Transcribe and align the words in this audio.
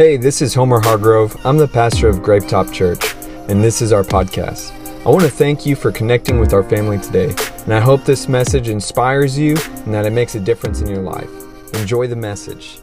Hey, 0.00 0.16
this 0.16 0.40
is 0.40 0.54
Homer 0.54 0.80
Hargrove. 0.80 1.36
I'm 1.44 1.58
the 1.58 1.68
pastor 1.68 2.08
of 2.08 2.20
Gravetop 2.20 2.72
Church, 2.72 3.14
and 3.50 3.62
this 3.62 3.82
is 3.82 3.92
our 3.92 4.02
podcast. 4.02 4.72
I 5.04 5.10
want 5.10 5.24
to 5.24 5.30
thank 5.30 5.66
you 5.66 5.76
for 5.76 5.92
connecting 5.92 6.40
with 6.40 6.54
our 6.54 6.62
family 6.62 6.96
today, 6.96 7.34
and 7.64 7.74
I 7.74 7.80
hope 7.80 8.06
this 8.06 8.26
message 8.26 8.70
inspires 8.70 9.38
you 9.38 9.58
and 9.84 9.92
that 9.92 10.06
it 10.06 10.12
makes 10.14 10.36
a 10.36 10.40
difference 10.40 10.80
in 10.80 10.88
your 10.88 11.02
life. 11.02 11.28
Enjoy 11.74 12.06
the 12.06 12.16
message. 12.16 12.78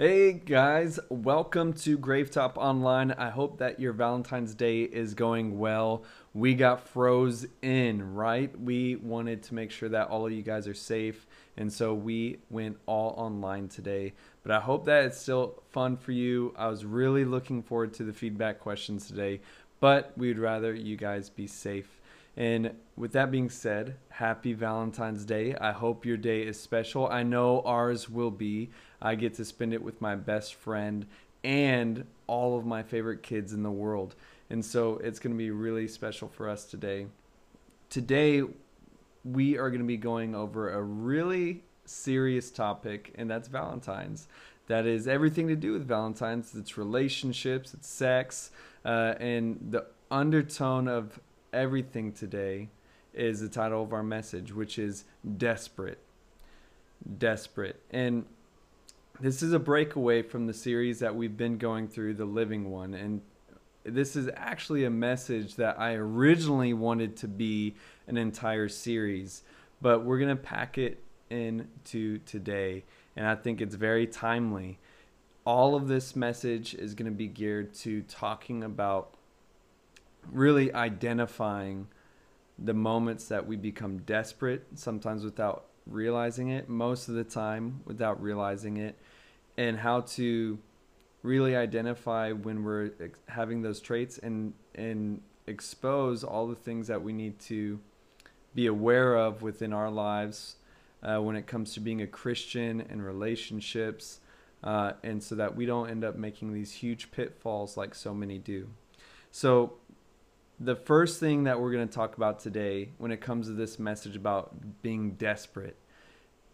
Hey 0.00 0.32
guys, 0.32 0.98
welcome 1.10 1.74
to 1.74 1.98
Gravetop 1.98 2.56
Online. 2.56 3.12
I 3.12 3.28
hope 3.28 3.58
that 3.58 3.78
your 3.78 3.92
Valentine's 3.92 4.54
Day 4.54 4.84
is 4.84 5.12
going 5.12 5.58
well. 5.58 6.04
We 6.32 6.54
got 6.54 6.88
froze 6.88 7.46
in, 7.60 8.14
right? 8.14 8.58
We 8.58 8.96
wanted 8.96 9.42
to 9.42 9.54
make 9.54 9.70
sure 9.70 9.90
that 9.90 10.08
all 10.08 10.24
of 10.24 10.32
you 10.32 10.40
guys 10.40 10.66
are 10.66 10.72
safe, 10.72 11.26
and 11.58 11.70
so 11.70 11.92
we 11.92 12.38
went 12.48 12.78
all 12.86 13.12
online 13.18 13.68
today. 13.68 14.14
But 14.42 14.52
I 14.52 14.60
hope 14.60 14.86
that 14.86 15.04
it's 15.04 15.20
still 15.20 15.62
fun 15.68 15.98
for 15.98 16.12
you. 16.12 16.54
I 16.56 16.68
was 16.68 16.86
really 16.86 17.26
looking 17.26 17.62
forward 17.62 17.92
to 17.94 18.04
the 18.04 18.14
feedback 18.14 18.58
questions 18.58 19.06
today, 19.06 19.42
but 19.80 20.16
we'd 20.16 20.38
rather 20.38 20.72
you 20.72 20.96
guys 20.96 21.28
be 21.28 21.46
safe. 21.46 22.00
And 22.38 22.74
with 22.96 23.12
that 23.12 23.30
being 23.30 23.50
said, 23.50 23.96
happy 24.08 24.54
Valentine's 24.54 25.26
Day. 25.26 25.54
I 25.56 25.72
hope 25.72 26.06
your 26.06 26.16
day 26.16 26.40
is 26.40 26.58
special. 26.58 27.06
I 27.06 27.22
know 27.22 27.60
ours 27.66 28.08
will 28.08 28.30
be. 28.30 28.70
I 29.00 29.14
get 29.14 29.34
to 29.34 29.44
spend 29.44 29.74
it 29.74 29.82
with 29.82 30.00
my 30.00 30.14
best 30.14 30.54
friend 30.54 31.06
and 31.42 32.04
all 32.26 32.58
of 32.58 32.66
my 32.66 32.82
favorite 32.82 33.22
kids 33.22 33.52
in 33.52 33.62
the 33.62 33.70
world. 33.70 34.14
And 34.50 34.64
so 34.64 34.98
it's 34.98 35.18
going 35.18 35.34
to 35.34 35.38
be 35.38 35.50
really 35.50 35.88
special 35.88 36.28
for 36.28 36.48
us 36.48 36.64
today. 36.64 37.06
Today, 37.88 38.42
we 39.24 39.58
are 39.58 39.70
going 39.70 39.80
to 39.80 39.86
be 39.86 39.96
going 39.96 40.34
over 40.34 40.70
a 40.70 40.82
really 40.82 41.62
serious 41.84 42.50
topic, 42.50 43.12
and 43.16 43.30
that's 43.30 43.48
Valentine's. 43.48 44.28
That 44.66 44.86
is 44.86 45.08
everything 45.08 45.48
to 45.48 45.56
do 45.56 45.72
with 45.72 45.86
Valentine's. 45.86 46.54
It's 46.54 46.78
relationships, 46.78 47.74
it's 47.74 47.88
sex, 47.88 48.52
uh, 48.84 49.14
and 49.18 49.58
the 49.70 49.86
undertone 50.10 50.88
of 50.88 51.18
everything 51.52 52.12
today 52.12 52.68
is 53.12 53.40
the 53.40 53.48
title 53.48 53.82
of 53.82 53.92
our 53.92 54.02
message, 54.02 54.52
which 54.52 54.78
is 54.78 55.04
Desperate. 55.36 55.98
Desperate. 57.18 57.80
And 57.90 58.24
this 59.20 59.42
is 59.42 59.52
a 59.52 59.58
breakaway 59.58 60.22
from 60.22 60.46
the 60.46 60.54
series 60.54 61.00
that 61.00 61.14
we've 61.14 61.36
been 61.36 61.58
going 61.58 61.88
through, 61.88 62.14
The 62.14 62.24
Living 62.24 62.70
One. 62.70 62.94
And 62.94 63.20
this 63.84 64.16
is 64.16 64.30
actually 64.34 64.84
a 64.84 64.90
message 64.90 65.56
that 65.56 65.78
I 65.78 65.94
originally 65.94 66.72
wanted 66.72 67.16
to 67.18 67.28
be 67.28 67.74
an 68.06 68.16
entire 68.16 68.68
series, 68.68 69.42
but 69.82 70.04
we're 70.04 70.18
going 70.18 70.34
to 70.34 70.42
pack 70.42 70.78
it 70.78 71.02
into 71.28 72.18
today. 72.20 72.84
And 73.14 73.26
I 73.26 73.34
think 73.34 73.60
it's 73.60 73.74
very 73.74 74.06
timely. 74.06 74.78
All 75.44 75.74
of 75.74 75.88
this 75.88 76.16
message 76.16 76.74
is 76.74 76.94
going 76.94 77.10
to 77.10 77.16
be 77.16 77.26
geared 77.26 77.74
to 77.74 78.02
talking 78.02 78.64
about 78.64 79.14
really 80.30 80.72
identifying 80.72 81.88
the 82.58 82.74
moments 82.74 83.28
that 83.28 83.46
we 83.46 83.56
become 83.56 83.98
desperate, 83.98 84.66
sometimes 84.74 85.24
without 85.24 85.64
realizing 85.86 86.48
it, 86.48 86.68
most 86.68 87.08
of 87.08 87.14
the 87.14 87.24
time 87.24 87.80
without 87.84 88.22
realizing 88.22 88.76
it, 88.76 88.96
and 89.56 89.78
how 89.78 90.02
to 90.02 90.58
really 91.22 91.54
identify 91.54 92.32
when 92.32 92.64
we're 92.64 92.90
having 93.28 93.62
those 93.62 93.80
traits 93.80 94.18
and 94.18 94.54
and 94.74 95.20
expose 95.46 96.24
all 96.24 96.46
the 96.46 96.54
things 96.54 96.86
that 96.86 97.02
we 97.02 97.12
need 97.12 97.38
to 97.38 97.78
be 98.54 98.66
aware 98.66 99.16
of 99.16 99.42
within 99.42 99.72
our 99.72 99.90
lives 99.90 100.56
uh, 101.02 101.18
when 101.18 101.36
it 101.36 101.46
comes 101.46 101.74
to 101.74 101.80
being 101.80 102.02
a 102.02 102.06
Christian 102.06 102.80
and 102.88 103.04
relationships, 103.04 104.20
uh, 104.62 104.92
and 105.02 105.22
so 105.22 105.34
that 105.34 105.56
we 105.56 105.66
don't 105.66 105.88
end 105.88 106.04
up 106.04 106.16
making 106.16 106.52
these 106.52 106.72
huge 106.72 107.10
pitfalls 107.10 107.76
like 107.76 107.94
so 107.94 108.12
many 108.12 108.38
do. 108.38 108.68
So 109.30 109.74
the 110.58 110.76
first 110.76 111.20
thing 111.20 111.44
that 111.44 111.58
we're 111.58 111.72
going 111.72 111.88
to 111.88 111.94
talk 111.94 112.16
about 112.16 112.40
today 112.40 112.90
when 112.98 113.10
it 113.10 113.20
comes 113.20 113.46
to 113.46 113.54
this 113.54 113.78
message 113.78 114.16
about 114.16 114.82
being 114.82 115.12
desperate 115.12 115.76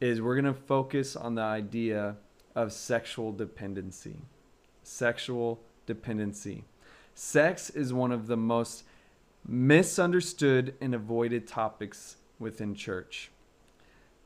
is 0.00 0.20
we're 0.20 0.40
going 0.40 0.54
to 0.54 0.60
focus 0.60 1.16
on 1.16 1.34
the 1.34 1.42
idea 1.42 2.16
of 2.56 2.72
sexual 2.72 3.30
dependency. 3.30 4.16
Sexual 4.82 5.60
dependency. 5.84 6.64
Sex 7.14 7.70
is 7.70 7.92
one 7.92 8.10
of 8.10 8.26
the 8.26 8.36
most 8.36 8.82
misunderstood 9.46 10.74
and 10.80 10.94
avoided 10.94 11.46
topics 11.46 12.16
within 12.38 12.74
church. 12.74 13.30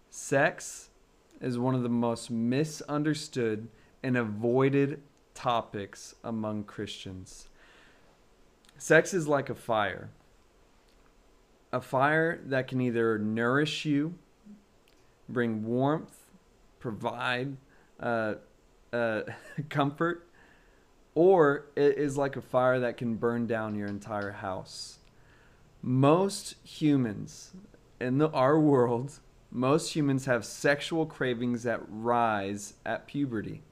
Sex 0.08 0.88
is 1.40 1.58
one 1.58 1.74
of 1.74 1.82
the 1.82 1.88
most 1.88 2.30
misunderstood 2.30 3.68
and 4.02 4.16
avoided 4.16 5.02
topics 5.34 6.14
among 6.24 6.64
Christians. 6.64 7.48
Sex 8.78 9.12
is 9.12 9.28
like 9.28 9.50
a 9.50 9.54
fire. 9.54 10.10
A 11.72 11.80
fire 11.80 12.40
that 12.46 12.66
can 12.68 12.80
either 12.80 13.18
nourish 13.18 13.84
you, 13.84 14.14
bring 15.28 15.64
warmth, 15.64 16.24
provide 16.80 17.56
uh, 18.00 18.34
uh, 18.92 19.22
comfort, 19.68 20.26
or 21.14 21.66
it 21.76 21.98
is 21.98 22.16
like 22.16 22.36
a 22.36 22.40
fire 22.40 22.80
that 22.80 22.96
can 22.96 23.16
burn 23.16 23.46
down 23.46 23.74
your 23.74 23.88
entire 23.88 24.32
house. 24.32 24.98
Most 25.82 26.56
humans 26.64 27.52
in 28.00 28.18
the, 28.18 28.30
our 28.30 28.58
world, 28.58 29.20
most 29.50 29.94
humans 29.94 30.26
have 30.26 30.44
sexual 30.44 31.06
cravings 31.06 31.62
that 31.64 31.80
rise 31.88 32.74
at 32.86 33.06
puberty. 33.06 33.62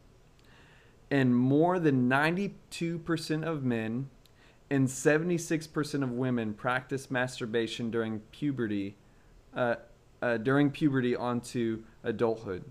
And 1.10 1.34
more 1.34 1.78
than 1.78 2.08
92% 2.08 3.44
of 3.44 3.64
men 3.64 4.10
and 4.70 4.86
76% 4.86 6.02
of 6.02 6.12
women 6.12 6.52
practice 6.52 7.10
masturbation 7.10 7.90
during 7.90 8.20
puberty, 8.30 8.96
uh, 9.54 9.76
uh, 10.20 10.36
during 10.36 10.70
puberty 10.70 11.16
onto 11.16 11.82
adulthood. 12.04 12.64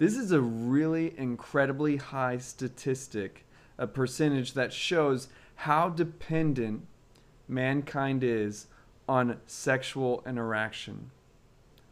This 0.00 0.16
is 0.16 0.32
a 0.32 0.40
really 0.40 1.12
incredibly 1.18 1.98
high 1.98 2.38
statistic, 2.38 3.44
a 3.76 3.86
percentage 3.86 4.54
that 4.54 4.72
shows 4.72 5.28
how 5.56 5.90
dependent 5.90 6.86
mankind 7.46 8.24
is 8.24 8.68
on 9.06 9.38
sexual 9.46 10.22
interaction. 10.26 11.10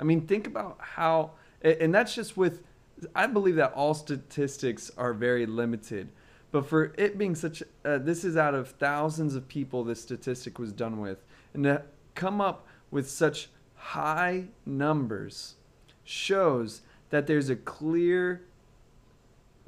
I 0.01 0.05
mean, 0.05 0.27
think 0.27 0.47
about 0.47 0.79
how, 0.81 1.33
and 1.61 1.95
that's 1.95 2.15
just 2.15 2.35
with, 2.35 2.63
I 3.15 3.27
believe 3.27 3.57
that 3.57 3.75
all 3.75 3.93
statistics 3.93 4.91
are 4.97 5.13
very 5.13 5.45
limited. 5.45 6.09
But 6.51 6.65
for 6.67 6.95
it 6.97 7.19
being 7.19 7.35
such, 7.35 7.63
uh, 7.85 7.99
this 7.99 8.25
is 8.25 8.39
out 8.39 8.55
of 8.55 8.71
thousands 8.71 9.35
of 9.35 9.49
people 9.49 9.85
this 9.85 10.01
statistic 10.01 10.59
was 10.59 10.73
done 10.73 10.99
with. 10.99 11.23
And 11.53 11.63
to 11.65 11.83
come 12.15 12.41
up 12.41 12.67
with 12.91 13.11
such 13.11 13.51
high 13.75 14.47
numbers 14.65 15.57
shows 16.05 16.81
that 17.11 17.27
there's 17.27 17.51
a 17.51 17.57
clear 17.57 18.43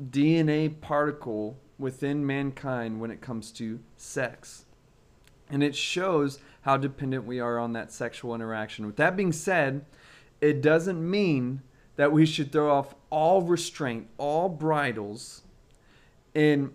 DNA 0.02 0.80
particle 0.80 1.56
within 1.78 2.26
mankind 2.26 3.00
when 3.00 3.10
it 3.10 3.20
comes 3.20 3.50
to 3.52 3.80
sex. 3.96 4.64
And 5.48 5.62
it 5.62 5.74
shows 5.74 6.38
how 6.62 6.76
dependent 6.76 7.24
we 7.24 7.40
are 7.40 7.58
on 7.58 7.72
that 7.72 7.92
sexual 7.92 8.34
interaction. 8.34 8.86
With 8.86 8.96
that 8.96 9.16
being 9.16 9.32
said, 9.32 9.84
it 10.40 10.62
doesn't 10.62 11.08
mean 11.08 11.62
that 11.96 12.12
we 12.12 12.24
should 12.24 12.52
throw 12.52 12.70
off 12.70 12.94
all 13.10 13.42
restraint, 13.42 14.08
all 14.16 14.48
bridles, 14.48 15.42
and 16.34 16.72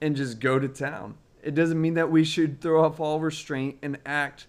and 0.00 0.14
just 0.14 0.40
go 0.40 0.58
to 0.58 0.68
town. 0.68 1.16
It 1.42 1.54
doesn't 1.54 1.80
mean 1.80 1.94
that 1.94 2.10
we 2.10 2.24
should 2.24 2.60
throw 2.60 2.84
off 2.84 3.00
all 3.00 3.20
restraint 3.20 3.78
and 3.82 3.98
act 4.04 4.46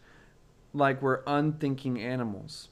like 0.73 1.01
we're 1.01 1.21
unthinking 1.25 2.01
animals. 2.01 2.69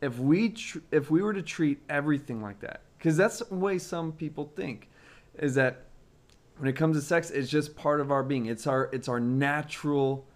If 0.00 0.18
we 0.18 0.50
tr- 0.50 0.78
if 0.90 1.10
we 1.10 1.22
were 1.22 1.32
to 1.32 1.42
treat 1.42 1.80
everything 1.88 2.42
like 2.42 2.60
that, 2.60 2.82
because 2.98 3.16
that's 3.16 3.38
the 3.38 3.54
way 3.54 3.78
some 3.78 4.12
people 4.12 4.52
think, 4.54 4.88
is 5.34 5.54
that 5.54 5.84
when 6.58 6.68
it 6.68 6.74
comes 6.74 6.96
to 6.96 7.02
sex, 7.02 7.30
it's 7.30 7.50
just 7.50 7.76
part 7.76 8.00
of 8.00 8.10
our 8.10 8.22
being. 8.22 8.46
It's 8.46 8.66
our 8.66 8.90
it's 8.92 9.08
our 9.08 9.20
natural 9.20 10.26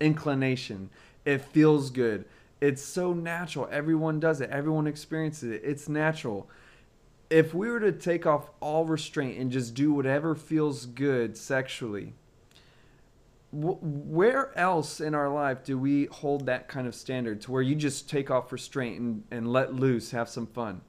inclination. 0.00 0.90
It 1.24 1.40
feels 1.40 1.90
good. 1.90 2.24
It's 2.60 2.82
so 2.82 3.12
natural. 3.12 3.68
Everyone 3.70 4.20
does 4.20 4.40
it. 4.40 4.50
Everyone 4.50 4.86
experiences 4.86 5.50
it. 5.50 5.62
It's 5.64 5.88
natural 5.88 6.48
if 7.32 7.54
we 7.54 7.70
were 7.70 7.80
to 7.80 7.92
take 7.92 8.26
off 8.26 8.50
all 8.60 8.84
restraint 8.84 9.38
and 9.38 9.50
just 9.50 9.72
do 9.72 9.90
whatever 9.90 10.34
feels 10.34 10.84
good 10.84 11.34
sexually, 11.34 12.12
where 13.52 14.56
else 14.58 15.00
in 15.00 15.14
our 15.14 15.28
life 15.28 15.62
do 15.62 15.78
we 15.78 16.06
hold 16.06 16.46
that 16.46 16.68
kind 16.68 16.86
of 16.86 16.94
standard 16.94 17.42
to 17.42 17.52
where 17.52 17.60
you 17.60 17.74
just 17.74 18.08
take 18.08 18.30
off 18.30 18.50
restraint 18.50 18.98
and, 18.98 19.24
and 19.30 19.52
let 19.52 19.74
loose, 19.74 20.10
have 20.10 20.28
some 20.28 20.46
fun? 20.46 20.80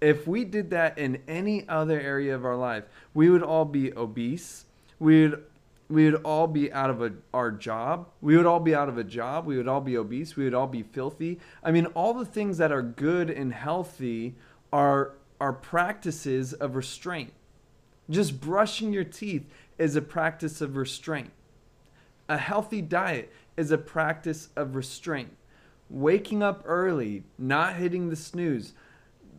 If 0.00 0.26
we 0.26 0.44
did 0.44 0.70
that 0.70 0.98
in 0.98 1.22
any 1.28 1.68
other 1.68 2.00
area 2.00 2.34
of 2.34 2.44
our 2.44 2.56
life, 2.56 2.84
we 3.14 3.30
would 3.30 3.42
all 3.42 3.64
be 3.64 3.96
obese. 3.96 4.64
We 4.98 5.28
would 5.28 5.44
we 5.88 6.08
would 6.08 6.22
all 6.22 6.46
be 6.46 6.72
out 6.72 6.88
of 6.88 7.02
a, 7.02 7.12
our 7.34 7.50
job. 7.50 8.06
We 8.20 8.36
would 8.36 8.46
all 8.46 8.60
be 8.60 8.76
out 8.76 8.88
of 8.88 8.96
a 8.96 9.02
job. 9.02 9.44
We 9.44 9.56
would 9.56 9.66
all 9.66 9.80
be 9.80 9.96
obese. 9.96 10.36
We 10.36 10.44
would 10.44 10.54
all 10.54 10.68
be 10.68 10.84
filthy. 10.84 11.40
I 11.64 11.72
mean, 11.72 11.86
all 11.86 12.14
the 12.14 12.24
things 12.24 12.58
that 12.58 12.70
are 12.70 12.82
good 12.82 13.28
and 13.28 13.52
healthy 13.52 14.36
are 14.72 15.14
are 15.40 15.52
practices 15.52 16.52
of 16.52 16.76
restraint. 16.76 17.32
Just 18.08 18.40
brushing 18.40 18.92
your 18.92 19.04
teeth 19.04 19.46
is 19.78 19.96
a 19.96 20.02
practice 20.02 20.60
of 20.60 20.76
restraint. 20.76 21.30
A 22.30 22.38
healthy 22.38 22.80
diet 22.80 23.32
is 23.56 23.72
a 23.72 23.76
practice 23.76 24.50
of 24.54 24.76
restraint. 24.76 25.36
Waking 25.88 26.44
up 26.44 26.62
early, 26.64 27.24
not 27.36 27.74
hitting 27.74 28.08
the 28.08 28.14
snooze, 28.14 28.72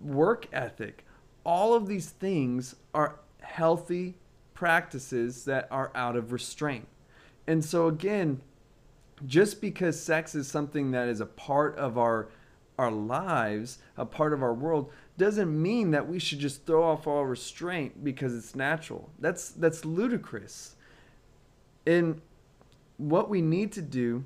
work 0.04 0.46
ethic, 0.52 1.06
all 1.46 1.74
of 1.74 1.88
these 1.88 2.10
things 2.10 2.76
are 2.94 3.16
healthy 3.40 4.16
practices 4.54 5.46
that 5.46 5.70
are 5.72 5.90
out 5.96 6.18
of 6.18 6.34
restraint. 6.34 6.86
And 7.48 7.64
so 7.64 7.88
again, 7.88 8.42
just 9.26 9.62
because 9.62 9.98
sex 9.98 10.36
is 10.36 10.50
something 10.50 10.92
that 10.92 11.08
is 11.08 11.22
a 11.22 11.26
part 11.26 11.78
of 11.78 11.98
our 11.98 12.28
our 12.78 12.92
lives, 12.92 13.78
a 13.96 14.06
part 14.06 14.34
of 14.34 14.44
our 14.44 14.54
world, 14.54 14.92
doesn't 15.18 15.62
mean 15.62 15.92
that 15.92 16.10
we 16.10 16.20
should 16.20 16.40
just 16.40 16.66
throw 16.66 16.84
off 16.84 17.08
all 17.08 17.26
restraint 17.26 18.04
because 18.04 18.36
it's 18.36 18.54
natural. 18.54 19.10
That's 19.18 19.50
that's 19.50 19.86
ludicrous. 19.86 20.76
And 21.86 22.22
what 23.02 23.30
we 23.30 23.42
need 23.42 23.72
to 23.74 23.82
do, 23.82 24.24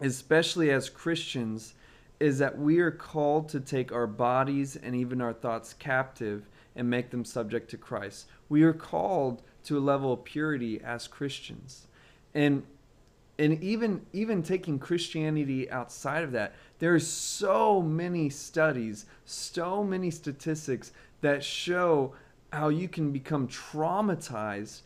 especially 0.00 0.70
as 0.70 0.88
Christians, 0.88 1.74
is 2.20 2.38
that 2.38 2.56
we 2.56 2.78
are 2.78 2.92
called 2.92 3.48
to 3.48 3.58
take 3.58 3.90
our 3.90 4.06
bodies 4.06 4.76
and 4.76 4.94
even 4.94 5.20
our 5.20 5.32
thoughts 5.32 5.74
captive 5.74 6.48
and 6.76 6.88
make 6.88 7.10
them 7.10 7.24
subject 7.24 7.68
to 7.70 7.76
Christ. 7.76 8.26
We 8.48 8.62
are 8.62 8.72
called 8.72 9.42
to 9.64 9.76
a 9.76 9.80
level 9.80 10.12
of 10.12 10.22
purity 10.22 10.80
as 10.80 11.08
Christians. 11.08 11.88
And 12.34 12.62
and 13.38 13.60
even 13.62 14.06
even 14.12 14.42
taking 14.42 14.78
Christianity 14.78 15.68
outside 15.68 16.22
of 16.22 16.32
that, 16.32 16.54
there 16.78 16.94
are 16.94 17.00
so 17.00 17.82
many 17.82 18.30
studies, 18.30 19.06
so 19.24 19.82
many 19.82 20.10
statistics 20.10 20.92
that 21.22 21.42
show 21.42 22.14
how 22.52 22.68
you 22.68 22.88
can 22.88 23.10
become 23.10 23.48
traumatized 23.48 24.82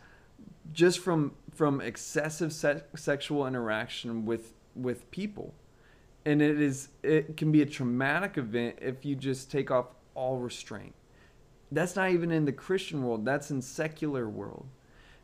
just 0.72 1.00
from 1.00 1.32
from 1.56 1.80
excessive 1.80 2.52
se- 2.52 2.82
sexual 2.94 3.46
interaction 3.46 4.24
with 4.26 4.52
with 4.74 5.10
people. 5.10 5.54
And 6.24 6.42
it 6.42 6.60
is 6.60 6.88
it 7.02 7.36
can 7.36 7.50
be 7.50 7.62
a 7.62 7.66
traumatic 7.66 8.36
event 8.36 8.76
if 8.80 9.04
you 9.04 9.16
just 9.16 9.50
take 9.50 9.70
off 9.70 9.86
all 10.14 10.38
restraint. 10.38 10.94
That's 11.72 11.96
not 11.96 12.10
even 12.10 12.30
in 12.30 12.44
the 12.44 12.52
Christian 12.52 13.02
world, 13.02 13.24
that's 13.24 13.50
in 13.50 13.60
secular 13.62 14.28
world. 14.28 14.66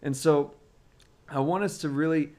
And 0.02 0.16
so 0.16 0.54
I 1.28 1.40
want 1.40 1.64
us 1.64 1.78
to 1.78 1.88
really 1.88 2.30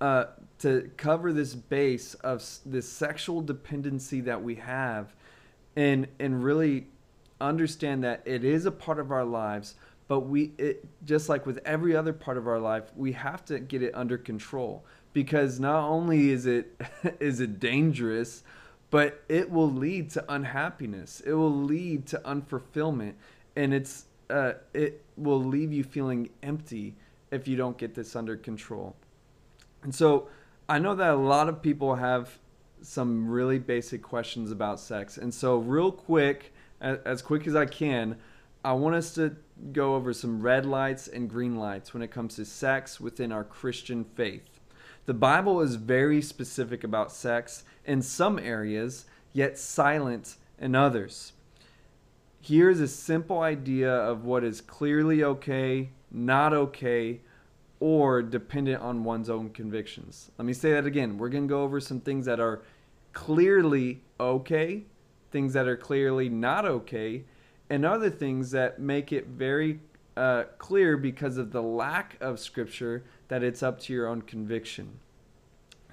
uh, 0.00 0.26
to 0.60 0.90
cover 0.96 1.32
this 1.32 1.54
base 1.54 2.14
of 2.14 2.44
this 2.64 2.88
sexual 2.88 3.40
dependency 3.40 4.20
that 4.22 4.42
we 4.42 4.56
have 4.56 5.14
and 5.76 6.06
and 6.18 6.42
really 6.42 6.86
understand 7.40 8.04
that 8.04 8.22
it 8.24 8.44
is 8.44 8.66
a 8.66 8.70
part 8.70 8.98
of 8.98 9.10
our 9.10 9.24
lives 9.24 9.74
but 10.08 10.20
we 10.20 10.52
it 10.58 10.84
just 11.04 11.28
like 11.28 11.46
with 11.46 11.58
every 11.64 11.96
other 11.96 12.12
part 12.12 12.36
of 12.36 12.46
our 12.46 12.58
life 12.58 12.90
we 12.96 13.12
have 13.12 13.44
to 13.46 13.58
get 13.58 13.82
it 13.82 13.94
under 13.94 14.18
control. 14.18 14.84
Because 15.12 15.60
not 15.60 15.84
only 15.84 16.30
is 16.30 16.46
it 16.46 16.80
is 17.20 17.40
it 17.40 17.60
dangerous 17.60 18.42
but 18.90 19.22
it 19.30 19.50
will 19.50 19.72
lead 19.72 20.10
to 20.10 20.24
unhappiness. 20.32 21.20
It 21.20 21.32
will 21.32 21.62
lead 21.62 22.06
to 22.08 22.20
unfulfillment. 22.26 23.14
And 23.56 23.72
it's 23.72 24.04
uh, 24.28 24.52
it 24.74 25.02
will 25.16 25.42
leave 25.42 25.72
you 25.72 25.82
feeling 25.82 26.28
empty 26.42 26.94
if 27.30 27.48
you 27.48 27.56
don't 27.56 27.78
get 27.78 27.94
this 27.94 28.14
under 28.14 28.36
control. 28.36 28.94
And 29.82 29.94
so 29.94 30.28
I 30.68 30.78
know 30.78 30.94
that 30.94 31.14
a 31.14 31.16
lot 31.16 31.48
of 31.48 31.62
people 31.62 31.96
have 31.96 32.38
some 32.82 33.28
really 33.28 33.58
basic 33.58 34.02
questions 34.02 34.50
about 34.50 34.78
sex. 34.78 35.16
And 35.16 35.32
so, 35.32 35.56
real 35.56 35.90
quick, 35.90 36.52
as 36.80 37.22
quick 37.22 37.46
as 37.46 37.56
I 37.56 37.66
can, 37.66 38.16
I 38.64 38.72
want 38.74 38.94
us 38.94 39.14
to 39.14 39.36
go 39.72 39.96
over 39.96 40.12
some 40.12 40.40
red 40.40 40.64
lights 40.64 41.08
and 41.08 41.28
green 41.28 41.56
lights 41.56 41.92
when 41.92 42.02
it 42.02 42.12
comes 42.12 42.36
to 42.36 42.44
sex 42.44 43.00
within 43.00 43.32
our 43.32 43.42
Christian 43.42 44.04
faith. 44.04 44.48
The 45.06 45.14
Bible 45.14 45.60
is 45.60 45.74
very 45.74 46.22
specific 46.22 46.84
about 46.84 47.10
sex 47.10 47.64
in 47.84 48.02
some 48.02 48.38
areas, 48.38 49.06
yet 49.32 49.58
silent 49.58 50.36
in 50.60 50.76
others. 50.76 51.32
Here's 52.40 52.78
a 52.78 52.86
simple 52.86 53.40
idea 53.40 53.92
of 53.92 54.24
what 54.24 54.44
is 54.44 54.60
clearly 54.60 55.24
okay, 55.24 55.90
not 56.12 56.52
okay, 56.52 57.20
or 57.80 58.22
dependent 58.22 58.80
on 58.80 59.02
one's 59.02 59.28
own 59.28 59.50
convictions. 59.50 60.30
Let 60.38 60.44
me 60.44 60.52
say 60.52 60.70
that 60.72 60.86
again. 60.86 61.18
We're 61.18 61.30
going 61.30 61.48
to 61.48 61.52
go 61.52 61.64
over 61.64 61.80
some 61.80 62.00
things 62.00 62.26
that 62.26 62.38
are 62.38 62.62
clearly 63.12 64.04
okay, 64.20 64.84
things 65.32 65.52
that 65.54 65.66
are 65.66 65.76
clearly 65.76 66.28
not 66.28 66.64
okay, 66.64 67.24
and 67.72 67.86
other 67.86 68.10
things 68.10 68.50
that 68.50 68.78
make 68.78 69.12
it 69.12 69.28
very 69.28 69.80
uh, 70.14 70.44
clear 70.58 70.98
because 70.98 71.38
of 71.38 71.52
the 71.52 71.62
lack 71.62 72.18
of 72.20 72.38
scripture 72.38 73.02
that 73.28 73.42
it's 73.42 73.62
up 73.62 73.80
to 73.80 73.94
your 73.94 74.06
own 74.06 74.20
conviction. 74.20 74.98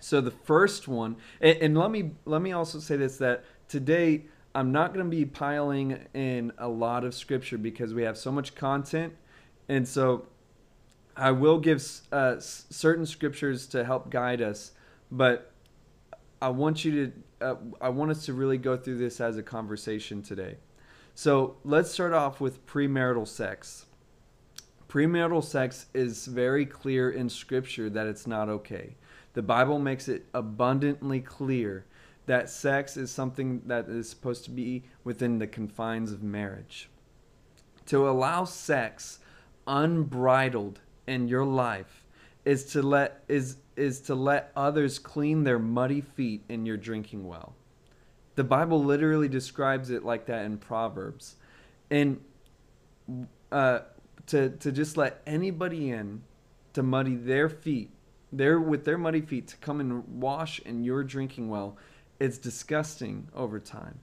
So 0.01 0.19
the 0.19 0.29
first 0.29 0.89
one, 0.89 1.15
and, 1.39 1.57
and 1.59 1.77
let 1.77 1.89
me 1.89 2.11
let 2.25 2.41
me 2.41 2.51
also 2.51 2.79
say 2.79 2.97
this 2.97 3.15
that 3.19 3.45
today 3.69 4.25
I'm 4.53 4.73
not 4.73 4.93
going 4.93 5.05
to 5.05 5.09
be 5.09 5.23
piling 5.23 6.05
in 6.13 6.51
a 6.57 6.67
lot 6.67 7.05
of 7.05 7.15
scripture 7.15 7.57
because 7.57 7.93
we 7.93 8.03
have 8.03 8.17
so 8.17 8.29
much 8.29 8.55
content, 8.55 9.13
and 9.69 9.87
so 9.87 10.25
I 11.15 11.31
will 11.31 11.59
give 11.59 11.81
uh, 12.11 12.41
certain 12.41 13.05
scriptures 13.05 13.67
to 13.67 13.85
help 13.85 14.09
guide 14.09 14.41
us, 14.41 14.73
but 15.09 15.53
I 16.41 16.49
want 16.49 16.83
you 16.83 16.91
to, 16.91 17.13
uh, 17.39 17.55
I 17.79 17.87
want 17.87 18.11
us 18.11 18.25
to 18.25 18.33
really 18.33 18.57
go 18.57 18.75
through 18.75 18.97
this 18.97 19.21
as 19.21 19.37
a 19.37 19.43
conversation 19.43 20.21
today. 20.21 20.57
So 21.15 21.57
let's 21.63 21.91
start 21.91 22.13
off 22.13 22.39
with 22.39 22.65
premarital 22.65 23.27
sex. 23.27 23.85
Premarital 24.87 25.43
sex 25.43 25.87
is 25.93 26.25
very 26.25 26.65
clear 26.65 27.11
in 27.11 27.29
scripture 27.29 27.89
that 27.89 28.07
it's 28.07 28.25
not 28.25 28.49
okay. 28.49 28.95
The 29.33 29.43
Bible 29.43 29.79
makes 29.79 30.07
it 30.07 30.25
abundantly 30.33 31.21
clear 31.21 31.85
that 32.25 32.49
sex 32.49 32.97
is 32.97 33.11
something 33.11 33.61
that 33.65 33.87
is 33.87 34.09
supposed 34.09 34.43
to 34.45 34.51
be 34.51 34.83
within 35.03 35.39
the 35.39 35.47
confines 35.47 36.11
of 36.11 36.23
marriage. 36.23 36.89
To 37.87 38.07
allow 38.09 38.45
sex 38.45 39.19
unbridled 39.67 40.79
in 41.07 41.27
your 41.27 41.45
life 41.45 42.05
is 42.45 42.65
to 42.65 42.81
let 42.81 43.23
is 43.27 43.57
is 43.75 44.01
to 44.01 44.15
let 44.15 44.51
others 44.55 44.99
clean 44.99 45.43
their 45.43 45.59
muddy 45.59 46.01
feet 46.01 46.43
in 46.49 46.65
your 46.65 46.77
drinking 46.77 47.27
well. 47.27 47.55
The 48.39 48.45
Bible 48.45 48.81
literally 48.81 49.27
describes 49.27 49.89
it 49.89 50.05
like 50.05 50.27
that 50.27 50.45
in 50.45 50.59
Proverbs. 50.59 51.35
And 51.91 52.21
uh, 53.51 53.79
to 54.27 54.51
to 54.51 54.71
just 54.71 54.95
let 54.95 55.21
anybody 55.27 55.91
in 55.91 56.23
to 56.71 56.81
muddy 56.81 57.15
their 57.15 57.49
feet, 57.49 57.89
their 58.31 58.57
with 58.57 58.85
their 58.85 58.97
muddy 58.97 59.19
feet 59.19 59.49
to 59.49 59.57
come 59.57 59.81
and 59.81 60.21
wash 60.21 60.59
in 60.59 60.85
your 60.85 61.03
drinking 61.03 61.49
well, 61.49 61.75
it's 62.17 62.37
disgusting 62.37 63.27
over 63.35 63.59
time. 63.59 63.99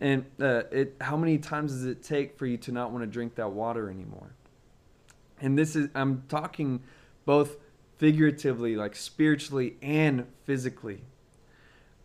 And 0.00 0.24
uh, 0.40 0.62
it 0.72 0.96
how 0.98 1.18
many 1.18 1.36
times 1.36 1.72
does 1.72 1.84
it 1.84 2.02
take 2.02 2.38
for 2.38 2.46
you 2.46 2.56
to 2.56 2.72
not 2.72 2.92
want 2.92 3.02
to 3.02 3.06
drink 3.06 3.34
that 3.34 3.50
water 3.50 3.90
anymore? 3.90 4.32
And 5.38 5.58
this 5.58 5.76
is, 5.76 5.90
I'm 5.94 6.22
talking 6.30 6.82
both 7.26 7.58
figuratively, 7.98 8.76
like 8.76 8.96
spiritually 8.96 9.76
and 9.82 10.26
physically. 10.44 11.02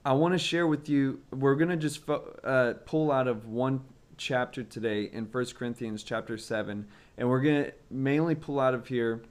I 0.05 0.13
want 0.13 0.35
to 0.35 0.37
share 0.37 0.67
with 0.67 0.87
you, 0.87 1.19
we're 1.31 1.55
going 1.55 1.69
to 1.69 1.77
just 1.77 2.07
uh, 2.07 2.73
pull 2.85 3.11
out 3.11 3.27
of 3.27 3.47
one 3.47 3.81
chapter 4.17 4.61
today 4.61 5.09
in 5.11 5.25
First 5.25 5.55
Corinthians 5.55 6.03
chapter 6.03 6.37
7, 6.37 6.85
and 7.17 7.27
we're 7.27 7.41
going 7.41 7.65
to 7.65 7.73
mainly 7.89 8.35
pull 8.35 8.59
out 8.59 8.75
of 8.75 8.87
here 8.87 9.23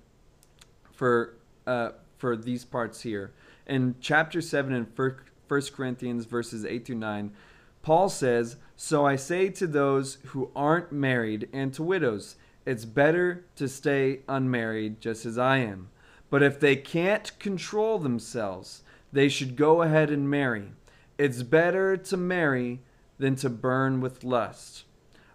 for, 0.90 1.36
uh, 1.68 1.90
for 2.18 2.36
these 2.36 2.64
parts 2.64 3.02
here. 3.02 3.30
In 3.68 3.94
chapter 4.00 4.40
7 4.40 4.72
in 4.72 4.86
First 5.46 5.76
Corinthians 5.76 6.24
verses 6.24 6.64
8 6.64 6.86
through 6.86 6.96
9, 6.96 7.30
Paul 7.82 8.08
says, 8.08 8.56
So 8.74 9.06
I 9.06 9.14
say 9.14 9.50
to 9.50 9.68
those 9.68 10.18
who 10.26 10.50
aren't 10.56 10.90
married 10.90 11.48
and 11.52 11.72
to 11.74 11.84
widows, 11.84 12.34
it's 12.66 12.84
better 12.84 13.44
to 13.54 13.68
stay 13.68 14.22
unmarried 14.28 15.00
just 15.00 15.24
as 15.24 15.38
I 15.38 15.58
am. 15.58 15.90
But 16.30 16.42
if 16.42 16.58
they 16.58 16.74
can't 16.74 17.38
control 17.38 18.00
themselves, 18.00 18.82
they 19.14 19.28
should 19.28 19.54
go 19.54 19.82
ahead 19.82 20.10
and 20.10 20.28
marry. 20.28 20.72
It's 21.18 21.44
better 21.44 21.96
to 21.96 22.16
marry 22.16 22.80
than 23.18 23.36
to 23.36 23.48
burn 23.48 24.00
with 24.00 24.24
lust. 24.24 24.84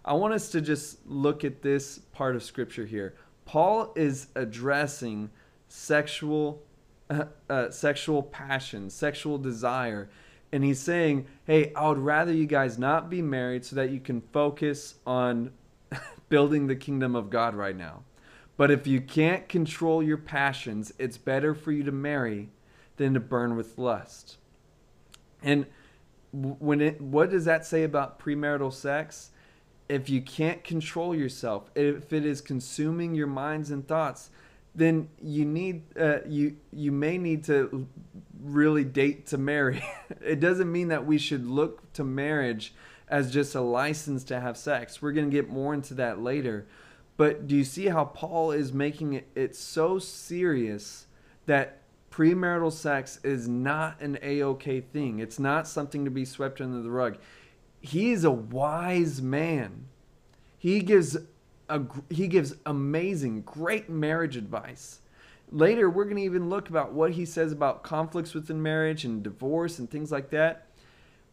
I 0.04 0.12
want 0.12 0.34
us 0.34 0.50
to 0.50 0.60
just 0.60 0.98
look 1.06 1.44
at 1.44 1.62
this 1.62 1.98
part 2.12 2.36
of 2.36 2.42
scripture 2.42 2.84
here. 2.84 3.14
Paul 3.46 3.92
is 3.96 4.28
addressing 4.34 5.30
sexual 5.68 6.62
uh, 7.08 7.24
uh, 7.50 7.70
sexual 7.70 8.22
passion, 8.22 8.90
sexual 8.90 9.38
desire, 9.38 10.10
and 10.52 10.62
he's 10.62 10.78
saying, 10.78 11.26
"Hey, 11.46 11.72
I 11.74 11.88
would 11.88 11.98
rather 11.98 12.32
you 12.32 12.46
guys 12.46 12.78
not 12.78 13.08
be 13.08 13.22
married 13.22 13.64
so 13.64 13.76
that 13.76 13.90
you 13.90 13.98
can 13.98 14.20
focus 14.20 14.96
on 15.06 15.52
building 16.28 16.66
the 16.66 16.76
kingdom 16.76 17.16
of 17.16 17.30
God 17.30 17.54
right 17.54 17.76
now. 17.76 18.02
But 18.58 18.70
if 18.70 18.86
you 18.86 19.00
can't 19.00 19.48
control 19.48 20.02
your 20.02 20.18
passions, 20.18 20.92
it's 20.98 21.16
better 21.16 21.54
for 21.54 21.72
you 21.72 21.82
to 21.84 21.92
marry 21.92 22.50
than 23.00 23.14
to 23.14 23.20
burn 23.20 23.56
with 23.56 23.78
lust. 23.78 24.36
And 25.42 25.64
when 26.32 26.82
it 26.82 27.00
what 27.00 27.30
does 27.30 27.46
that 27.46 27.64
say 27.64 27.82
about 27.82 28.20
premarital 28.20 28.74
sex? 28.74 29.30
If 29.88 30.10
you 30.10 30.20
can't 30.20 30.62
control 30.62 31.14
yourself, 31.14 31.70
if 31.74 32.12
it 32.12 32.26
is 32.26 32.42
consuming 32.42 33.14
your 33.14 33.26
minds 33.26 33.70
and 33.70 33.88
thoughts, 33.88 34.28
then 34.74 35.08
you 35.18 35.46
need 35.46 35.82
uh, 35.98 36.18
you 36.28 36.58
you 36.74 36.92
may 36.92 37.16
need 37.16 37.44
to 37.44 37.88
really 38.38 38.84
date 38.84 39.26
to 39.28 39.38
marry. 39.38 39.82
it 40.20 40.38
doesn't 40.38 40.70
mean 40.70 40.88
that 40.88 41.06
we 41.06 41.16
should 41.16 41.46
look 41.46 41.90
to 41.94 42.04
marriage 42.04 42.74
as 43.08 43.32
just 43.32 43.54
a 43.54 43.62
license 43.62 44.24
to 44.24 44.38
have 44.38 44.58
sex. 44.58 45.00
We're 45.00 45.12
going 45.12 45.30
to 45.30 45.34
get 45.34 45.48
more 45.48 45.72
into 45.72 45.94
that 45.94 46.20
later. 46.20 46.66
But 47.16 47.46
do 47.46 47.56
you 47.56 47.64
see 47.64 47.86
how 47.86 48.04
Paul 48.04 48.52
is 48.52 48.74
making 48.74 49.14
it, 49.14 49.28
it 49.34 49.56
so 49.56 49.98
serious 49.98 51.06
that 51.46 51.79
premarital 52.10 52.72
sex 52.72 53.20
is 53.22 53.48
not 53.48 54.00
an 54.00 54.18
a-okay 54.22 54.80
thing. 54.80 55.20
It's 55.20 55.38
not 55.38 55.68
something 55.68 56.04
to 56.04 56.10
be 56.10 56.24
swept 56.24 56.60
under 56.60 56.82
the 56.82 56.90
rug. 56.90 57.18
He 57.80 58.12
is 58.12 58.24
a 58.24 58.30
wise 58.30 59.22
man. 59.22 59.86
He 60.58 60.80
gives 60.80 61.16
a 61.68 61.82
he 62.10 62.26
gives 62.26 62.54
amazing, 62.66 63.42
great 63.42 63.88
marriage 63.88 64.36
advice. 64.36 65.00
Later, 65.52 65.88
we're 65.88 66.04
going 66.04 66.16
to 66.16 66.22
even 66.22 66.48
look 66.48 66.68
about 66.68 66.92
what 66.92 67.12
he 67.12 67.24
says 67.24 67.52
about 67.52 67.82
conflicts 67.82 68.34
within 68.34 68.62
marriage 68.62 69.04
and 69.04 69.22
divorce 69.22 69.78
and 69.78 69.90
things 69.90 70.12
like 70.12 70.30
that. 70.30 70.66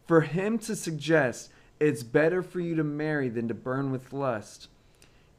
For 0.06 0.22
him 0.22 0.58
to 0.60 0.74
suggest 0.74 1.50
it's 1.78 2.02
better 2.02 2.42
for 2.42 2.60
you 2.60 2.74
to 2.76 2.84
marry 2.84 3.28
than 3.28 3.46
to 3.48 3.54
burn 3.54 3.92
with 3.92 4.12
lust, 4.12 4.68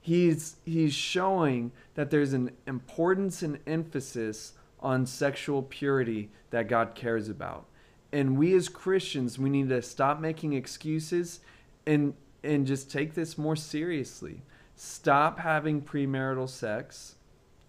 he's 0.02 0.58
he's 0.66 0.94
showing 0.94 1.72
that 1.96 2.12
there's 2.12 2.34
an 2.34 2.52
importance 2.68 3.42
and 3.42 3.60
emphasis 3.66 4.54
on 4.82 5.06
sexual 5.06 5.64
purity 5.64 6.30
that 6.52 6.68
God 6.68 6.96
cares 6.96 7.30
about. 7.30 7.66
And 8.12 8.38
we 8.38 8.54
as 8.56 8.70
Christians, 8.70 9.38
we 9.38 9.50
need 9.50 9.70
to 9.70 9.82
stop 9.82 10.20
making 10.20 10.54
excuses 10.54 11.42
and 11.86 12.14
and 12.44 12.66
just 12.66 12.90
take 12.90 13.14
this 13.14 13.38
more 13.38 13.56
seriously. 13.56 14.42
Stop 14.76 15.40
having 15.40 15.82
premarital 15.82 16.50
sex 16.50 17.16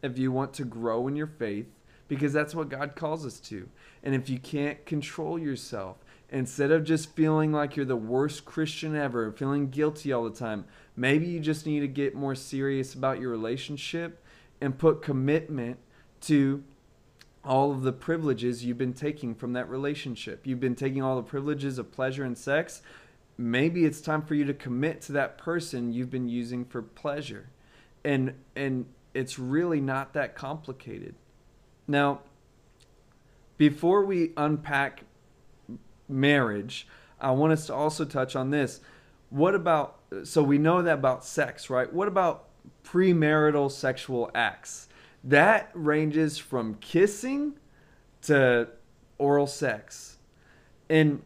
if 0.02 0.16
you 0.16 0.30
want 0.30 0.54
to 0.54 0.64
grow 0.64 1.08
in 1.08 1.16
your 1.16 1.26
faith 1.26 1.66
because 2.06 2.32
that's 2.32 2.54
what 2.54 2.68
God 2.68 2.94
calls 2.94 3.26
us 3.26 3.40
to. 3.40 3.68
And 4.02 4.14
if 4.14 4.30
you 4.30 4.38
can't 4.38 4.84
control 4.86 5.38
yourself, 5.38 5.98
instead 6.30 6.70
of 6.70 6.84
just 6.84 7.14
feeling 7.14 7.52
like 7.52 7.76
you're 7.76 7.84
the 7.84 7.96
worst 7.96 8.44
Christian 8.44 8.96
ever, 8.96 9.32
feeling 9.32 9.70
guilty 9.70 10.12
all 10.12 10.24
the 10.24 10.36
time, 10.36 10.64
maybe 10.96 11.26
you 11.26 11.40
just 11.40 11.66
need 11.66 11.80
to 11.80 11.88
get 11.88 12.14
more 12.14 12.34
serious 12.34 12.94
about 12.94 13.20
your 13.20 13.30
relationship 13.30 14.24
and 14.60 14.78
put 14.78 15.02
commitment 15.02 15.78
to 16.22 16.62
all 17.44 17.70
of 17.72 17.82
the 17.82 17.92
privileges 17.92 18.64
you've 18.64 18.78
been 18.78 18.92
taking 18.92 19.34
from 19.34 19.54
that 19.54 19.68
relationship. 19.68 20.46
You've 20.46 20.60
been 20.60 20.74
taking 20.74 21.02
all 21.02 21.16
the 21.16 21.22
privileges 21.22 21.78
of 21.78 21.90
pleasure 21.90 22.24
and 22.24 22.36
sex. 22.36 22.82
Maybe 23.38 23.84
it's 23.84 24.00
time 24.00 24.22
for 24.22 24.34
you 24.34 24.44
to 24.44 24.54
commit 24.54 25.00
to 25.02 25.12
that 25.12 25.38
person 25.38 25.92
you've 25.92 26.10
been 26.10 26.28
using 26.28 26.64
for 26.64 26.82
pleasure. 26.82 27.48
And 28.04 28.34
and 28.54 28.86
it's 29.14 29.38
really 29.38 29.80
not 29.80 30.12
that 30.12 30.34
complicated. 30.34 31.14
Now, 31.88 32.20
before 33.56 34.04
we 34.04 34.32
unpack 34.36 35.04
marriage, 36.08 36.86
I 37.20 37.30
want 37.32 37.52
us 37.52 37.66
to 37.66 37.74
also 37.74 38.04
touch 38.04 38.36
on 38.36 38.50
this. 38.50 38.80
What 39.30 39.54
about 39.54 39.98
so 40.24 40.42
we 40.42 40.58
know 40.58 40.82
that 40.82 40.94
about 40.94 41.24
sex, 41.24 41.70
right? 41.70 41.90
What 41.90 42.08
about 42.08 42.48
premarital 42.84 43.70
sexual 43.70 44.30
acts? 44.34 44.88
That 45.24 45.70
ranges 45.74 46.38
from 46.38 46.74
kissing 46.76 47.54
to 48.22 48.68
oral 49.18 49.46
sex 49.46 50.18
and 50.88 51.22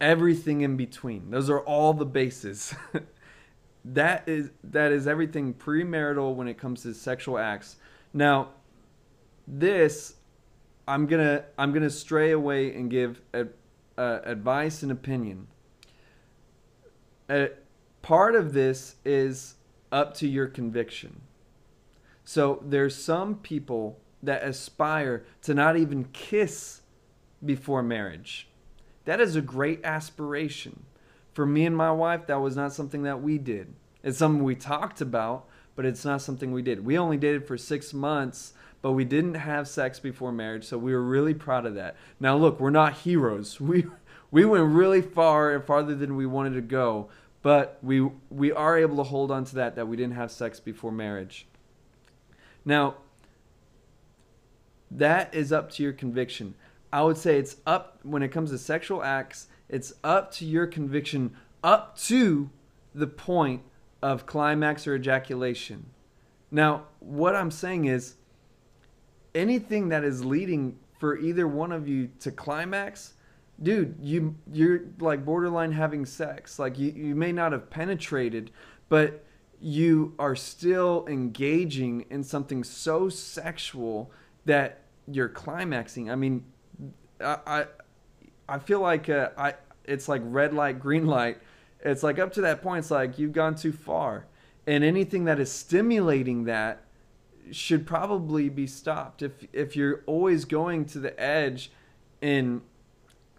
everything 0.00 0.62
in 0.62 0.76
between. 0.76 1.30
Those 1.30 1.48
are 1.48 1.60
all 1.60 1.94
the 1.94 2.06
bases. 2.06 2.74
that 3.84 4.28
is 4.28 4.50
that 4.64 4.92
is 4.92 5.06
everything 5.06 5.54
premarital 5.54 6.34
when 6.34 6.48
it 6.48 6.58
comes 6.58 6.82
to 6.82 6.94
sexual 6.94 7.38
acts. 7.38 7.76
Now, 8.12 8.50
this 9.46 10.14
I'm 10.86 11.06
gonna 11.06 11.44
I'm 11.56 11.72
gonna 11.72 11.90
stray 11.90 12.32
away 12.32 12.74
and 12.74 12.90
give 12.90 13.20
a, 13.32 13.46
a 13.96 14.20
advice 14.24 14.82
and 14.82 14.92
opinion. 14.92 15.46
A, 17.30 17.50
part 18.02 18.34
of 18.34 18.52
this 18.52 18.96
is 19.04 19.54
up 19.90 20.14
to 20.14 20.28
your 20.28 20.46
conviction. 20.48 21.21
So 22.24 22.62
there's 22.64 22.94
some 22.94 23.36
people 23.36 23.98
that 24.22 24.44
aspire 24.44 25.24
to 25.42 25.54
not 25.54 25.76
even 25.76 26.04
kiss 26.12 26.82
before 27.44 27.82
marriage. 27.82 28.48
That 29.04 29.20
is 29.20 29.34
a 29.34 29.42
great 29.42 29.84
aspiration. 29.84 30.84
For 31.32 31.44
me 31.44 31.66
and 31.66 31.76
my 31.76 31.90
wife, 31.90 32.26
that 32.26 32.40
was 32.40 32.56
not 32.56 32.72
something 32.72 33.02
that 33.02 33.22
we 33.22 33.38
did. 33.38 33.74
It's 34.02 34.18
something 34.18 34.44
we 34.44 34.54
talked 34.54 35.00
about, 35.00 35.46
but 35.74 35.84
it's 35.84 36.04
not 36.04 36.22
something 36.22 36.52
we 36.52 36.62
did. 36.62 36.84
We 36.84 36.98
only 36.98 37.16
dated 37.16 37.46
for 37.46 37.56
six 37.56 37.92
months, 37.92 38.52
but 38.82 38.92
we 38.92 39.04
didn't 39.04 39.34
have 39.34 39.66
sex 39.66 39.98
before 39.98 40.32
marriage, 40.32 40.64
so 40.64 40.76
we 40.76 40.92
were 40.92 41.02
really 41.02 41.34
proud 41.34 41.66
of 41.66 41.74
that. 41.74 41.96
Now, 42.20 42.36
look, 42.36 42.60
we're 42.60 42.70
not 42.70 42.94
heroes. 42.94 43.58
We 43.70 43.86
we 44.30 44.46
went 44.46 44.64
really 44.72 45.02
far 45.02 45.54
and 45.54 45.62
farther 45.62 45.94
than 45.94 46.16
we 46.16 46.24
wanted 46.24 46.54
to 46.54 46.62
go, 46.62 47.10
but 47.42 47.78
we 47.82 48.00
we 48.30 48.50
are 48.50 48.78
able 48.78 48.96
to 48.96 49.02
hold 49.02 49.30
on 49.30 49.44
to 49.44 49.54
that 49.56 49.76
that 49.76 49.88
we 49.88 49.96
didn't 49.96 50.14
have 50.14 50.30
sex 50.30 50.58
before 50.58 50.90
marriage. 50.90 51.46
Now, 52.64 52.96
that 54.90 55.34
is 55.34 55.52
up 55.52 55.70
to 55.72 55.82
your 55.82 55.92
conviction. 55.92 56.54
I 56.92 57.02
would 57.02 57.16
say 57.16 57.38
it's 57.38 57.56
up 57.66 57.98
when 58.02 58.22
it 58.22 58.28
comes 58.28 58.50
to 58.50 58.58
sexual 58.58 59.02
acts, 59.02 59.48
it's 59.68 59.94
up 60.04 60.30
to 60.32 60.44
your 60.44 60.66
conviction 60.66 61.34
up 61.64 61.96
to 61.96 62.50
the 62.94 63.06
point 63.06 63.62
of 64.02 64.26
climax 64.26 64.86
or 64.86 64.94
ejaculation. 64.96 65.86
Now, 66.50 66.86
what 66.98 67.34
I'm 67.34 67.50
saying 67.50 67.86
is 67.86 68.16
anything 69.34 69.88
that 69.88 70.04
is 70.04 70.24
leading 70.24 70.78
for 70.98 71.16
either 71.16 71.48
one 71.48 71.72
of 71.72 71.88
you 71.88 72.10
to 72.20 72.30
climax, 72.30 73.14
dude, 73.62 73.96
you 74.00 74.34
you're 74.52 74.82
like 75.00 75.24
borderline 75.24 75.72
having 75.72 76.04
sex. 76.04 76.58
Like 76.58 76.78
you, 76.78 76.92
you 76.92 77.14
may 77.14 77.32
not 77.32 77.52
have 77.52 77.70
penetrated, 77.70 78.50
but 78.88 79.24
you 79.62 80.12
are 80.18 80.34
still 80.34 81.06
engaging 81.08 82.04
in 82.10 82.24
something 82.24 82.64
so 82.64 83.08
sexual 83.08 84.10
that 84.44 84.82
you're 85.06 85.28
climaxing. 85.28 86.10
I 86.10 86.16
mean, 86.16 86.44
I 87.20 87.38
I, 87.46 87.66
I 88.48 88.58
feel 88.58 88.80
like 88.80 89.08
uh, 89.08 89.30
I 89.38 89.54
it's 89.84 90.08
like 90.08 90.20
red 90.24 90.52
light, 90.52 90.80
green 90.80 91.06
light. 91.06 91.38
It's 91.84 92.02
like 92.02 92.18
up 92.18 92.32
to 92.34 92.40
that 92.42 92.62
point, 92.62 92.80
it's 92.80 92.90
like 92.90 93.18
you've 93.18 93.32
gone 93.32 93.54
too 93.54 93.72
far, 93.72 94.26
and 94.66 94.82
anything 94.82 95.24
that 95.24 95.38
is 95.38 95.50
stimulating 95.50 96.44
that 96.44 96.84
should 97.52 97.86
probably 97.86 98.48
be 98.48 98.66
stopped. 98.66 99.22
If 99.22 99.46
if 99.52 99.76
you're 99.76 100.02
always 100.06 100.44
going 100.44 100.86
to 100.86 100.98
the 100.98 101.18
edge 101.20 101.70
and 102.20 102.62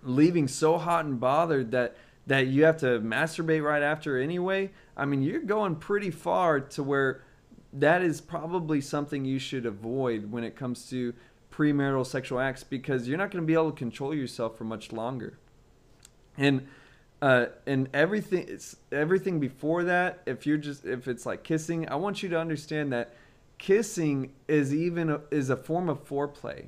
leaving 0.02 0.48
so 0.48 0.78
hot 0.78 1.04
and 1.04 1.20
bothered 1.20 1.72
that 1.72 1.98
that 2.28 2.48
you 2.48 2.64
have 2.64 2.78
to 2.78 3.00
masturbate 3.00 3.64
right 3.64 3.84
after 3.84 4.18
anyway, 4.18 4.72
I 4.96 5.06
mean, 5.06 5.22
you're 5.22 5.42
going 5.42 5.76
pretty 5.76 6.12
far 6.12 6.60
to 6.60 6.84
where 6.84 7.24
that 7.74 8.02
is 8.02 8.22
probably 8.22 8.82
something 8.82 9.26
you 9.26 9.40
should 9.40 9.66
avoid 9.66 10.32
when 10.32 10.44
it 10.44 10.56
comes 10.56 10.90
to 10.90 11.14
premarital 11.52 12.06
sexual 12.06 12.40
acts 12.40 12.64
because 12.64 13.08
you're 13.08 13.18
not 13.18 13.32
going 13.32 13.44
to 13.44 13.48
be 13.48 13.54
able 13.54 13.72
to 13.72 13.78
control 13.78 14.14
yourself 14.14 14.58
for 14.58 14.64
much 14.64 14.92
longer. 14.92 15.38
And 16.38 16.68
uh, 17.22 17.46
and 17.66 17.88
everything 17.94 18.46
it's 18.50 18.76
everything 18.92 19.40
before 19.40 19.86
that, 19.86 20.22
if 20.26 20.46
you're 20.46 20.58
just 20.58 20.86
if 20.86 21.08
it's 21.08 21.26
like 21.26 21.44
kissing, 21.44 21.88
I 21.88 21.96
want 21.96 22.22
you 22.22 22.30
to 22.30 22.40
understand 22.40 22.92
that 22.92 23.14
kissing 23.58 24.34
is 24.48 24.74
even 24.74 25.10
a, 25.10 25.22
is 25.32 25.50
a 25.50 25.56
form 25.56 25.90
of 25.90 26.06
foreplay. 26.06 26.66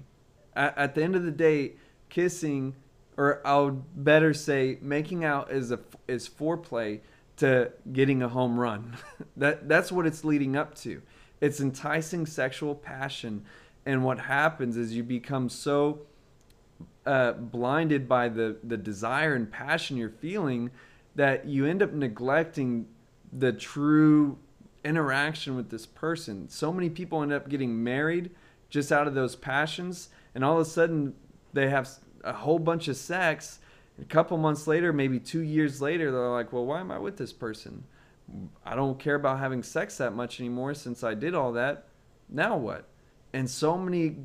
At, 0.56 0.78
at 0.78 0.96
the 0.96 1.04
end 1.04 1.16
of 1.16 1.24
the 1.24 1.32
day, 1.32 1.74
kissing 2.10 2.76
or 3.18 3.46
I 3.46 3.58
would 3.60 4.04
better 4.04 4.34
say 4.34 4.78
making 4.82 5.24
out 5.24 5.52
is 5.52 5.72
a 5.72 5.80
is 6.08 6.28
foreplay 6.28 7.00
to 7.38 7.72
getting 7.92 8.22
a 8.24 8.30
home 8.30 8.60
run. 8.60 8.98
that 9.38 9.68
that's 9.68 9.92
what 9.92 10.06
it's 10.06 10.24
leading 10.24 10.56
up 10.56 10.76
to. 10.76 11.02
It's 11.42 11.60
enticing 11.60 12.26
sexual 12.26 12.76
passion, 12.76 13.46
and 13.86 14.04
what 14.04 14.20
happens 14.20 14.78
is 14.78 14.94
you 14.94 15.04
become 15.04 15.50
so 15.50 16.02
uh, 17.06 17.34
blinded 17.34 18.08
by 18.08 18.30
the 18.30 18.58
the 18.64 18.78
desire 18.78 19.36
and 19.36 19.52
passion 19.52 19.98
you're 19.98 20.10
feeling 20.10 20.72
that 21.16 21.46
you 21.46 21.66
end 21.66 21.82
up 21.82 21.94
neglecting 21.94 22.88
the 23.32 23.54
true 23.54 24.38
interaction 24.84 25.56
with 25.56 25.70
this 25.70 25.86
person. 25.86 26.50
So 26.50 26.72
many 26.72 26.90
people 26.90 27.24
end 27.24 27.34
up 27.34 27.50
getting 27.50 27.84
married 27.84 28.32
just 28.70 28.92
out 28.92 29.08
of 29.08 29.14
those 29.14 29.36
passions, 29.36 30.10
and 30.34 30.44
all 30.44 30.56
of 30.56 30.68
a 30.68 30.70
sudden 30.70 31.14
they 31.54 31.70
have 31.70 31.90
a 32.26 32.34
whole 32.34 32.60
bunch 32.60 32.88
of 32.88 32.98
sex. 32.98 33.60
A 34.02 34.06
couple 34.06 34.38
months 34.38 34.68
later, 34.68 34.92
maybe 34.92 35.20
two 35.20 35.42
years 35.42 35.82
later, 35.82 36.12
they're 36.12 36.30
like, 36.30 36.52
well, 36.52 36.66
why 36.66 36.82
am 36.82 36.92
I 36.92 37.00
with 37.00 37.18
this 37.18 37.32
person? 37.32 37.86
I 38.66 38.76
don't 38.76 39.00
care 39.00 39.16
about 39.16 39.40
having 39.40 39.64
sex 39.64 39.98
that 40.00 40.14
much 40.14 40.40
anymore 40.40 40.74
since 40.74 41.04
I 41.04 41.14
did 41.14 41.36
all 41.36 41.54
that. 41.54 41.86
Now 42.28 42.58
what? 42.58 42.88
And 43.32 43.50
so 43.50 43.78
many 43.78 44.18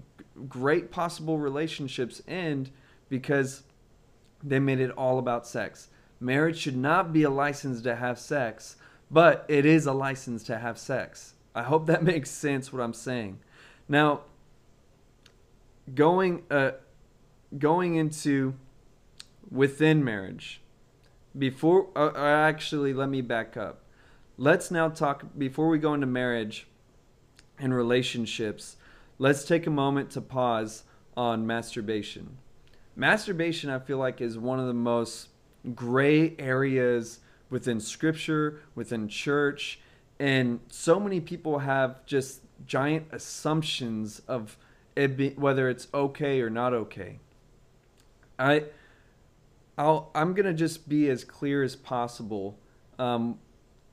great 0.48 0.90
possible 0.90 1.38
relationships 1.38 2.22
end 2.26 2.70
because 3.08 3.62
they 4.42 4.58
made 4.58 4.80
it 4.80 4.90
all 4.92 5.18
about 5.18 5.46
sex. 5.46 5.88
Marriage 6.18 6.58
should 6.58 6.76
not 6.76 7.12
be 7.12 7.22
a 7.22 7.30
license 7.30 7.82
to 7.82 7.96
have 7.96 8.18
sex, 8.18 8.76
but 9.10 9.44
it 9.48 9.66
is 9.66 9.86
a 9.86 9.92
license 9.92 10.42
to 10.44 10.58
have 10.58 10.78
sex. 10.78 11.34
I 11.54 11.62
hope 11.62 11.86
that 11.86 12.02
makes 12.12 12.30
sense 12.30 12.72
what 12.72 12.82
I'm 12.82 12.94
saying. 12.94 13.38
Now, 13.88 14.20
going 15.94 16.44
uh, 16.50 16.72
going 17.58 17.96
into 17.96 18.54
within 19.50 20.04
marriage, 20.04 20.60
before 21.36 21.88
uh, 21.96 22.12
actually 22.16 22.92
let 22.92 23.08
me 23.08 23.20
back 23.20 23.56
up. 23.56 23.82
Let's 24.36 24.70
now 24.70 24.88
talk 24.88 25.26
before 25.36 25.68
we 25.68 25.78
go 25.78 25.94
into 25.94 26.06
marriage 26.06 26.66
and 27.58 27.74
relationships. 27.74 28.76
Let's 29.18 29.44
take 29.44 29.66
a 29.66 29.70
moment 29.70 30.10
to 30.12 30.20
pause 30.20 30.84
on 31.16 31.46
masturbation. 31.46 32.38
Masturbation, 32.96 33.70
I 33.70 33.78
feel 33.78 33.98
like, 33.98 34.20
is 34.20 34.38
one 34.38 34.58
of 34.58 34.66
the 34.66 34.74
most 34.74 35.28
gray 35.74 36.34
areas 36.38 37.20
within 37.50 37.80
scripture, 37.80 38.60
within 38.74 39.08
church, 39.08 39.80
and 40.18 40.60
so 40.68 41.00
many 41.00 41.20
people 41.20 41.60
have 41.60 42.04
just 42.06 42.42
giant 42.66 43.06
assumptions 43.10 44.20
of 44.28 44.56
it 44.94 45.16
be, 45.16 45.30
whether 45.30 45.68
it's 45.68 45.88
okay 45.92 46.40
or 46.40 46.50
not 46.50 46.72
okay. 46.74 47.18
I 48.40 48.64
I'll 49.78 50.10
I'm 50.14 50.32
gonna 50.34 50.54
just 50.54 50.88
be 50.88 51.08
as 51.10 51.22
clear 51.22 51.62
as 51.62 51.76
possible 51.76 52.58
um, 52.98 53.38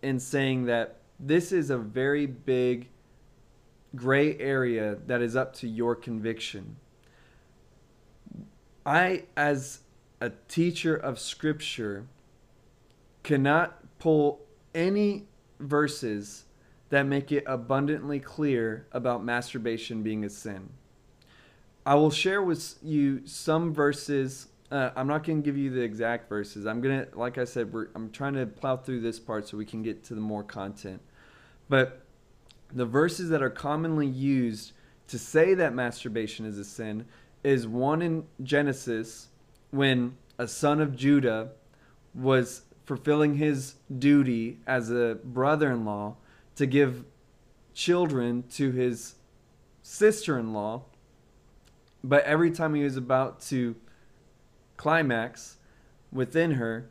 in 0.01 0.19
saying 0.19 0.65
that 0.65 1.01
this 1.19 1.51
is 1.51 1.69
a 1.69 1.77
very 1.77 2.25
big 2.25 2.89
gray 3.95 4.37
area 4.37 4.97
that 5.07 5.21
is 5.21 5.35
up 5.35 5.53
to 5.55 5.67
your 5.67 5.95
conviction. 5.95 6.77
I, 8.85 9.23
as 9.35 9.81
a 10.21 10.31
teacher 10.47 10.95
of 10.95 11.19
scripture, 11.19 12.05
cannot 13.23 13.99
pull 13.99 14.39
any 14.73 15.25
verses 15.59 16.45
that 16.89 17.03
make 17.05 17.31
it 17.31 17.43
abundantly 17.47 18.19
clear 18.19 18.87
about 18.93 19.25
masturbation 19.25 20.03
being 20.03 20.23
a 20.23 20.29
sin. 20.29 20.69
I 21.87 21.95
will 21.95 22.11
share 22.11 22.41
with 22.41 22.75
you 22.83 23.25
some 23.25 23.73
verses. 23.73 24.47
Uh, 24.69 24.89
I'm 24.97 25.07
not 25.07 25.23
going 25.23 25.41
to 25.41 25.45
give 25.45 25.55
you 25.55 25.69
the 25.69 25.79
exact 25.79 26.27
verses. 26.27 26.65
I'm 26.65 26.81
going 26.81 27.05
to, 27.05 27.17
like 27.17 27.37
I 27.37 27.45
said, 27.45 27.73
I'm 27.95 28.11
trying 28.11 28.33
to 28.33 28.45
plow 28.45 28.75
through 28.75 28.99
this 28.99 29.19
part 29.19 29.47
so 29.47 29.55
we 29.55 29.63
can 29.63 29.83
get 29.83 30.03
to 30.03 30.13
the 30.13 30.19
more 30.19 30.43
content. 30.43 31.01
But 31.69 32.03
the 32.73 32.85
verses 32.85 33.29
that 33.29 33.41
are 33.41 33.49
commonly 33.49 34.05
used 34.05 34.73
to 35.07 35.17
say 35.17 35.53
that 35.53 35.73
masturbation 35.73 36.45
is 36.45 36.59
a 36.59 36.65
sin 36.65 37.05
is 37.45 37.65
one 37.65 38.01
in 38.01 38.25
Genesis 38.43 39.29
when 39.71 40.17
a 40.37 40.45
son 40.49 40.81
of 40.81 40.93
Judah 40.93 41.51
was 42.13 42.63
fulfilling 42.85 43.35
his 43.35 43.75
duty 43.97 44.59
as 44.67 44.91
a 44.91 45.19
brother 45.23 45.71
in 45.71 45.85
law 45.85 46.17
to 46.57 46.65
give 46.65 47.05
children 47.73 48.43
to 48.55 48.71
his 48.71 49.15
sister 49.83 50.37
in 50.37 50.51
law. 50.51 50.83
But 52.07 52.23
every 52.23 52.51
time 52.51 52.73
he 52.73 52.83
was 52.83 52.95
about 52.95 53.41
to 53.41 53.75
climax 54.77 55.57
within 56.11 56.51
her 56.51 56.89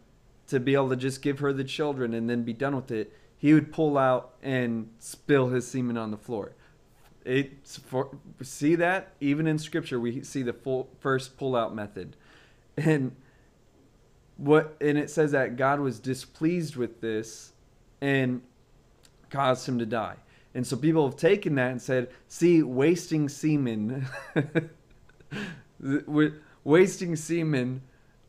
to 0.48 0.60
be 0.60 0.74
able 0.74 0.90
to 0.90 0.96
just 0.96 1.22
give 1.22 1.38
her 1.38 1.52
the 1.52 1.64
children 1.64 2.12
and 2.12 2.28
then 2.28 2.42
be 2.42 2.52
done 2.52 2.76
with 2.76 2.90
it, 2.90 3.12
he 3.38 3.54
would 3.54 3.72
pull 3.72 3.96
out 3.96 4.34
and 4.42 4.90
spill 4.98 5.48
his 5.48 5.66
semen 5.66 5.96
on 5.96 6.10
the 6.10 6.16
floor. 6.18 6.52
It's 7.24 7.78
for 7.78 8.18
see 8.42 8.74
that 8.76 9.14
even 9.20 9.46
in 9.46 9.58
scripture 9.58 9.98
we 9.98 10.22
see 10.22 10.42
the 10.42 10.52
full 10.52 10.90
first 11.00 11.36
pull 11.38 11.56
out 11.56 11.74
method. 11.74 12.14
And 12.76 13.16
what 14.36 14.76
and 14.80 14.98
it 14.98 15.10
says 15.10 15.32
that 15.32 15.56
God 15.56 15.80
was 15.80 15.98
displeased 15.98 16.76
with 16.76 17.00
this 17.00 17.52
and 18.00 18.42
caused 19.30 19.66
him 19.66 19.78
to 19.78 19.86
die. 19.86 20.16
And 20.54 20.66
so 20.66 20.76
people 20.76 21.06
have 21.06 21.18
taken 21.18 21.56
that 21.56 21.70
and 21.70 21.82
said, 21.82 22.08
see, 22.28 22.62
wasting 22.62 23.28
semen 23.28 24.06
wasting 26.64 27.16
semen 27.16 27.82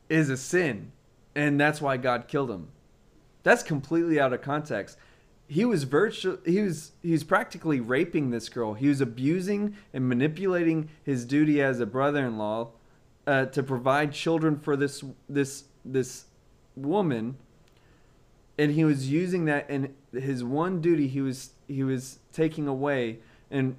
is 0.10 0.30
a 0.30 0.38
sin 0.38 0.92
and 1.38 1.60
that's 1.60 1.80
why 1.80 1.98
God 1.98 2.28
killed 2.28 2.50
him. 2.50 2.70
That's 3.44 3.62
completely 3.62 4.20
out 4.20 4.34
of 4.34 4.42
context. 4.42 4.98
He 5.48 5.64
was 5.64 5.84
virtual 5.84 6.40
he 6.46 6.62
was 6.62 6.92
he's 7.02 7.24
practically 7.24 7.80
raping 7.80 8.32
this 8.32 8.50
girl. 8.50 8.74
He 8.74 8.90
was 8.90 9.00
abusing 9.00 9.78
and 9.94 10.10
manipulating 10.10 10.90
his 11.04 11.24
duty 11.26 11.62
as 11.62 11.80
a 11.80 11.86
brother-in-law 11.86 12.72
uh, 13.28 13.46
to 13.46 13.64
provide 13.64 14.12
children 14.12 14.60
for 14.60 14.76
this 14.76 15.04
this 15.30 15.66
this 15.86 16.26
woman 16.76 17.38
and 18.58 18.72
he 18.72 18.84
was 18.84 19.10
using 19.10 19.46
that 19.46 19.70
and 19.70 19.94
his 20.12 20.44
one 20.44 20.82
duty 20.82 21.08
he 21.08 21.22
was 21.22 21.52
he 21.68 21.84
was 21.84 22.20
taking 22.34 22.68
away 22.68 23.20
and 23.52 23.76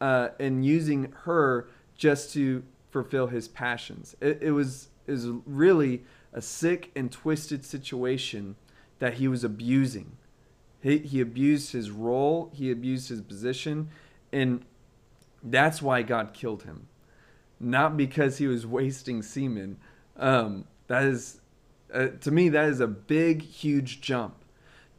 uh, 0.00 0.28
and 0.40 0.64
using 0.64 1.12
her 1.24 1.68
just 1.96 2.32
to 2.34 2.62
fulfill 2.90 3.28
his 3.28 3.48
passions. 3.48 4.16
It, 4.20 4.38
it 4.42 4.50
was 4.52 4.88
is 5.06 5.26
really 5.46 6.04
a 6.32 6.40
sick 6.40 6.92
and 6.94 7.10
twisted 7.10 7.64
situation 7.64 8.56
that 9.00 9.14
he 9.14 9.26
was 9.26 9.42
abusing. 9.42 10.16
He, 10.80 10.98
he 10.98 11.20
abused 11.20 11.72
his 11.72 11.90
role 11.90 12.50
he 12.54 12.70
abused 12.70 13.08
his 13.08 13.20
position 13.20 13.88
and 14.32 14.64
that's 15.42 15.82
why 15.82 16.02
god 16.02 16.32
killed 16.32 16.62
him. 16.64 16.88
Not 17.58 17.96
because 17.96 18.38
he 18.38 18.46
was 18.46 18.66
wasting 18.78 19.22
semen. 19.22 19.78
Um, 20.16 20.66
that 20.86 21.04
is 21.04 21.40
uh, 21.92 22.08
to 22.20 22.30
me, 22.30 22.48
that 22.48 22.68
is 22.68 22.80
a 22.80 22.86
big, 22.86 23.42
huge 23.42 24.00
jump. 24.00 24.36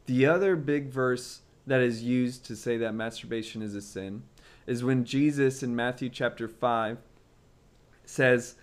The 0.06 0.26
other 0.26 0.54
big 0.54 0.88
verse 0.88 1.40
that 1.66 1.80
is 1.80 2.02
used 2.02 2.44
to 2.46 2.56
say 2.56 2.76
that 2.78 2.94
masturbation 2.94 3.62
is 3.62 3.74
a 3.74 3.80
sin 3.80 4.22
is 4.66 4.84
when 4.84 5.04
Jesus 5.04 5.62
in 5.62 5.76
Matthew 5.76 6.08
chapter 6.08 6.48
5 6.48 6.98
says 8.04 8.56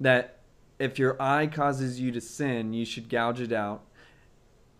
that 0.00 0.38
if 0.78 0.98
your 0.98 1.20
eye 1.20 1.46
causes 1.46 2.00
you 2.00 2.12
to 2.12 2.20
sin, 2.20 2.72
you 2.72 2.84
should 2.84 3.08
gouge 3.08 3.40
it 3.40 3.52
out. 3.52 3.82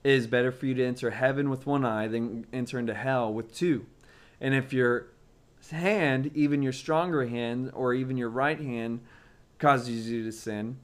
It 0.04 0.12
is 0.12 0.26
better 0.26 0.52
for 0.52 0.66
you 0.66 0.74
to 0.74 0.86
enter 0.86 1.10
heaven 1.10 1.50
with 1.50 1.66
one 1.66 1.84
eye 1.84 2.06
than 2.06 2.46
enter 2.52 2.78
into 2.78 2.94
hell 2.94 3.32
with 3.32 3.54
two. 3.54 3.86
And 4.40 4.54
if 4.54 4.72
your 4.72 5.08
hand, 5.70 6.30
even 6.34 6.62
your 6.62 6.72
stronger 6.72 7.26
hand, 7.26 7.72
or 7.74 7.92
even 7.92 8.16
your 8.16 8.30
right 8.30 8.60
hand, 8.60 9.00
causes 9.58 10.08
you 10.08 10.24
to 10.24 10.32
sin, 10.32 10.78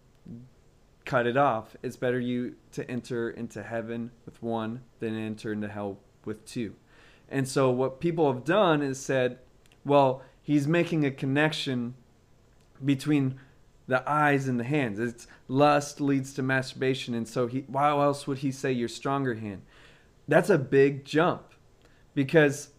cut 1.04 1.26
it 1.26 1.36
off. 1.36 1.76
It's 1.82 1.96
better 1.96 2.18
you 2.18 2.56
to 2.72 2.90
enter 2.90 3.30
into 3.30 3.62
heaven 3.62 4.10
with 4.26 4.42
one 4.42 4.82
than 4.98 5.16
enter 5.16 5.52
into 5.52 5.68
hell 5.68 5.98
with 6.24 6.44
two. 6.44 6.74
And 7.28 7.48
so 7.48 7.70
what 7.70 8.00
people 8.00 8.32
have 8.32 8.44
done 8.44 8.82
is 8.82 8.98
said, 8.98 9.38
well, 9.84 10.22
he's 10.42 10.66
making 10.66 11.04
a 11.04 11.10
connection 11.10 11.94
between 12.84 13.38
the 13.86 14.08
eyes 14.08 14.48
and 14.48 14.58
the 14.58 14.64
hands. 14.64 14.98
It's 14.98 15.26
lust 15.48 16.00
leads 16.00 16.32
to 16.34 16.42
masturbation, 16.42 17.14
and 17.14 17.28
so 17.28 17.46
he 17.46 17.64
why 17.66 17.90
else 17.90 18.26
would 18.26 18.38
he 18.38 18.50
say 18.50 18.72
your 18.72 18.88
stronger 18.88 19.34
hand? 19.34 19.62
That's 20.26 20.50
a 20.50 20.58
big 20.58 21.04
jump. 21.04 21.52
Because 22.14 22.70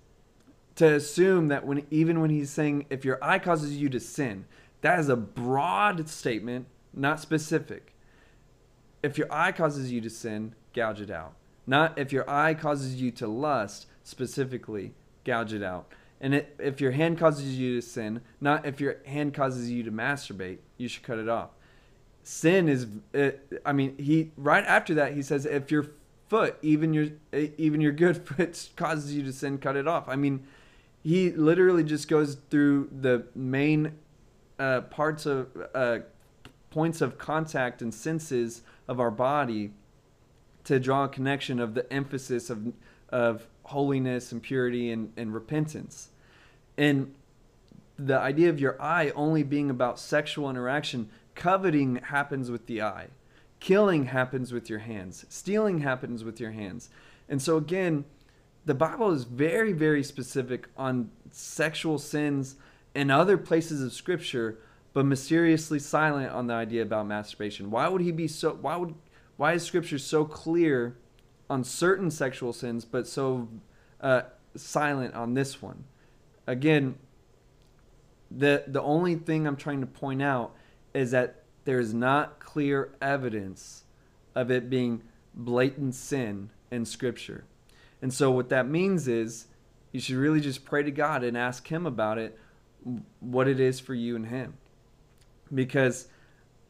to 0.75 0.95
assume 0.95 1.49
that 1.49 1.65
when 1.65 1.85
even 1.91 2.21
when 2.21 2.29
he's 2.29 2.49
saying 2.49 2.85
if 2.89 3.05
your 3.05 3.23
eye 3.23 3.39
causes 3.39 3.77
you 3.77 3.89
to 3.89 3.99
sin, 3.99 4.45
that 4.81 4.99
is 4.99 5.09
a 5.09 5.15
broad 5.15 6.09
statement, 6.09 6.67
not 6.93 7.19
specific 7.19 7.95
if 9.05 9.19
your 9.19 9.31
eye 9.31 9.51
causes 9.51 9.91
you 9.91 10.01
to 10.01 10.09
sin, 10.09 10.55
gouge 10.73 10.99
it 10.99 11.11
out. 11.11 11.35
Not 11.67 11.97
if 11.97 12.11
your 12.11 12.27
eye 12.29 12.55
causes 12.55 12.99
you 12.99 13.11
to 13.11 13.27
lust, 13.27 13.85
specifically, 14.03 14.93
gouge 15.23 15.53
it 15.53 15.61
out. 15.61 15.87
And 16.21 16.33
it, 16.33 16.55
if 16.59 16.79
your 16.79 16.91
hand 16.91 17.17
causes 17.17 17.57
you 17.57 17.75
to 17.75 17.85
sin, 17.85 18.21
not 18.39 18.65
if 18.65 18.79
your 18.79 18.97
hand 19.05 19.33
causes 19.33 19.69
you 19.69 19.83
to 19.83 19.91
masturbate, 19.91 20.59
you 20.77 20.87
should 20.87 21.03
cut 21.03 21.19
it 21.19 21.29
off. 21.29 21.49
Sin 22.23 22.67
is, 22.67 22.87
it, 23.13 23.61
I 23.65 23.73
mean, 23.73 23.97
he 23.97 24.31
right 24.37 24.63
after 24.65 24.93
that 24.95 25.13
he 25.13 25.21
says 25.21 25.45
if 25.45 25.69
your 25.69 25.87
foot, 26.29 26.57
even 26.61 26.93
your 26.93 27.09
even 27.57 27.81
your 27.81 27.91
good 27.91 28.17
foot 28.27 28.69
causes 28.75 29.13
you 29.13 29.23
to 29.23 29.33
sin, 29.33 29.57
cut 29.57 29.75
it 29.75 29.87
off. 29.87 30.07
I 30.07 30.15
mean, 30.15 30.45
he 31.03 31.31
literally 31.31 31.83
just 31.83 32.07
goes 32.07 32.37
through 32.49 32.89
the 32.91 33.27
main 33.35 33.93
uh, 34.57 34.81
parts 34.81 35.25
of 35.25 35.49
uh, 35.73 35.99
points 36.71 37.01
of 37.01 37.17
contact 37.17 37.81
and 37.81 37.93
senses 37.93 38.63
of 38.87 38.99
our 38.99 39.11
body 39.11 39.71
to 40.63 40.79
draw 40.79 41.03
a 41.03 41.07
connection 41.07 41.59
of 41.59 41.73
the 41.73 41.91
emphasis 41.93 42.49
of 42.49 42.73
of 43.09 43.47
holiness 43.65 44.31
and 44.31 44.41
purity 44.41 44.91
and, 44.91 45.11
and 45.17 45.33
repentance. 45.33 46.09
And 46.77 47.13
the 47.97 48.17
idea 48.17 48.49
of 48.49 48.59
your 48.59 48.81
eye 48.81 49.11
only 49.15 49.43
being 49.43 49.69
about 49.69 49.99
sexual 49.99 50.49
interaction, 50.49 51.09
coveting 51.33 51.97
happens 51.97 52.51
with 52.51 52.67
the 52.67 52.81
eye. 52.81 53.07
Killing 53.59 54.05
happens 54.05 54.51
with 54.51 54.69
your 54.69 54.79
hands. 54.79 55.25
Stealing 55.29 55.79
happens 55.79 56.23
with 56.23 56.39
your 56.39 56.51
hands. 56.51 56.89
And 57.27 57.41
so 57.41 57.57
again, 57.57 58.05
the 58.65 58.75
Bible 58.75 59.11
is 59.11 59.23
very, 59.23 59.71
very 59.71 60.03
specific 60.03 60.67
on 60.77 61.09
sexual 61.31 61.97
sins 61.97 62.55
and 62.93 63.11
other 63.11 63.37
places 63.37 63.81
of 63.81 63.93
Scripture, 63.93 64.57
but 64.93 65.05
mysteriously 65.05 65.79
silent 65.79 66.31
on 66.31 66.47
the 66.47 66.53
idea 66.53 66.81
about 66.81 67.07
masturbation. 67.07 67.71
Why 67.71 67.87
would 67.87 68.01
he 68.01 68.11
be 68.11 68.27
so? 68.27 68.57
Why 68.61 68.75
would? 68.75 68.95
Why 69.37 69.53
is 69.53 69.63
Scripture 69.63 69.99
so 69.99 70.25
clear 70.25 70.95
on 71.49 71.63
certain 71.63 72.11
sexual 72.11 72.53
sins, 72.53 72.85
but 72.85 73.07
so 73.07 73.47
uh, 74.01 74.23
silent 74.55 75.13
on 75.13 75.33
this 75.33 75.61
one? 75.61 75.83
Again, 76.47 76.95
the 78.31 78.63
the 78.67 78.81
only 78.81 79.15
thing 79.15 79.47
I'm 79.47 79.55
trying 79.55 79.81
to 79.81 79.87
point 79.87 80.21
out 80.21 80.55
is 80.93 81.11
that 81.11 81.43
there 81.65 81.79
is 81.79 81.93
not 81.93 82.39
clear 82.39 82.93
evidence 83.01 83.83
of 84.33 84.51
it 84.51 84.69
being 84.69 85.01
blatant 85.33 85.95
sin 85.95 86.49
in 86.71 86.85
Scripture. 86.85 87.45
And 88.01 88.13
so, 88.13 88.31
what 88.31 88.49
that 88.49 88.67
means 88.67 89.07
is 89.07 89.47
you 89.91 89.99
should 89.99 90.17
really 90.17 90.41
just 90.41 90.65
pray 90.65 90.83
to 90.83 90.91
God 90.91 91.23
and 91.23 91.37
ask 91.37 91.67
Him 91.67 91.85
about 91.85 92.17
it, 92.17 92.37
what 93.19 93.47
it 93.47 93.59
is 93.59 93.79
for 93.79 93.93
you 93.93 94.15
and 94.15 94.27
Him. 94.27 94.55
Because 95.53 96.07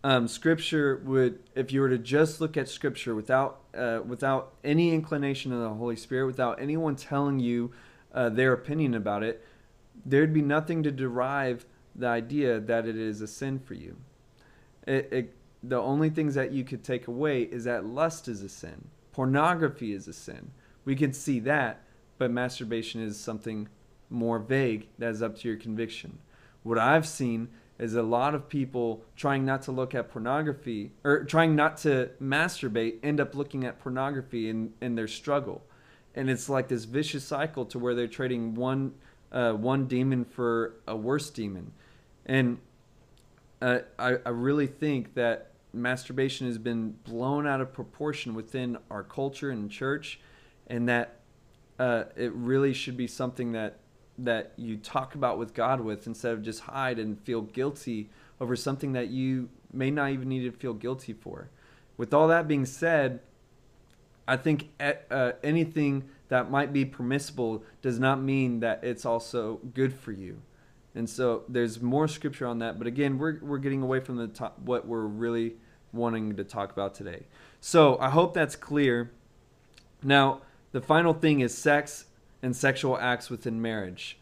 um, 0.03 0.27
Scripture 0.27 1.01
would, 1.03 1.39
if 1.55 1.71
you 1.71 1.81
were 1.81 1.89
to 1.89 1.97
just 1.97 2.39
look 2.39 2.55
at 2.57 2.69
Scripture 2.69 3.15
without, 3.15 3.64
uh, 3.75 4.01
without 4.05 4.53
any 4.63 4.93
inclination 4.93 5.51
of 5.51 5.59
the 5.59 5.69
Holy 5.69 5.95
Spirit, 5.95 6.27
without 6.27 6.61
anyone 6.61 6.95
telling 6.95 7.39
you 7.39 7.71
uh, 8.13 8.29
their 8.29 8.53
opinion 8.53 8.93
about 8.93 9.23
it, 9.23 9.45
there'd 10.05 10.33
be 10.33 10.41
nothing 10.41 10.83
to 10.83 10.91
derive 10.91 11.65
the 11.95 12.07
idea 12.07 12.59
that 12.59 12.85
it 12.85 12.95
is 12.95 13.21
a 13.21 13.27
sin 13.27 13.59
for 13.59 13.73
you. 13.73 13.95
It, 14.88 15.09
it, 15.11 15.35
the 15.63 15.79
only 15.79 16.09
things 16.09 16.35
that 16.35 16.51
you 16.51 16.63
could 16.63 16.83
take 16.83 17.07
away 17.07 17.43
is 17.43 17.63
that 17.63 17.85
lust 17.85 18.27
is 18.27 18.41
a 18.41 18.49
sin, 18.49 18.89
pornography 19.11 19.93
is 19.93 20.07
a 20.07 20.13
sin, 20.13 20.51
we 20.85 20.95
can 20.95 21.13
see 21.13 21.39
that, 21.41 21.81
but 22.17 22.31
masturbation 22.31 23.01
is 23.01 23.19
something 23.19 23.67
more 24.09 24.39
vague 24.39 24.88
that 24.99 25.09
is 25.09 25.21
up 25.21 25.38
to 25.39 25.47
your 25.47 25.57
conviction. 25.57 26.19
What 26.63 26.77
I've 26.77 27.07
seen 27.07 27.49
is 27.77 27.95
a 27.95 28.01
lot 28.01 28.33
of 28.33 28.47
people 28.47 29.03
trying 29.15 29.45
not 29.45 29.61
to 29.63 29.71
look 29.71 29.93
at 29.93 30.09
pornography 30.09 30.91
or 31.03 31.23
trying 31.23 31.55
not 31.55 31.77
to 31.77 32.09
masturbate 32.21 32.95
end 33.03 33.19
up 33.19 33.35
looking 33.35 33.65
at 33.65 33.79
pornography 33.79 34.49
in, 34.49 34.73
in 34.81 34.95
their 34.95 35.07
struggle. 35.07 35.61
And 36.13 36.29
it's 36.29 36.47
like 36.47 36.69
this 36.69 36.85
vicious 36.85 37.25
cycle 37.25 37.65
to 37.65 37.79
where 37.79 37.93
they're 37.93 38.07
trading 38.07 38.55
one 38.55 38.93
uh, 39.31 39.51
one 39.51 39.85
demon 39.85 40.23
for 40.23 40.75
a 40.88 40.95
worse 40.95 41.29
demon. 41.29 41.73
And 42.25 42.57
uh, 43.61 43.79
I, 43.99 44.17
I 44.25 44.29
really 44.29 44.67
think 44.67 45.13
that 45.15 45.51
masturbation 45.73 46.47
has 46.47 46.57
been 46.57 46.91
blown 47.03 47.45
out 47.45 47.59
of 47.59 47.73
proportion 47.73 48.33
within 48.33 48.77
our 48.89 49.03
culture 49.03 49.49
and 49.49 49.69
church 49.69 50.21
and 50.67 50.88
that 50.88 51.19
uh, 51.77 52.05
it 52.15 52.31
really 52.33 52.73
should 52.73 52.95
be 52.95 53.07
something 53.07 53.51
that 53.51 53.79
that 54.17 54.54
you 54.56 54.78
talk 54.78 55.15
about 55.15 55.38
with 55.38 55.54
God 55.54 55.82
with 55.82 56.08
instead 56.08 56.34
of 56.34 56.41
just 56.41 56.62
hide 56.62 56.99
and 56.99 57.19
feel 57.21 57.41
guilty 57.41 58.10
over 58.39 58.56
something 58.56 58.93
that 58.93 59.10
you 59.10 59.49
may 59.73 59.91
not 59.91 60.12
even 60.12 60.30
need 60.30 60.43
to 60.43 60.51
feel 60.51 60.73
guilty 60.73 61.13
for. 61.13 61.49
With 61.97 62.13
all 62.13 62.28
that 62.30 62.47
being 62.47 62.65
said, 62.65 63.19
I 64.28 64.38
think 64.38 64.69
uh, 64.80 65.34
anything 65.43 66.06
that 66.30 66.49
might 66.49 66.73
be 66.73 66.86
permissible 66.86 67.63
does 67.82 67.99
not 67.99 68.21
mean 68.21 68.60
that 68.62 68.84
it's 68.84 69.06
also 69.06 69.60
good 69.73 69.93
for 69.93 70.12
you. 70.12 70.41
And 70.95 71.10
so 71.10 71.43
there's 71.49 71.82
more 71.82 72.08
scripture 72.08 72.47
on 72.47 72.60
that, 72.60 72.78
but 72.78 72.88
again, 72.88 73.17
we're 73.17 73.39
we're 73.41 73.58
getting 73.58 73.82
away 73.82 73.99
from 73.99 74.15
the 74.15 74.28
top, 74.28 74.58
what 74.60 74.88
we're 74.88 75.01
really 75.01 75.56
wanting 75.91 76.38
to 76.38 76.43
talk 76.43 76.71
about 76.71 76.95
today. 76.95 77.23
So 77.60 77.97
I 77.99 78.10
hope 78.10 78.34
that's 78.34 78.56
clear. 78.56 79.12
Now, 80.01 80.41
the 80.71 80.82
final 80.82 81.13
thing 81.13 81.41
is 81.41 81.56
sex 81.58 82.06
and 82.45 82.55
sexual 82.55 82.95
acts 82.99 83.31
within 83.31 83.60
marriage. 83.60 84.19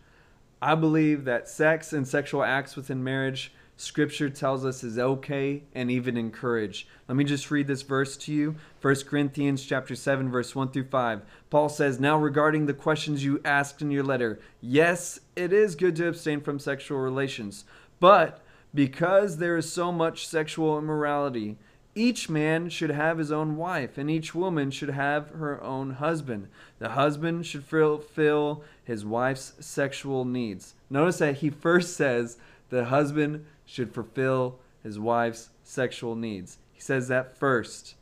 I 0.61 0.75
believe 0.75 1.25
that 1.25 1.49
sex 1.49 1.91
and 1.91 2.07
sexual 2.07 2.41
acts 2.41 2.77
within 2.77 3.03
marriage, 3.03 3.51
scripture 3.75 4.29
tells 4.29 4.65
us 4.65 4.81
is 4.81 4.97
okay 4.97 5.63
and 5.75 5.91
even 5.91 6.15
encouraged. 6.15 6.87
Let 7.09 7.17
me 7.17 7.25
just 7.25 7.51
read 7.51 7.67
this 7.67 7.81
verse 7.81 8.15
to 8.17 8.33
you. 8.33 8.55
1 8.81 8.95
Corinthians 9.07 9.65
chapter 9.65 9.93
7 9.93 10.31
verse 10.31 10.55
1 10.55 10.69
through 10.69 10.85
5. 10.85 11.21
Paul 11.49 11.67
says, 11.67 11.99
"Now 11.99 12.17
regarding 12.17 12.65
the 12.65 12.73
questions 12.73 13.25
you 13.25 13.41
asked 13.43 13.81
in 13.81 13.91
your 13.91 14.03
letter, 14.03 14.39
yes, 14.61 15.19
it 15.35 15.51
is 15.51 15.75
good 15.75 15.97
to 15.97 16.07
abstain 16.07 16.39
from 16.39 16.59
sexual 16.59 16.99
relations, 16.99 17.65
but 17.99 18.41
because 18.73 19.37
there 19.37 19.57
is 19.57 19.69
so 19.69 19.91
much 19.91 20.25
sexual 20.25 20.79
immorality, 20.79 21.57
each 21.95 22.29
man 22.29 22.69
should 22.69 22.89
have 22.89 23.17
his 23.17 23.31
own 23.31 23.55
wife, 23.55 23.97
and 23.97 24.09
each 24.09 24.33
woman 24.33 24.71
should 24.71 24.89
have 24.89 25.29
her 25.29 25.61
own 25.63 25.91
husband. 25.91 26.47
The 26.79 26.89
husband 26.89 27.45
should 27.45 27.63
fulfill 27.63 28.63
his 28.83 29.05
wife's 29.05 29.53
sexual 29.59 30.25
needs. 30.25 30.73
Notice 30.89 31.19
that 31.19 31.37
he 31.37 31.49
first 31.49 31.95
says 31.95 32.37
the 32.69 32.85
husband 32.85 33.45
should 33.65 33.93
fulfill 33.93 34.59
his 34.81 34.99
wife's 34.99 35.49
sexual 35.63 36.15
needs. 36.15 36.57
He 36.71 36.81
says 36.81 37.07
that 37.07 37.37
first. 37.37 37.95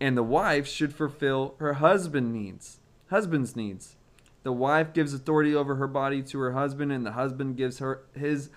And 0.00 0.16
the 0.16 0.22
wife 0.22 0.68
should 0.68 0.94
fulfill 0.94 1.54
her 1.58 1.74
husband 1.74 2.32
needs, 2.32 2.78
husband's 3.08 3.56
needs. 3.56 3.96
The 4.42 4.52
wife 4.52 4.92
gives 4.92 5.12
authority 5.12 5.54
over 5.54 5.74
her 5.76 5.88
body 5.88 6.22
to 6.22 6.38
her 6.38 6.52
husband, 6.52 6.92
and 6.92 7.04
the 7.04 7.12
husband 7.12 7.56
gives 7.56 7.78
her 7.80 8.02
his 8.14 8.50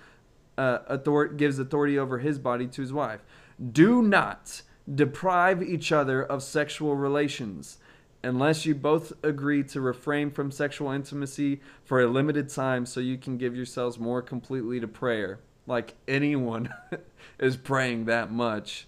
uh, 0.57 0.79
authority 0.87 1.35
gives 1.37 1.57
authority 1.57 1.97
over 1.97 2.19
his 2.19 2.37
body 2.37 2.67
to 2.67 2.81
his 2.81 2.93
wife. 2.93 3.21
Do 3.59 4.01
not 4.01 4.61
deprive 4.93 5.61
each 5.61 5.91
other 5.91 6.23
of 6.23 6.41
sexual 6.41 6.95
relations 6.95 7.77
unless 8.23 8.65
you 8.65 8.75
both 8.75 9.13
agree 9.23 9.63
to 9.63 9.81
refrain 9.81 10.29
from 10.31 10.51
sexual 10.51 10.91
intimacy 10.91 11.61
for 11.83 12.01
a 12.01 12.07
limited 12.07 12.49
time 12.49 12.85
so 12.85 12.99
you 12.99 13.17
can 13.17 13.37
give 13.37 13.55
yourselves 13.55 13.97
more 13.97 14.21
completely 14.21 14.79
to 14.79 14.87
prayer. 14.87 15.39
Like 15.67 15.95
anyone 16.07 16.73
is 17.39 17.55
praying 17.55 18.05
that 18.05 18.31
much. 18.31 18.87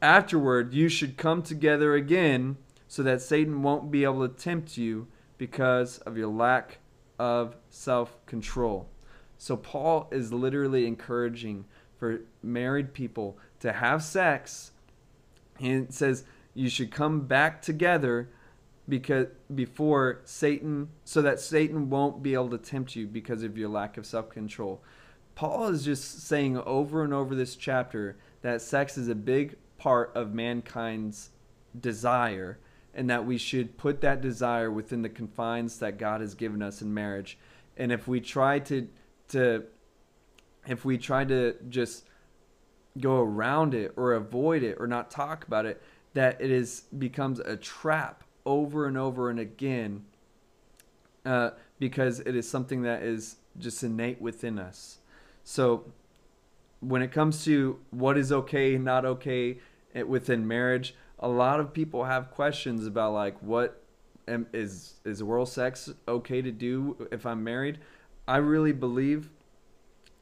Afterward, 0.00 0.74
you 0.74 0.88
should 0.88 1.16
come 1.16 1.42
together 1.42 1.94
again 1.94 2.56
so 2.88 3.02
that 3.02 3.22
Satan 3.22 3.62
won't 3.62 3.90
be 3.90 4.04
able 4.04 4.26
to 4.26 4.34
tempt 4.34 4.76
you 4.76 5.06
because 5.38 5.98
of 5.98 6.16
your 6.16 6.28
lack 6.28 6.78
of 7.18 7.56
self 7.70 8.24
control. 8.26 8.88
So, 9.38 9.56
Paul 9.56 10.08
is 10.10 10.32
literally 10.32 10.86
encouraging 10.86 11.64
for 11.98 12.20
married 12.42 12.92
people 12.92 13.38
to 13.62 13.72
have 13.72 14.02
sex. 14.02 14.72
And 15.58 15.88
it 15.88 15.94
says 15.94 16.24
you 16.54 16.68
should 16.68 16.90
come 16.90 17.22
back 17.22 17.62
together 17.62 18.28
because 18.88 19.28
before 19.54 20.20
Satan 20.24 20.88
so 21.04 21.22
that 21.22 21.40
Satan 21.40 21.88
won't 21.88 22.22
be 22.22 22.34
able 22.34 22.50
to 22.50 22.58
tempt 22.58 22.96
you 22.96 23.06
because 23.06 23.42
of 23.42 23.56
your 23.56 23.68
lack 23.68 23.96
of 23.96 24.04
self-control. 24.04 24.82
Paul 25.34 25.68
is 25.68 25.84
just 25.84 26.26
saying 26.26 26.58
over 26.58 27.04
and 27.04 27.14
over 27.14 27.34
this 27.34 27.56
chapter 27.56 28.16
that 28.42 28.60
sex 28.60 28.98
is 28.98 29.08
a 29.08 29.14
big 29.14 29.56
part 29.78 30.12
of 30.14 30.34
mankind's 30.34 31.30
desire 31.80 32.58
and 32.94 33.08
that 33.08 33.24
we 33.24 33.38
should 33.38 33.78
put 33.78 34.00
that 34.02 34.20
desire 34.20 34.70
within 34.70 35.02
the 35.02 35.08
confines 35.08 35.78
that 35.78 35.98
God 35.98 36.20
has 36.20 36.34
given 36.34 36.60
us 36.60 36.82
in 36.82 36.92
marriage. 36.92 37.38
And 37.76 37.90
if 37.90 38.06
we 38.06 38.20
try 38.20 38.58
to 38.58 38.88
to 39.28 39.64
if 40.66 40.84
we 40.84 40.98
try 40.98 41.24
to 41.24 41.54
just 41.68 42.04
go 43.00 43.20
around 43.20 43.74
it 43.74 43.92
or 43.96 44.12
avoid 44.12 44.62
it 44.62 44.76
or 44.78 44.86
not 44.86 45.10
talk 45.10 45.46
about 45.46 45.66
it 45.66 45.82
that 46.14 46.40
it 46.40 46.50
is 46.50 46.82
becomes 46.98 47.40
a 47.40 47.56
trap 47.56 48.24
over 48.44 48.86
and 48.86 48.98
over 48.98 49.30
and 49.30 49.38
again 49.38 50.04
uh, 51.24 51.50
because 51.78 52.20
it 52.20 52.34
is 52.34 52.48
something 52.48 52.82
that 52.82 53.02
is 53.02 53.36
just 53.58 53.82
innate 53.82 54.20
within 54.20 54.58
us. 54.58 54.98
So 55.44 55.84
when 56.80 57.00
it 57.02 57.12
comes 57.12 57.44
to 57.44 57.78
what 57.90 58.18
is 58.18 58.32
okay 58.32 58.76
not 58.76 59.04
okay 59.04 59.58
eh, 59.94 60.02
within 60.02 60.46
marriage 60.46 60.94
a 61.20 61.28
lot 61.28 61.60
of 61.60 61.72
people 61.72 62.04
have 62.04 62.30
questions 62.32 62.86
about 62.86 63.12
like 63.12 63.40
what 63.40 63.80
is 64.26 64.94
is 65.04 65.22
oral 65.22 65.46
sex 65.46 65.92
okay 66.08 66.42
to 66.42 66.50
do 66.50 67.08
if 67.10 67.24
i'm 67.24 67.42
married? 67.42 67.78
I 68.26 68.36
really 68.36 68.72
believe 68.72 69.30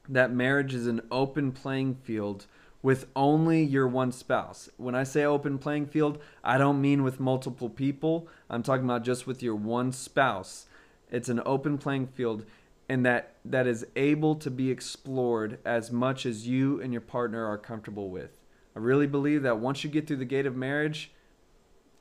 that 0.08 0.32
marriage 0.32 0.74
is 0.74 0.86
an 0.86 1.00
open 1.10 1.52
playing 1.52 1.94
field 1.94 2.46
with 2.82 3.06
only 3.14 3.62
your 3.62 3.86
one 3.86 4.12
spouse. 4.12 4.68
When 4.76 4.94
I 4.94 5.02
say 5.02 5.24
open 5.24 5.58
playing 5.58 5.86
field, 5.86 6.18
I 6.42 6.58
don't 6.58 6.80
mean 6.80 7.02
with 7.02 7.20
multiple 7.20 7.68
people. 7.68 8.28
I'm 8.48 8.62
talking 8.62 8.84
about 8.84 9.04
just 9.04 9.26
with 9.26 9.42
your 9.42 9.54
one 9.54 9.92
spouse. 9.92 10.66
It's 11.10 11.28
an 11.28 11.42
open 11.44 11.76
playing 11.76 12.06
field 12.08 12.44
and 12.88 13.06
that 13.06 13.34
that 13.44 13.68
is 13.68 13.86
able 13.94 14.34
to 14.34 14.50
be 14.50 14.68
explored 14.68 15.58
as 15.64 15.92
much 15.92 16.26
as 16.26 16.48
you 16.48 16.80
and 16.80 16.92
your 16.92 17.00
partner 17.00 17.46
are 17.46 17.56
comfortable 17.56 18.10
with. 18.10 18.40
I 18.74 18.80
really 18.80 19.06
believe 19.06 19.42
that 19.42 19.58
once 19.58 19.84
you 19.84 19.90
get 19.90 20.08
through 20.08 20.16
the 20.16 20.24
gate 20.24 20.44
of 20.44 20.56
marriage, 20.56 21.12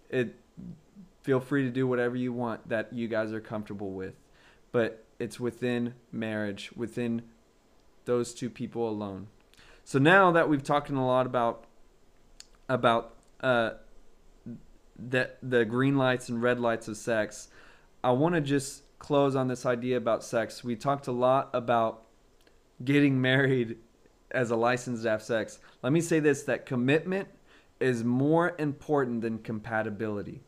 it 0.09 0.35
feel 1.21 1.39
free 1.39 1.63
to 1.63 1.69
do 1.69 1.85
whatever 1.85 2.15
you 2.15 2.33
want 2.33 2.69
that 2.69 2.91
you 2.91 3.07
guys 3.07 3.31
are 3.33 3.39
comfortable 3.39 3.91
with. 3.91 4.15
But 4.71 5.05
it's 5.19 5.39
within 5.39 5.93
marriage, 6.11 6.71
within 6.75 7.21
those 8.05 8.33
two 8.33 8.49
people 8.49 8.89
alone. 8.89 9.27
So 9.89 9.97
now 9.97 10.33
that 10.33 10.47
we've 10.47 10.61
talked 10.61 10.91
a 10.91 11.01
lot 11.01 11.25
about 11.25 11.63
about 12.69 13.15
uh, 13.41 13.71
the 14.99 15.31
the 15.41 15.65
green 15.65 15.97
lights 15.97 16.29
and 16.29 16.43
red 16.43 16.59
lights 16.59 16.87
of 16.87 16.95
sex, 16.95 17.47
I 18.03 18.11
want 18.11 18.35
to 18.35 18.41
just 18.41 18.83
close 18.99 19.35
on 19.35 19.47
this 19.47 19.65
idea 19.65 19.97
about 19.97 20.23
sex. 20.23 20.63
We 20.63 20.75
talked 20.75 21.07
a 21.07 21.11
lot 21.11 21.49
about 21.55 22.03
getting 22.85 23.19
married 23.19 23.77
as 24.29 24.51
a 24.51 24.55
licensed 24.55 25.01
to 25.05 25.09
have 25.09 25.23
sex. 25.23 25.57
Let 25.81 25.91
me 25.91 26.01
say 26.01 26.19
this 26.19 26.43
that 26.43 26.67
commitment 26.67 27.27
is 27.79 28.03
more 28.03 28.53
important 28.59 29.21
than 29.21 29.39
compatibility. 29.39 30.43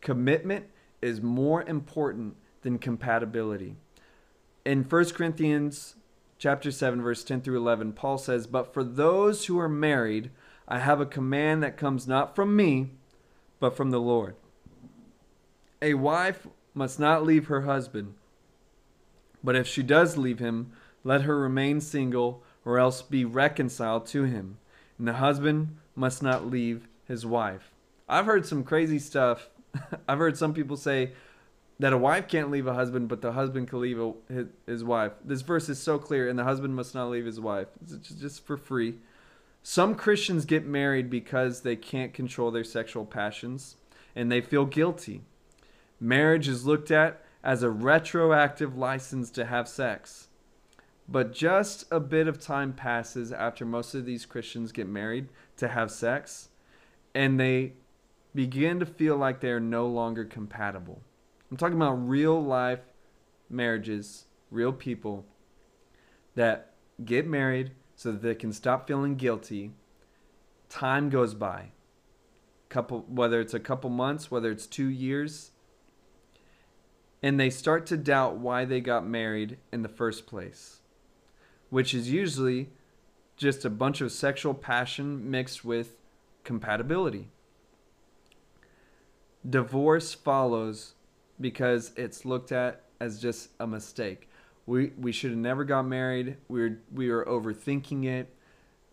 Commitment 0.00 0.64
is 1.02 1.20
more 1.20 1.64
important 1.64 2.36
than 2.62 2.78
compatibility. 2.78 3.76
In 4.64 4.84
1 4.84 5.04
Corinthians 5.10 5.96
chapter 6.44 6.70
7 6.70 7.00
verse 7.00 7.24
10 7.24 7.40
through 7.40 7.56
11, 7.56 7.94
Paul 7.94 8.18
says, 8.18 8.46
"But 8.46 8.74
for 8.74 8.84
those 8.84 9.46
who 9.46 9.58
are 9.58 9.66
married, 9.66 10.30
I 10.68 10.78
have 10.78 11.00
a 11.00 11.06
command 11.06 11.62
that 11.62 11.78
comes 11.78 12.06
not 12.06 12.36
from 12.36 12.54
me, 12.54 12.90
but 13.60 13.74
from 13.74 13.90
the 13.90 13.98
Lord. 13.98 14.36
A 15.80 15.94
wife 15.94 16.46
must 16.74 17.00
not 17.00 17.24
leave 17.24 17.46
her 17.46 17.62
husband, 17.62 18.12
but 19.42 19.56
if 19.56 19.66
she 19.66 19.82
does 19.82 20.18
leave 20.18 20.38
him, 20.38 20.72
let 21.02 21.22
her 21.22 21.38
remain 21.38 21.80
single 21.80 22.42
or 22.62 22.78
else 22.78 23.00
be 23.00 23.24
reconciled 23.24 24.04
to 24.08 24.24
him. 24.24 24.58
And 24.98 25.08
the 25.08 25.14
husband 25.14 25.78
must 25.96 26.22
not 26.22 26.50
leave 26.50 26.88
his 27.06 27.24
wife. 27.24 27.72
I've 28.06 28.26
heard 28.26 28.44
some 28.44 28.64
crazy 28.64 28.98
stuff. 28.98 29.48
I've 30.06 30.18
heard 30.18 30.36
some 30.36 30.52
people 30.52 30.76
say 30.76 31.12
that 31.78 31.92
a 31.92 31.98
wife 31.98 32.28
can't 32.28 32.50
leave 32.50 32.66
a 32.66 32.74
husband, 32.74 33.08
but 33.08 33.20
the 33.20 33.32
husband 33.32 33.68
can 33.68 33.80
leave 33.80 34.00
a, 34.00 34.12
his, 34.32 34.46
his, 34.66 34.84
wife. 34.84 35.12
This 35.24 35.42
verse 35.42 35.68
is 35.68 35.78
so 35.80 35.98
clear, 35.98 36.28
and 36.28 36.38
the 36.38 36.44
husband 36.44 36.76
must 36.76 36.94
not 36.94 37.10
leave 37.10 37.26
his 37.26 37.40
wife. 37.40 37.68
It's 37.82 38.08
just 38.10 38.46
for 38.46 38.56
free. 38.56 38.94
Some 39.62 39.94
Christians 39.94 40.44
get 40.44 40.66
married 40.66 41.08
because 41.08 41.62
they 41.62 41.74
can't 41.74 42.12
control 42.12 42.50
their 42.50 42.64
sexual 42.64 43.06
passions 43.06 43.76
and 44.14 44.30
they 44.30 44.40
feel 44.40 44.66
guilty. 44.66 45.22
Marriage 45.98 46.48
is 46.48 46.66
looked 46.66 46.90
at 46.90 47.22
as 47.42 47.62
a 47.62 47.70
retroactive 47.70 48.76
license 48.76 49.30
to 49.30 49.46
have 49.46 49.66
sex. 49.66 50.28
But 51.08 51.32
just 51.32 51.84
a 51.90 52.00
bit 52.00 52.28
of 52.28 52.38
time 52.38 52.72
passes 52.72 53.32
after 53.32 53.64
most 53.64 53.94
of 53.94 54.06
these 54.06 54.24
Christians 54.24 54.72
get 54.72 54.88
married 54.88 55.28
to 55.58 55.68
have 55.68 55.90
sex, 55.90 56.48
and 57.14 57.38
they 57.38 57.74
begin 58.34 58.80
to 58.80 58.86
feel 58.86 59.16
like 59.16 59.40
they 59.40 59.50
are 59.50 59.60
no 59.60 59.86
longer 59.86 60.24
compatible. 60.24 61.02
I'm 61.54 61.58
talking 61.58 61.76
about 61.76 62.08
real 62.08 62.42
life 62.42 62.80
marriages, 63.48 64.24
real 64.50 64.72
people 64.72 65.24
that 66.34 66.72
get 67.04 67.28
married 67.28 67.70
so 67.94 68.10
that 68.10 68.22
they 68.22 68.34
can 68.34 68.52
stop 68.52 68.88
feeling 68.88 69.14
guilty. 69.14 69.70
Time 70.68 71.10
goes 71.10 71.32
by. 71.32 71.70
Couple 72.70 73.04
whether 73.06 73.40
it's 73.40 73.54
a 73.54 73.60
couple 73.60 73.88
months, 73.88 74.32
whether 74.32 74.50
it's 74.50 74.66
2 74.66 74.88
years, 74.88 75.52
and 77.22 77.38
they 77.38 77.50
start 77.50 77.86
to 77.86 77.96
doubt 77.96 78.36
why 78.36 78.64
they 78.64 78.80
got 78.80 79.06
married 79.06 79.58
in 79.70 79.82
the 79.82 79.88
first 79.88 80.26
place 80.26 80.80
which 81.70 81.94
is 81.94 82.10
usually 82.10 82.70
just 83.36 83.64
a 83.64 83.70
bunch 83.70 84.00
of 84.00 84.10
sexual 84.10 84.54
passion 84.54 85.30
mixed 85.30 85.64
with 85.64 85.98
compatibility. 86.42 87.28
Divorce 89.48 90.14
follows 90.14 90.93
because 91.40 91.92
it's 91.96 92.24
looked 92.24 92.52
at 92.52 92.82
as 93.00 93.20
just 93.20 93.50
a 93.60 93.66
mistake. 93.66 94.28
We 94.66 94.92
we 94.98 95.12
should 95.12 95.30
have 95.30 95.38
never 95.38 95.64
got 95.64 95.86
married. 95.86 96.36
We 96.48 96.60
were 96.60 96.78
we 96.92 97.10
were 97.10 97.24
overthinking 97.24 98.04
it. 98.04 98.34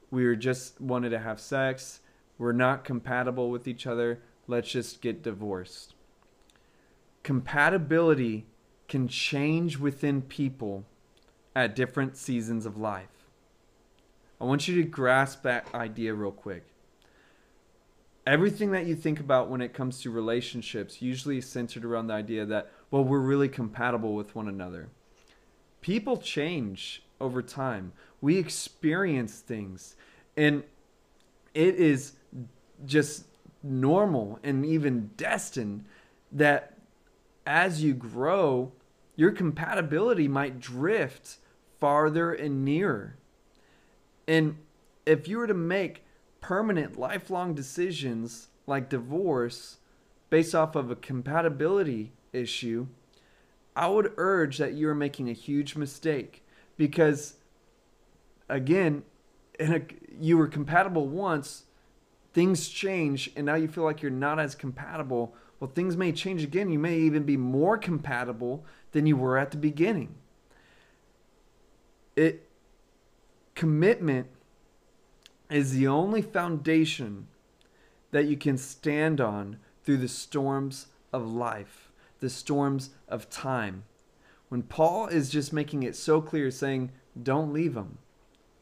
We 0.09 0.25
were 0.25 0.35
just 0.35 0.81
wanted 0.81 1.09
to 1.09 1.19
have 1.19 1.39
sex. 1.39 2.01
We're 2.37 2.51
not 2.51 2.83
compatible 2.83 3.49
with 3.49 3.67
each 3.67 3.87
other. 3.87 4.21
Let's 4.47 4.71
just 4.71 5.01
get 5.01 5.23
divorced. 5.23 5.93
Compatibility 7.23 8.47
can 8.87 9.07
change 9.07 9.77
within 9.77 10.21
people 10.21 10.85
at 11.55 11.75
different 11.75 12.17
seasons 12.17 12.65
of 12.65 12.77
life. 12.77 13.07
I 14.39 14.45
want 14.45 14.67
you 14.67 14.75
to 14.81 14.87
grasp 14.87 15.43
that 15.43 15.67
idea 15.73 16.13
real 16.13 16.31
quick. 16.31 16.65
Everything 18.31 18.71
that 18.71 18.85
you 18.85 18.95
think 18.95 19.19
about 19.19 19.49
when 19.49 19.59
it 19.59 19.73
comes 19.73 20.01
to 20.01 20.09
relationships 20.09 21.01
usually 21.01 21.39
is 21.39 21.49
centered 21.49 21.83
around 21.83 22.07
the 22.07 22.13
idea 22.13 22.45
that, 22.45 22.71
well, 22.89 23.03
we're 23.03 23.19
really 23.19 23.49
compatible 23.49 24.15
with 24.15 24.33
one 24.33 24.47
another. 24.47 24.87
People 25.81 26.15
change 26.15 27.03
over 27.19 27.41
time. 27.41 27.91
We 28.21 28.37
experience 28.37 29.41
things. 29.41 29.97
And 30.37 30.63
it 31.53 31.75
is 31.75 32.13
just 32.85 33.25
normal 33.63 34.39
and 34.43 34.65
even 34.65 35.09
destined 35.17 35.83
that 36.31 36.77
as 37.45 37.83
you 37.83 37.93
grow, 37.93 38.71
your 39.17 39.31
compatibility 39.31 40.29
might 40.29 40.61
drift 40.61 41.35
farther 41.81 42.31
and 42.31 42.63
nearer. 42.63 43.17
And 44.25 44.55
if 45.05 45.27
you 45.27 45.37
were 45.37 45.47
to 45.47 45.53
make 45.53 46.05
permanent, 46.41 46.99
lifelong 46.99 47.53
decisions 47.53 48.49
like 48.67 48.89
divorce 48.89 49.77
based 50.29 50.53
off 50.53 50.75
of 50.75 50.91
a 50.91 50.95
compatibility 50.95 52.11
issue, 52.33 52.87
I 53.75 53.87
would 53.87 54.13
urge 54.17 54.57
that 54.57 54.73
you 54.73 54.89
are 54.89 54.95
making 54.95 55.29
a 55.29 55.33
huge 55.33 55.75
mistake 55.75 56.43
because, 56.77 57.35
again, 58.49 59.03
a, 59.59 59.81
you 60.19 60.37
were 60.37 60.47
compatible 60.47 61.07
once, 61.07 61.63
things 62.33 62.67
change, 62.67 63.31
and 63.35 63.45
now 63.45 63.55
you 63.55 63.67
feel 63.67 63.83
like 63.83 64.01
you're 64.01 64.11
not 64.11 64.39
as 64.39 64.55
compatible. 64.55 65.33
Well, 65.59 65.71
things 65.73 65.95
may 65.95 66.11
change 66.11 66.43
again. 66.43 66.69
You 66.69 66.79
may 66.79 66.97
even 66.99 67.23
be 67.23 67.37
more 67.37 67.77
compatible 67.77 68.65
than 68.91 69.05
you 69.05 69.15
were 69.15 69.37
at 69.37 69.51
the 69.51 69.57
beginning 69.57 70.15
it 72.15 72.47
commitment 73.55 74.27
is 75.51 75.73
the 75.73 75.87
only 75.87 76.21
foundation 76.21 77.27
that 78.11 78.25
you 78.25 78.37
can 78.37 78.57
stand 78.57 79.19
on 79.19 79.57
through 79.83 79.97
the 79.97 80.07
storms 80.07 80.87
of 81.11 81.27
life, 81.27 81.91
the 82.19 82.29
storms 82.29 82.91
of 83.07 83.29
time. 83.29 83.83
When 84.49 84.63
Paul 84.63 85.07
is 85.07 85.29
just 85.29 85.53
making 85.53 85.83
it 85.83 85.95
so 85.95 86.21
clear, 86.21 86.51
saying, 86.51 86.91
Don't 87.21 87.53
leave 87.53 87.75
him. 87.75 87.97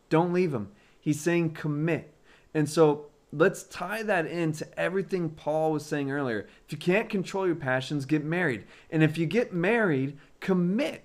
Don't 0.10 0.34
leave 0.34 0.54
him. 0.54 0.71
He's 0.99 1.19
saying, 1.19 1.54
Commit. 1.54 2.13
And 2.54 2.69
so 2.69 3.08
let's 3.32 3.63
tie 3.63 4.04
that 4.04 4.25
into 4.25 4.67
everything 4.80 5.30
Paul 5.30 5.71
was 5.71 5.86
saying 5.86 6.12
earlier. 6.12 6.47
If 6.65 6.71
you 6.71 6.78
can't 6.78 7.10
control 7.10 7.45
your 7.45 7.56
passions, 7.56 8.06
get 8.06 8.23
married. 8.23 8.65
And 8.91 9.04
if 9.04 9.17
you 9.17 9.25
get 9.25 9.54
married, 9.54 10.17
commit. 10.39 11.04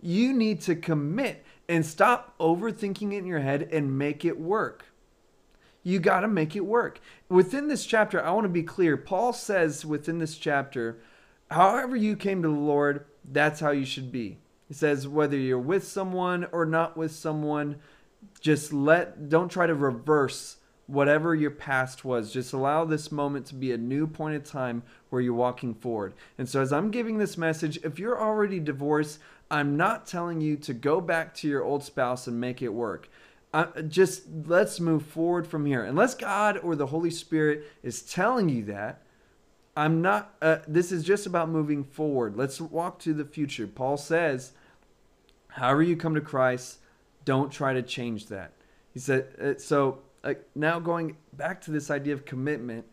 You 0.00 0.32
need 0.32 0.60
to 0.62 0.74
commit 0.74 1.44
and 1.68 1.84
stop 1.84 2.36
overthinking 2.38 3.12
it 3.12 3.18
in 3.18 3.26
your 3.26 3.40
head 3.40 3.68
and 3.70 3.98
make 3.98 4.24
it 4.24 4.40
work. 4.40 4.86
You 5.82 5.98
got 5.98 6.20
to 6.20 6.28
make 6.28 6.54
it 6.54 6.64
work. 6.64 7.00
Within 7.28 7.68
this 7.68 7.86
chapter, 7.86 8.22
I 8.22 8.30
want 8.32 8.44
to 8.44 8.50
be 8.50 8.62
clear. 8.62 8.96
Paul 8.96 9.32
says 9.32 9.84
within 9.84 10.18
this 10.18 10.36
chapter, 10.36 11.00
however 11.50 11.96
you 11.96 12.16
came 12.16 12.42
to 12.42 12.48
the 12.48 12.54
Lord, 12.54 13.06
that's 13.24 13.60
how 13.60 13.70
you 13.70 13.84
should 13.84 14.12
be. 14.12 14.38
He 14.68 14.74
says 14.74 15.08
whether 15.08 15.36
you're 15.36 15.58
with 15.58 15.86
someone 15.86 16.46
or 16.52 16.64
not 16.64 16.96
with 16.96 17.12
someone, 17.12 17.76
just 18.40 18.72
let 18.72 19.28
don't 19.28 19.48
try 19.48 19.66
to 19.66 19.74
reverse 19.74 20.56
whatever 20.86 21.34
your 21.34 21.50
past 21.50 22.04
was. 22.04 22.32
Just 22.32 22.52
allow 22.52 22.84
this 22.84 23.12
moment 23.12 23.46
to 23.46 23.54
be 23.54 23.72
a 23.72 23.78
new 23.78 24.06
point 24.06 24.36
of 24.36 24.44
time 24.44 24.82
where 25.08 25.22
you're 25.22 25.34
walking 25.34 25.74
forward. 25.74 26.14
And 26.36 26.48
so 26.48 26.60
as 26.60 26.72
I'm 26.72 26.90
giving 26.90 27.18
this 27.18 27.38
message, 27.38 27.78
if 27.84 27.98
you're 27.98 28.20
already 28.20 28.60
divorced, 28.60 29.20
I'm 29.50 29.76
not 29.76 30.06
telling 30.06 30.40
you 30.40 30.56
to 30.58 30.74
go 30.74 31.00
back 31.00 31.34
to 31.36 31.48
your 31.48 31.64
old 31.64 31.82
spouse 31.82 32.26
and 32.26 32.40
make 32.40 32.62
it 32.62 32.72
work. 32.72 33.08
Uh, 33.52 33.82
just 33.82 34.22
let's 34.46 34.78
move 34.78 35.04
forward 35.04 35.46
from 35.46 35.66
here. 35.66 35.84
Unless 35.84 36.14
God 36.14 36.58
or 36.58 36.76
the 36.76 36.86
Holy 36.86 37.10
Spirit 37.10 37.66
is 37.82 38.02
telling 38.02 38.48
you 38.48 38.64
that, 38.66 39.02
I'm 39.76 40.02
not, 40.02 40.34
uh, 40.40 40.58
this 40.68 40.92
is 40.92 41.04
just 41.04 41.26
about 41.26 41.48
moving 41.48 41.84
forward. 41.84 42.36
Let's 42.36 42.60
walk 42.60 42.98
to 43.00 43.12
the 43.12 43.24
future. 43.24 43.66
Paul 43.66 43.96
says, 43.96 44.52
however 45.48 45.82
you 45.82 45.96
come 45.96 46.14
to 46.14 46.20
Christ, 46.20 46.78
don't 47.24 47.50
try 47.50 47.72
to 47.72 47.82
change 47.82 48.26
that. 48.26 48.52
He 48.92 49.00
said, 49.00 49.28
uh, 49.40 49.58
so 49.58 50.00
uh, 50.22 50.34
now 50.54 50.78
going 50.78 51.16
back 51.32 51.60
to 51.62 51.70
this 51.70 51.90
idea 51.90 52.14
of 52.14 52.24
commitment, 52.24 52.84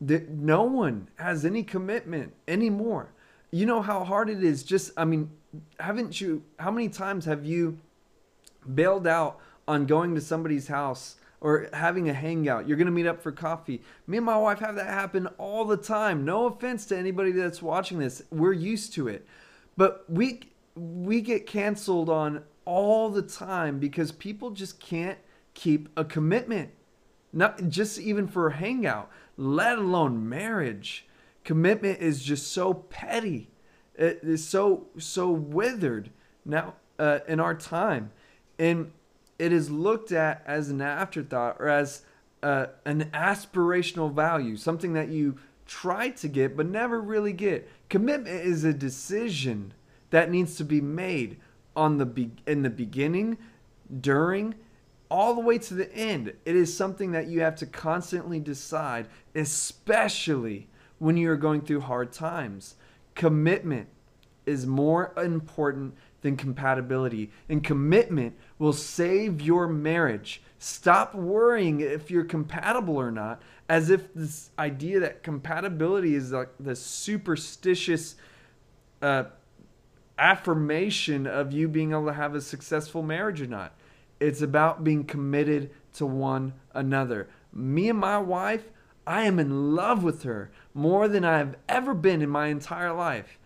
that 0.00 0.28
no 0.28 0.64
one 0.64 1.08
has 1.16 1.44
any 1.44 1.62
commitment 1.62 2.32
anymore. 2.48 3.12
You 3.50 3.66
know 3.66 3.82
how 3.82 4.04
hard 4.04 4.28
it 4.28 4.42
is 4.42 4.62
just, 4.62 4.92
I 4.96 5.04
mean, 5.04 5.30
haven't 5.78 6.20
you 6.20 6.42
how 6.58 6.70
many 6.70 6.88
times 6.88 7.24
have 7.26 7.44
you 7.44 7.78
bailed 8.74 9.06
out 9.06 9.40
on 9.66 9.86
going 9.86 10.14
to 10.14 10.20
somebody's 10.20 10.68
house 10.68 11.16
or 11.40 11.68
having 11.72 12.08
a 12.08 12.14
hangout. 12.14 12.66
You're 12.66 12.76
going 12.76 12.86
to 12.86 12.92
meet 12.92 13.06
up 13.06 13.22
for 13.22 13.32
coffee. 13.32 13.82
Me 14.06 14.16
and 14.16 14.26
my 14.26 14.36
wife 14.36 14.60
have 14.60 14.76
that 14.76 14.86
happen 14.86 15.26
all 15.38 15.64
the 15.64 15.76
time. 15.76 16.24
No 16.24 16.46
offense 16.46 16.86
to 16.86 16.98
anybody 16.98 17.32
that's 17.32 17.62
watching 17.62 17.98
this. 17.98 18.22
We're 18.30 18.52
used 18.52 18.94
to 18.94 19.08
it. 19.08 19.26
But 19.76 20.04
we 20.08 20.40
we 20.76 21.20
get 21.20 21.46
canceled 21.46 22.08
on 22.08 22.42
all 22.64 23.08
the 23.08 23.22
time 23.22 23.78
because 23.78 24.10
people 24.10 24.50
just 24.50 24.80
can't 24.80 25.18
keep 25.54 25.88
a 25.96 26.04
commitment. 26.04 26.70
Not 27.32 27.68
just 27.68 27.98
even 27.98 28.26
for 28.26 28.48
a 28.48 28.54
hangout 28.54 29.10
let 29.36 29.78
alone 29.78 30.28
marriage. 30.28 31.06
Commitment 31.44 32.00
is 32.00 32.22
just 32.22 32.52
so 32.52 32.74
petty. 32.74 33.50
It 33.96 34.20
is 34.22 34.46
so 34.46 34.86
so 34.98 35.30
withered 35.30 36.10
now 36.44 36.74
uh, 36.98 37.20
in 37.28 37.38
our 37.38 37.54
time, 37.54 38.10
and 38.58 38.92
it 39.38 39.52
is 39.52 39.70
looked 39.70 40.12
at 40.12 40.42
as 40.46 40.70
an 40.70 40.80
afterthought 40.80 41.56
or 41.58 41.68
as 41.68 42.02
uh, 42.42 42.66
an 42.84 43.10
aspirational 43.12 44.12
value, 44.12 44.56
something 44.56 44.92
that 44.92 45.08
you 45.08 45.38
try 45.66 46.10
to 46.10 46.28
get 46.28 46.56
but 46.56 46.66
never 46.66 47.00
really 47.00 47.32
get. 47.32 47.68
Commitment 47.88 48.28
is 48.28 48.64
a 48.64 48.72
decision 48.72 49.72
that 50.10 50.30
needs 50.30 50.56
to 50.56 50.64
be 50.64 50.80
made 50.80 51.38
on 51.74 51.98
the 51.98 52.06
be- 52.06 52.32
in 52.46 52.62
the 52.62 52.70
beginning, 52.70 53.36
during, 54.00 54.54
all 55.10 55.34
the 55.34 55.40
way 55.40 55.58
to 55.58 55.74
the 55.74 55.92
end. 55.94 56.32
It 56.44 56.56
is 56.56 56.76
something 56.76 57.12
that 57.12 57.26
you 57.26 57.40
have 57.40 57.56
to 57.56 57.66
constantly 57.66 58.40
decide, 58.40 59.08
especially 59.34 60.68
when 60.98 61.16
you 61.16 61.30
are 61.30 61.36
going 61.36 61.62
through 61.62 61.80
hard 61.80 62.12
times. 62.12 62.76
Commitment 63.14 63.88
is 64.46 64.66
more 64.66 65.12
important 65.16 65.94
than 66.24 66.38
compatibility, 66.38 67.30
and 67.50 67.62
commitment 67.62 68.34
will 68.58 68.72
save 68.72 69.42
your 69.42 69.68
marriage. 69.68 70.40
Stop 70.58 71.14
worrying 71.14 71.80
if 71.80 72.10
you're 72.10 72.24
compatible 72.24 72.96
or 72.96 73.10
not, 73.10 73.42
as 73.68 73.90
if 73.90 74.12
this 74.14 74.48
idea 74.58 74.98
that 75.00 75.22
compatibility 75.22 76.14
is 76.14 76.32
like 76.32 76.48
the 76.58 76.74
superstitious 76.74 78.16
uh, 79.02 79.24
affirmation 80.18 81.26
of 81.26 81.52
you 81.52 81.68
being 81.68 81.90
able 81.90 82.06
to 82.06 82.14
have 82.14 82.34
a 82.34 82.40
successful 82.40 83.02
marriage 83.02 83.42
or 83.42 83.46
not. 83.46 83.74
It's 84.18 84.40
about 84.40 84.82
being 84.82 85.04
committed 85.04 85.72
to 85.96 86.06
one 86.06 86.54
another. 86.72 87.28
Me 87.52 87.90
and 87.90 87.98
my 87.98 88.16
wife, 88.16 88.70
I 89.06 89.24
am 89.24 89.38
in 89.38 89.74
love 89.74 90.02
with 90.02 90.22
her 90.22 90.50
more 90.72 91.06
than 91.06 91.22
I've 91.22 91.56
ever 91.68 91.92
been 91.92 92.22
in 92.22 92.30
my 92.30 92.46
entire 92.46 92.94
life. 92.94 93.38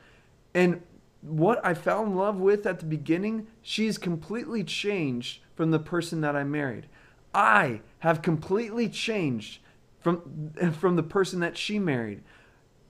And 0.54 0.82
what 1.28 1.64
I 1.64 1.74
fell 1.74 2.04
in 2.04 2.16
love 2.16 2.40
with 2.40 2.66
at 2.66 2.80
the 2.80 2.86
beginning, 2.86 3.46
she's 3.62 3.98
completely 3.98 4.64
changed 4.64 5.40
from 5.54 5.70
the 5.70 5.78
person 5.78 6.20
that 6.22 6.34
I 6.34 6.44
married. 6.44 6.86
I 7.34 7.82
have 8.00 8.22
completely 8.22 8.88
changed 8.88 9.60
from 10.00 10.52
from 10.78 10.96
the 10.96 11.02
person 11.02 11.40
that 11.40 11.56
she 11.56 11.78
married. 11.78 12.22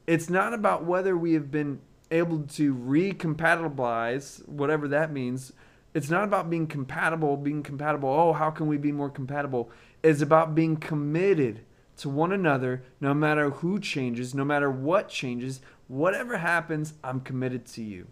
It's 0.06 0.30
not 0.30 0.54
about 0.54 0.84
whether 0.84 1.16
we 1.16 1.34
have 1.34 1.50
been 1.50 1.80
able 2.10 2.40
to 2.44 2.74
recompatibilize, 2.74 4.46
whatever 4.48 4.88
that 4.88 5.12
means. 5.12 5.52
It's 5.92 6.10
not 6.10 6.24
about 6.24 6.48
being 6.48 6.66
compatible, 6.66 7.36
being 7.36 7.62
compatible. 7.62 8.08
Oh, 8.08 8.32
how 8.32 8.50
can 8.50 8.66
we 8.66 8.78
be 8.78 8.92
more 8.92 9.10
compatible? 9.10 9.70
It's 10.02 10.22
about 10.22 10.54
being 10.54 10.76
committed 10.76 11.60
to 11.98 12.08
one 12.08 12.32
another 12.32 12.84
no 13.00 13.12
matter 13.12 13.50
who 13.50 13.80
changes, 13.80 14.34
no 14.34 14.44
matter 14.44 14.70
what 14.70 15.08
changes, 15.08 15.60
whatever 15.88 16.38
happens, 16.38 16.94
I'm 17.02 17.20
committed 17.20 17.66
to 17.66 17.82
you. 17.82 18.06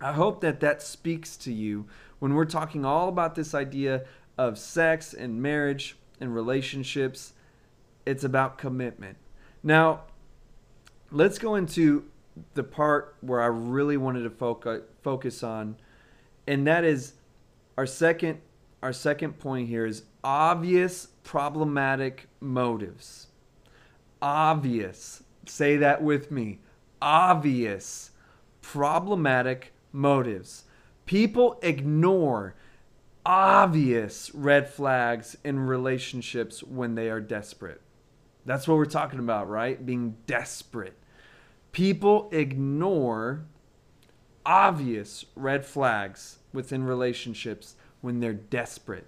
I 0.00 0.12
hope 0.12 0.40
that 0.42 0.60
that 0.60 0.82
speaks 0.82 1.36
to 1.38 1.52
you 1.52 1.86
when 2.18 2.34
we're 2.34 2.44
talking 2.44 2.84
all 2.84 3.08
about 3.08 3.34
this 3.34 3.54
idea 3.54 4.04
of 4.36 4.58
sex 4.58 5.12
and 5.12 5.42
marriage 5.42 5.96
and 6.20 6.34
relationships. 6.34 7.32
It's 8.06 8.24
about 8.24 8.58
commitment. 8.58 9.16
Now, 9.62 10.02
let's 11.10 11.38
go 11.38 11.56
into 11.56 12.04
the 12.54 12.62
part 12.62 13.16
where 13.20 13.40
I 13.40 13.46
really 13.46 13.96
wanted 13.96 14.22
to 14.22 14.30
focus 14.30 14.82
focus 15.02 15.42
on, 15.42 15.76
and 16.46 16.66
that 16.66 16.84
is 16.84 17.14
our 17.76 17.86
second 17.86 18.40
our 18.82 18.92
second 18.92 19.38
point 19.40 19.68
here 19.68 19.86
is 19.86 20.04
obvious 20.22 21.08
problematic 21.24 22.28
motives. 22.40 23.26
Obvious. 24.22 25.22
Say 25.46 25.76
that 25.78 26.02
with 26.02 26.30
me. 26.30 26.60
Obvious 27.02 28.12
problematic 28.62 29.72
motives. 29.92 30.64
People 31.06 31.58
ignore 31.62 32.54
obvious 33.24 34.34
red 34.34 34.68
flags 34.68 35.36
in 35.44 35.60
relationships 35.60 36.62
when 36.62 36.94
they 36.94 37.10
are 37.10 37.20
desperate. 37.20 37.80
That's 38.46 38.66
what 38.66 38.78
we're 38.78 38.86
talking 38.86 39.18
about, 39.18 39.48
right? 39.48 39.84
Being 39.84 40.16
desperate. 40.26 40.96
People 41.72 42.30
ignore 42.32 43.44
obvious 44.46 45.26
red 45.36 45.66
flags 45.66 46.38
within 46.52 46.82
relationships 46.84 47.74
when 48.00 48.20
they're 48.20 48.32
desperate. 48.32 49.06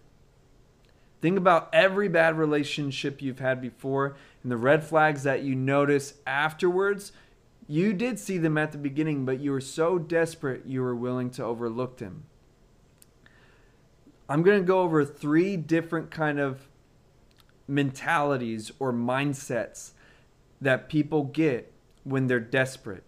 Think 1.22 1.38
about 1.38 1.68
every 1.72 2.08
bad 2.08 2.38
relationship 2.38 3.20
you've 3.20 3.38
had 3.38 3.60
before 3.60 4.16
and 4.42 4.52
the 4.52 4.56
red 4.56 4.84
flags 4.84 5.22
that 5.22 5.42
you 5.42 5.54
notice 5.54 6.14
afterwards. 6.26 7.12
You 7.70 7.92
did 7.92 8.18
see 8.18 8.36
them 8.36 8.58
at 8.58 8.72
the 8.72 8.78
beginning, 8.78 9.24
but 9.24 9.38
you 9.38 9.52
were 9.52 9.60
so 9.60 9.96
desperate 9.96 10.66
you 10.66 10.82
were 10.82 10.96
willing 10.96 11.30
to 11.30 11.44
overlook 11.44 11.98
them. 11.98 12.24
I'm 14.28 14.42
going 14.42 14.58
to 14.58 14.66
go 14.66 14.80
over 14.80 15.04
three 15.04 15.56
different 15.56 16.10
kind 16.10 16.40
of 16.40 16.66
mentalities 17.68 18.72
or 18.80 18.92
mindsets 18.92 19.92
that 20.60 20.88
people 20.88 21.22
get 21.22 21.72
when 22.02 22.26
they're 22.26 22.40
desperate. 22.40 23.04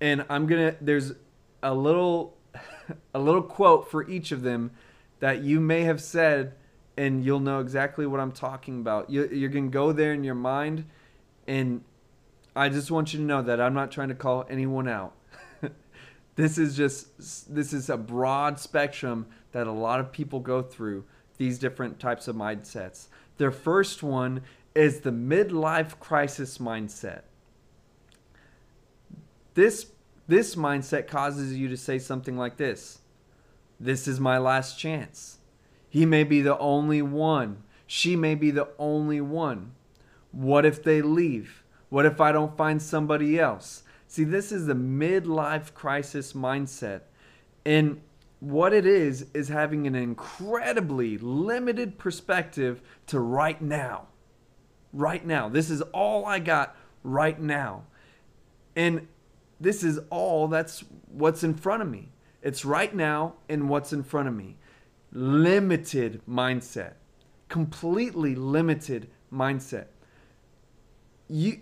And 0.00 0.24
I'm 0.28 0.48
going 0.48 0.72
to 0.72 0.76
there's 0.80 1.12
a 1.62 1.72
little 1.72 2.36
a 3.14 3.20
little 3.20 3.42
quote 3.42 3.88
for 3.88 4.10
each 4.10 4.32
of 4.32 4.42
them 4.42 4.72
that 5.20 5.44
you 5.44 5.60
may 5.60 5.82
have 5.82 6.00
said 6.00 6.56
and 6.96 7.24
you'll 7.24 7.38
know 7.38 7.60
exactly 7.60 8.04
what 8.04 8.18
I'm 8.18 8.32
talking 8.32 8.80
about. 8.80 9.10
You, 9.10 9.28
you're 9.28 9.48
going 9.48 9.70
to 9.70 9.72
go 9.72 9.92
there 9.92 10.12
in 10.12 10.24
your 10.24 10.34
mind 10.34 10.86
and 11.46 11.84
I 12.54 12.68
just 12.68 12.90
want 12.90 13.12
you 13.12 13.20
to 13.20 13.24
know 13.24 13.42
that 13.42 13.60
I'm 13.60 13.74
not 13.74 13.90
trying 13.90 14.08
to 14.08 14.14
call 14.14 14.44
anyone 14.50 14.88
out. 14.88 15.14
this 16.36 16.58
is 16.58 16.76
just 16.76 17.54
this 17.54 17.72
is 17.72 17.88
a 17.88 17.96
broad 17.96 18.58
spectrum 18.58 19.26
that 19.52 19.66
a 19.66 19.72
lot 19.72 20.00
of 20.00 20.12
people 20.12 20.40
go 20.40 20.62
through 20.62 21.04
these 21.38 21.58
different 21.58 22.00
types 22.00 22.28
of 22.28 22.36
mindsets. 22.36 23.06
Their 23.38 23.50
first 23.50 24.02
one 24.02 24.42
is 24.74 25.00
the 25.00 25.10
midlife 25.10 25.98
crisis 25.98 26.58
mindset. 26.58 27.22
This 29.54 29.86
this 30.26 30.54
mindset 30.54 31.06
causes 31.06 31.56
you 31.56 31.68
to 31.68 31.76
say 31.76 31.98
something 31.98 32.36
like 32.36 32.56
this. 32.56 32.98
This 33.78 34.06
is 34.06 34.20
my 34.20 34.38
last 34.38 34.78
chance. 34.78 35.38
He 35.88 36.06
may 36.06 36.24
be 36.24 36.40
the 36.40 36.58
only 36.58 37.02
one. 37.02 37.62
She 37.86 38.14
may 38.14 38.34
be 38.34 38.50
the 38.50 38.68
only 38.78 39.20
one. 39.20 39.72
What 40.30 40.64
if 40.64 40.82
they 40.82 41.02
leave? 41.02 41.64
What 41.90 42.06
if 42.06 42.20
I 42.20 42.32
don't 42.32 42.56
find 42.56 42.80
somebody 42.80 43.38
else? 43.38 43.82
See, 44.08 44.24
this 44.24 44.50
is 44.50 44.66
the 44.66 44.74
midlife 44.74 45.74
crisis 45.74 46.32
mindset. 46.32 47.02
And 47.64 48.00
what 48.40 48.72
it 48.72 48.86
is, 48.86 49.26
is 49.34 49.48
having 49.48 49.86
an 49.86 49.94
incredibly 49.94 51.18
limited 51.18 51.98
perspective 51.98 52.80
to 53.06 53.20
right 53.20 53.60
now. 53.60 54.06
Right 54.92 55.24
now. 55.24 55.48
This 55.48 55.68
is 55.68 55.82
all 55.82 56.24
I 56.24 56.38
got 56.38 56.74
right 57.04 57.38
now. 57.38 57.84
And 58.74 59.06
this 59.60 59.84
is 59.84 60.00
all 60.08 60.48
that's 60.48 60.82
what's 61.12 61.44
in 61.44 61.54
front 61.54 61.82
of 61.82 61.90
me. 61.90 62.08
It's 62.42 62.64
right 62.64 62.94
now 62.94 63.34
and 63.48 63.68
what's 63.68 63.92
in 63.92 64.02
front 64.02 64.26
of 64.26 64.34
me. 64.34 64.56
Limited 65.12 66.22
mindset. 66.28 66.94
Completely 67.48 68.34
limited 68.34 69.08
mindset. 69.30 69.86
You 71.30 71.60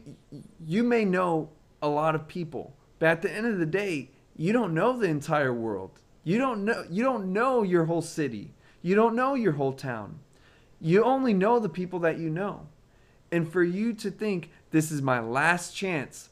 you 0.64 0.82
may 0.82 1.04
know 1.04 1.50
a 1.82 1.88
lot 1.88 2.14
of 2.14 2.26
people, 2.26 2.74
but 2.98 3.10
at 3.10 3.22
the 3.22 3.30
end 3.30 3.46
of 3.46 3.58
the 3.58 3.66
day, 3.66 4.10
you 4.34 4.52
don't 4.52 4.72
know 4.72 4.98
the 4.98 5.08
entire 5.08 5.52
world. 5.52 5.90
You 6.24 6.38
don't 6.38 6.64
know 6.64 6.84
you 6.90 7.04
don't 7.04 7.32
know 7.32 7.62
your 7.62 7.84
whole 7.84 8.02
city. 8.02 8.54
You 8.80 8.94
don't 8.94 9.14
know 9.14 9.34
your 9.34 9.52
whole 9.52 9.72
town. 9.72 10.20
You 10.80 11.04
only 11.04 11.34
know 11.34 11.58
the 11.58 11.68
people 11.68 11.98
that 12.00 12.18
you 12.18 12.30
know. 12.30 12.68
And 13.30 13.50
for 13.50 13.62
you 13.62 13.92
to 13.94 14.10
think 14.10 14.50
this 14.70 14.90
is 14.90 15.02
my 15.02 15.20
last 15.20 15.76
chance 15.76 16.30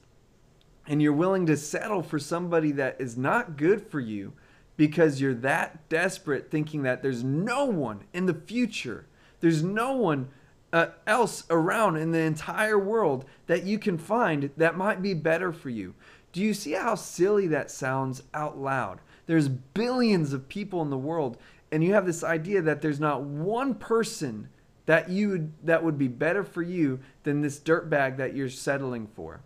and 0.86 1.02
you're 1.02 1.12
willing 1.12 1.46
to 1.46 1.56
settle 1.56 2.02
for 2.02 2.18
somebody 2.18 2.72
that 2.72 2.96
is 3.00 3.16
not 3.16 3.56
good 3.56 3.82
for 3.82 4.00
you 4.00 4.32
because 4.76 5.20
you're 5.20 5.34
that 5.34 5.88
desperate 5.88 6.50
thinking 6.50 6.82
that 6.82 7.02
there's 7.02 7.24
no 7.24 7.64
one 7.64 8.04
in 8.12 8.26
the 8.26 8.34
future, 8.34 9.06
there's 9.40 9.62
no 9.62 9.92
one 9.92 10.28
uh, 10.72 10.88
else 11.06 11.44
around 11.50 11.96
in 11.96 12.10
the 12.10 12.20
entire 12.20 12.78
world 12.78 13.24
that 13.46 13.64
you 13.64 13.78
can 13.78 13.98
find 13.98 14.50
that 14.56 14.76
might 14.76 15.02
be 15.02 15.14
better 15.14 15.52
for 15.52 15.70
you. 15.70 15.94
Do 16.32 16.42
you 16.42 16.54
see 16.54 16.72
how 16.72 16.96
silly 16.96 17.46
that 17.48 17.70
sounds 17.70 18.22
out 18.34 18.58
loud? 18.58 19.00
There's 19.26 19.48
billions 19.48 20.32
of 20.32 20.48
people 20.48 20.82
in 20.82 20.90
the 20.90 20.98
world, 20.98 21.38
and 21.72 21.82
you 21.82 21.94
have 21.94 22.06
this 22.06 22.22
idea 22.22 22.62
that 22.62 22.82
there's 22.82 23.00
not 23.00 23.22
one 23.22 23.74
person 23.74 24.48
that 24.86 25.08
you 25.08 25.52
that 25.64 25.82
would 25.82 25.98
be 25.98 26.08
better 26.08 26.44
for 26.44 26.62
you 26.62 27.00
than 27.24 27.40
this 27.40 27.58
dirtbag 27.58 28.16
that 28.18 28.34
you're 28.34 28.48
settling 28.48 29.08
for. 29.14 29.40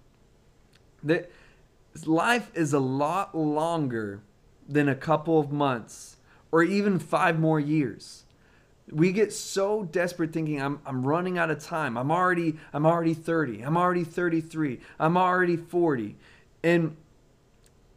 That 1.03 1.31
life 2.05 2.51
is 2.55 2.73
a 2.73 2.81
lot 2.81 3.35
longer 3.35 4.23
than 4.69 4.89
a 4.89 4.95
couple 4.95 5.39
of 5.39 5.51
months 5.51 6.17
or 6.53 6.63
even 6.63 6.99
five 6.99 7.39
more 7.39 7.59
years. 7.59 8.25
We 8.93 9.13
get 9.13 9.33
so 9.33 9.85
desperate 9.85 10.33
thinking 10.33 10.61
I'm 10.61 10.81
I'm 10.85 11.07
running 11.07 11.39
out 11.39 11.51
of 11.51 11.63
time. 11.63 11.97
I'm 11.97 12.11
already 12.11 12.59
I'm 12.73 12.87
already 12.87 13.15
30. 13.15 13.63
I'm 13.63 13.77
already 13.77 14.05
33. 14.05 14.81
I'm 14.99 15.17
already 15.17 15.57
40. 15.57 16.17
And 16.63 16.97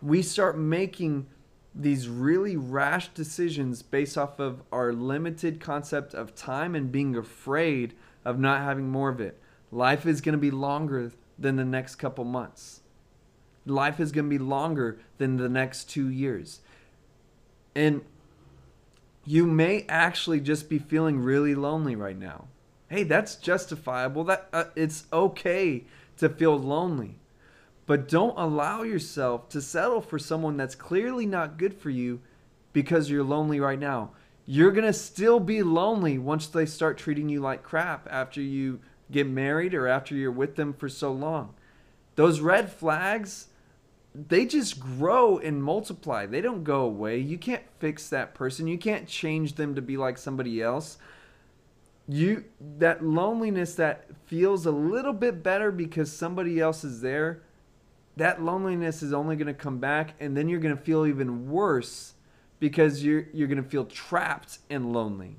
we 0.02 0.22
start 0.22 0.58
making 0.58 1.28
these 1.76 2.08
really 2.08 2.56
rash 2.56 3.08
decisions 3.10 3.82
based 3.82 4.18
off 4.18 4.40
of 4.40 4.62
our 4.72 4.94
limited 4.94 5.60
concept 5.60 6.14
of 6.14 6.36
time 6.36 6.76
and 6.76 6.92
being 6.92 7.16
afraid 7.16 7.96
of 8.24 8.40
not 8.40 8.62
having 8.62 8.90
more 8.90 9.10
of 9.10 9.20
it. 9.20 9.40
Life 9.72 10.06
is 10.06 10.22
going 10.22 10.34
to 10.34 10.40
be 10.40 10.52
longer 10.52 11.12
than 11.40 11.56
the 11.56 11.66
next 11.66 11.96
couple 11.96 12.24
months. 12.24 12.82
Life 13.66 14.00
is 14.00 14.12
going 14.12 14.26
to 14.26 14.30
be 14.30 14.38
longer 14.38 15.00
than 15.18 15.38
the 15.38 15.50
next 15.50 15.90
two 15.90 16.10
years. 16.10 16.60
And 17.76 18.02
you 19.26 19.46
may 19.46 19.86
actually 19.88 20.40
just 20.40 20.70
be 20.70 20.80
feeling 20.80 21.20
really 21.20 21.56
lonely 21.56 21.96
right 21.96 22.18
now. 22.18 22.48
Hey, 22.90 23.04
that's 23.04 23.36
justifiable. 23.36 24.24
That 24.26 24.50
uh, 24.54 24.66
it's 24.76 25.06
okay 25.12 25.86
to 26.18 26.30
feel 26.30 26.58
lonely. 26.58 27.16
But 27.86 28.08
don't 28.08 28.38
allow 28.38 28.84
yourself 28.84 29.50
to 29.50 29.62
settle 29.62 30.02
for 30.02 30.20
someone 30.20 30.58
that's 30.58 30.76
clearly 30.76 31.26
not 31.26 31.58
good 31.58 31.74
for 31.74 31.90
you 31.90 32.22
because 32.72 33.10
you're 33.10 33.24
lonely 33.24 33.60
right 33.60 33.80
now. 33.80 34.12
You're 34.46 34.72
going 34.72 34.86
to 34.86 34.94
still 34.94 35.40
be 35.40 35.64
lonely 35.64 36.18
once 36.18 36.48
they 36.48 36.66
start 36.66 36.98
treating 36.98 37.30
you 37.30 37.40
like 37.40 37.64
crap 37.64 38.08
after 38.10 38.42
you 38.42 38.80
get 39.12 39.28
married 39.28 39.74
or 39.74 39.88
after 39.88 40.16
you're 40.16 40.32
with 40.32 40.56
them 40.56 40.74
for 40.74 40.90
so 40.90 41.12
long. 41.12 41.54
Those 42.16 42.42
red 42.42 42.72
flags, 42.72 43.48
they 44.16 44.46
just 44.46 44.80
grow 44.80 45.40
and 45.40 45.64
multiply. 45.64 46.26
They 46.26 46.42
don't 46.42 46.64
go 46.64 46.82
away. 46.82 47.18
You 47.18 47.38
can't 47.38 47.64
fix 47.80 48.10
that 48.10 48.36
person. 48.36 48.68
You 48.68 48.78
can't 48.78 49.08
change 49.08 49.56
them 49.56 49.76
to 49.76 49.82
be 49.82 49.98
like 49.98 50.18
somebody 50.18 50.62
else. 50.62 50.98
You 52.08 52.44
that 52.78 53.04
loneliness 53.04 53.76
that 53.76 54.08
feels 54.26 54.66
a 54.66 54.72
little 54.72 55.14
bit 55.14 55.42
better 55.42 55.72
because 55.72 56.12
somebody 56.12 56.60
else 56.60 56.84
is 56.84 57.02
there, 57.02 57.42
that 58.18 58.42
loneliness 58.44 59.02
is 59.02 59.14
only 59.14 59.36
going 59.36 59.48
to 59.48 59.54
come 59.54 59.80
back 59.80 60.14
and 60.20 60.36
then 60.36 60.50
you're 60.50 60.60
going 60.60 60.76
to 60.76 60.82
feel 60.82 61.06
even 61.06 61.50
worse 61.50 62.14
because 62.60 63.04
you're 63.04 63.28
you're 63.34 63.48
going 63.48 63.64
to 63.64 63.70
feel 63.70 63.86
trapped 63.86 64.60
and 64.70 64.94
lonely. 64.94 65.38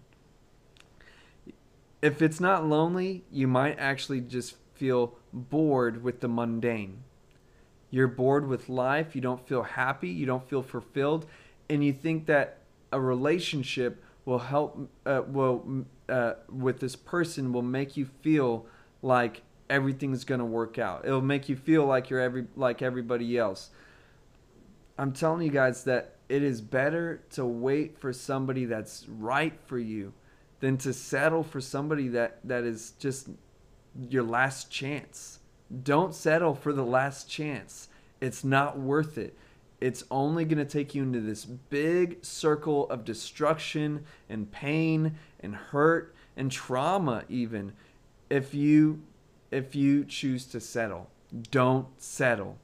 If 2.03 2.21
it's 2.21 2.41
not 2.41 2.67
lonely, 2.67 3.25
you 3.31 3.47
might 3.47 3.79
actually 3.79 4.21
just 4.21 4.57
feel 4.75 5.15
bored 5.33 6.03
with 6.03 6.21
the 6.21 6.29
mundane. 6.29 7.05
You're 7.95 8.09
bored 8.09 8.49
with 8.49 8.69
life, 8.69 9.15
you 9.15 9.21
don't 9.21 9.47
feel 9.47 9.63
happy, 9.63 10.09
you 10.09 10.27
don't 10.27 10.45
feel 10.49 10.65
fulfilled, 10.65 11.27
and 11.71 11.85
you 11.85 11.93
think 11.93 12.27
that 12.27 12.59
a 12.91 13.01
relationship 13.01 14.03
will 14.25 14.41
help 14.41 14.91
uh, 15.07 15.23
will 15.29 15.85
uh, 16.09 16.33
with 16.49 16.81
this 16.81 16.97
person 16.97 17.53
will 17.53 17.63
make 17.63 17.97
you 17.97 18.07
feel 18.21 18.67
like 19.01 19.43
everything's 19.71 20.25
going 20.25 20.41
to 20.41 20.45
work 20.45 20.77
out. 20.77 21.05
It'll 21.05 21.21
make 21.21 21.49
you 21.49 21.55
feel 21.55 21.87
like 21.87 22.11
you're 22.11 22.19
every 22.19 22.49
like 22.57 22.83
everybody 22.83 23.39
else. 23.39 23.71
I'm 24.99 25.13
telling 25.13 25.43
you 25.43 25.53
guys 25.53 25.85
that 25.85 26.17
it 26.29 26.43
is 26.43 26.61
better 26.61 27.23
to 27.35 27.47
wait 27.47 27.97
for 28.01 28.13
somebody 28.13 28.65
that's 28.65 29.07
right 29.09 29.57
for 29.67 29.79
you 29.79 30.13
than 30.59 30.79
to 30.79 30.93
settle 30.93 31.45
for 31.45 31.61
somebody 31.61 32.09
that 32.09 32.41
that 32.43 32.65
is 32.65 32.95
just 32.99 33.29
your 34.11 34.25
last 34.25 34.69
chance. 34.69 35.39
Don't 35.83 36.15
settle 36.15 36.55
for 36.55 36.73
the 36.73 36.85
last 36.85 37.29
chance. 37.29 37.89
It's 38.21 38.45
not 38.45 38.79
worth 38.79 39.19
it. 39.19 39.37
It's 39.81 40.05
only 40.11 40.45
going 40.45 40.59
to 40.59 40.65
take 40.65 40.95
you 40.95 41.03
into 41.03 41.21
this 41.21 41.45
big 41.45 42.25
circle 42.25 42.89
of 42.89 43.05
destruction 43.05 44.05
and 44.29 44.51
pain 44.51 45.17
and 45.41 45.55
hurt 45.55 46.15
and 46.37 46.51
trauma 46.51 47.25
even 47.29 47.73
if 48.31 48.55
you 48.55 49.03
if 49.51 49.75
you 49.75 50.05
choose 50.05 50.47
to 50.47 50.61
settle. 50.61 51.11
Don't 51.51 51.89
settle. 52.01 52.57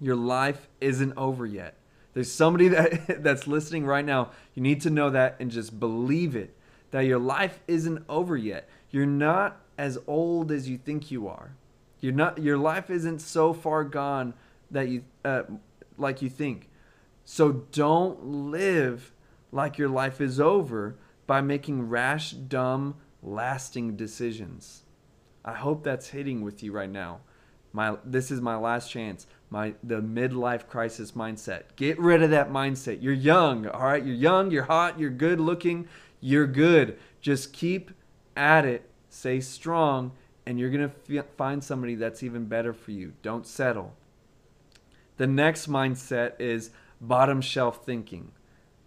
Your 0.00 0.16
life 0.16 0.68
isn't 0.80 1.12
over 1.16 1.46
yet. 1.46 1.76
There's 2.14 2.32
somebody 2.32 2.68
that 2.68 3.22
that's 3.22 3.46
listening 3.46 3.86
right 3.86 4.04
now. 4.04 4.30
You 4.54 4.62
need 4.62 4.80
to 4.82 4.90
know 4.90 5.10
that 5.10 5.36
and 5.38 5.50
just 5.50 5.78
believe 5.78 6.34
it 6.34 6.56
that 6.90 7.06
your 7.06 7.18
life 7.18 7.58
isn't 7.66 8.04
over 8.08 8.36
yet. 8.36 8.68
You're 8.90 9.04
not 9.04 9.60
as 9.76 9.98
old 10.06 10.52
as 10.52 10.68
you 10.68 10.78
think 10.78 11.10
you 11.10 11.26
are. 11.26 11.56
You're 12.04 12.12
not 12.12 12.36
your 12.36 12.58
life 12.58 12.90
isn't 12.90 13.20
so 13.20 13.54
far 13.54 13.82
gone 13.82 14.34
that 14.70 14.88
you 14.88 15.04
uh, 15.24 15.44
like 15.96 16.20
you 16.20 16.28
think. 16.28 16.68
So 17.24 17.64
don't 17.72 18.22
live 18.50 19.14
like 19.52 19.78
your 19.78 19.88
life 19.88 20.20
is 20.20 20.38
over 20.38 20.96
by 21.26 21.40
making 21.40 21.88
rash, 21.88 22.32
dumb, 22.32 22.96
lasting 23.22 23.96
decisions. 23.96 24.82
I 25.46 25.54
hope 25.54 25.82
that's 25.82 26.08
hitting 26.08 26.42
with 26.42 26.62
you 26.62 26.72
right 26.72 26.90
now. 26.90 27.20
My 27.72 27.96
this 28.04 28.30
is 28.30 28.42
my 28.42 28.56
last 28.56 28.90
chance. 28.90 29.26
My 29.48 29.72
the 29.82 30.02
midlife 30.02 30.68
crisis 30.68 31.12
mindset. 31.12 31.62
Get 31.74 31.98
rid 31.98 32.22
of 32.22 32.28
that 32.32 32.50
mindset. 32.50 33.02
You're 33.02 33.14
young, 33.14 33.66
all 33.66 33.86
right? 33.86 34.04
You're 34.04 34.14
young, 34.14 34.50
you're 34.50 34.64
hot, 34.64 35.00
you're 35.00 35.08
good 35.08 35.40
looking, 35.40 35.88
you're 36.20 36.46
good. 36.46 36.98
Just 37.22 37.54
keep 37.54 37.92
at 38.36 38.66
it. 38.66 38.90
Stay 39.08 39.40
strong 39.40 40.12
and 40.46 40.58
you're 40.58 40.70
going 40.70 40.90
to 40.90 41.22
find 41.36 41.62
somebody 41.62 41.94
that's 41.94 42.22
even 42.22 42.44
better 42.46 42.72
for 42.72 42.90
you. 42.90 43.12
Don't 43.22 43.46
settle. 43.46 43.94
The 45.16 45.26
next 45.26 45.68
mindset 45.68 46.32
is 46.38 46.70
bottom 47.00 47.40
shelf 47.40 47.84
thinking. 47.84 48.32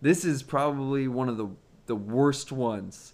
This 0.02 0.24
is 0.26 0.44
probably 0.44 1.08
one 1.08 1.30
of 1.30 1.38
the 1.38 1.50
the 1.88 1.96
worst 1.96 2.52
ones. 2.52 3.14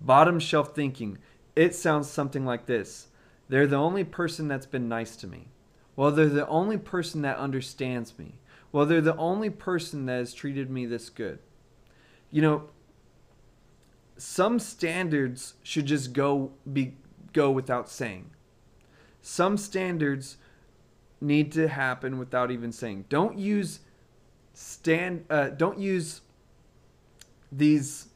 Bottom 0.00 0.38
shelf 0.38 0.74
thinking 0.74 1.18
it 1.56 1.74
sounds 1.74 2.08
something 2.08 2.44
like 2.44 2.66
this 2.66 3.08
They're 3.48 3.66
the 3.66 3.76
only 3.76 4.04
person 4.04 4.46
that's 4.46 4.66
been 4.66 4.88
nice 4.88 5.16
to 5.16 5.26
me. 5.26 5.48
Well, 5.96 6.12
they're 6.12 6.28
the 6.28 6.46
only 6.46 6.78
person 6.78 7.22
that 7.22 7.36
understands 7.38 8.18
me. 8.18 8.36
Well, 8.72 8.86
they're 8.86 9.00
the 9.00 9.16
only 9.16 9.50
person 9.50 10.06
that 10.06 10.18
has 10.18 10.32
treated 10.32 10.70
me 10.70 10.86
this 10.86 11.10
good. 11.10 11.40
You 12.30 12.42
know, 12.42 12.68
some 14.16 14.60
standards 14.60 15.54
should 15.62 15.86
just 15.86 16.12
go 16.12 16.52
be 16.72 16.94
go 17.32 17.50
without 17.50 17.88
saying. 17.88 18.30
Some 19.22 19.56
standards 19.56 20.36
need 21.20 21.52
to 21.52 21.68
happen 21.68 22.18
without 22.18 22.50
even 22.50 22.72
saying. 22.72 23.06
Don't 23.08 23.38
use 23.38 23.80
stand 24.52 25.24
uh, 25.30 25.48
don't 25.48 25.78
use 25.78 26.22
these 27.52 28.08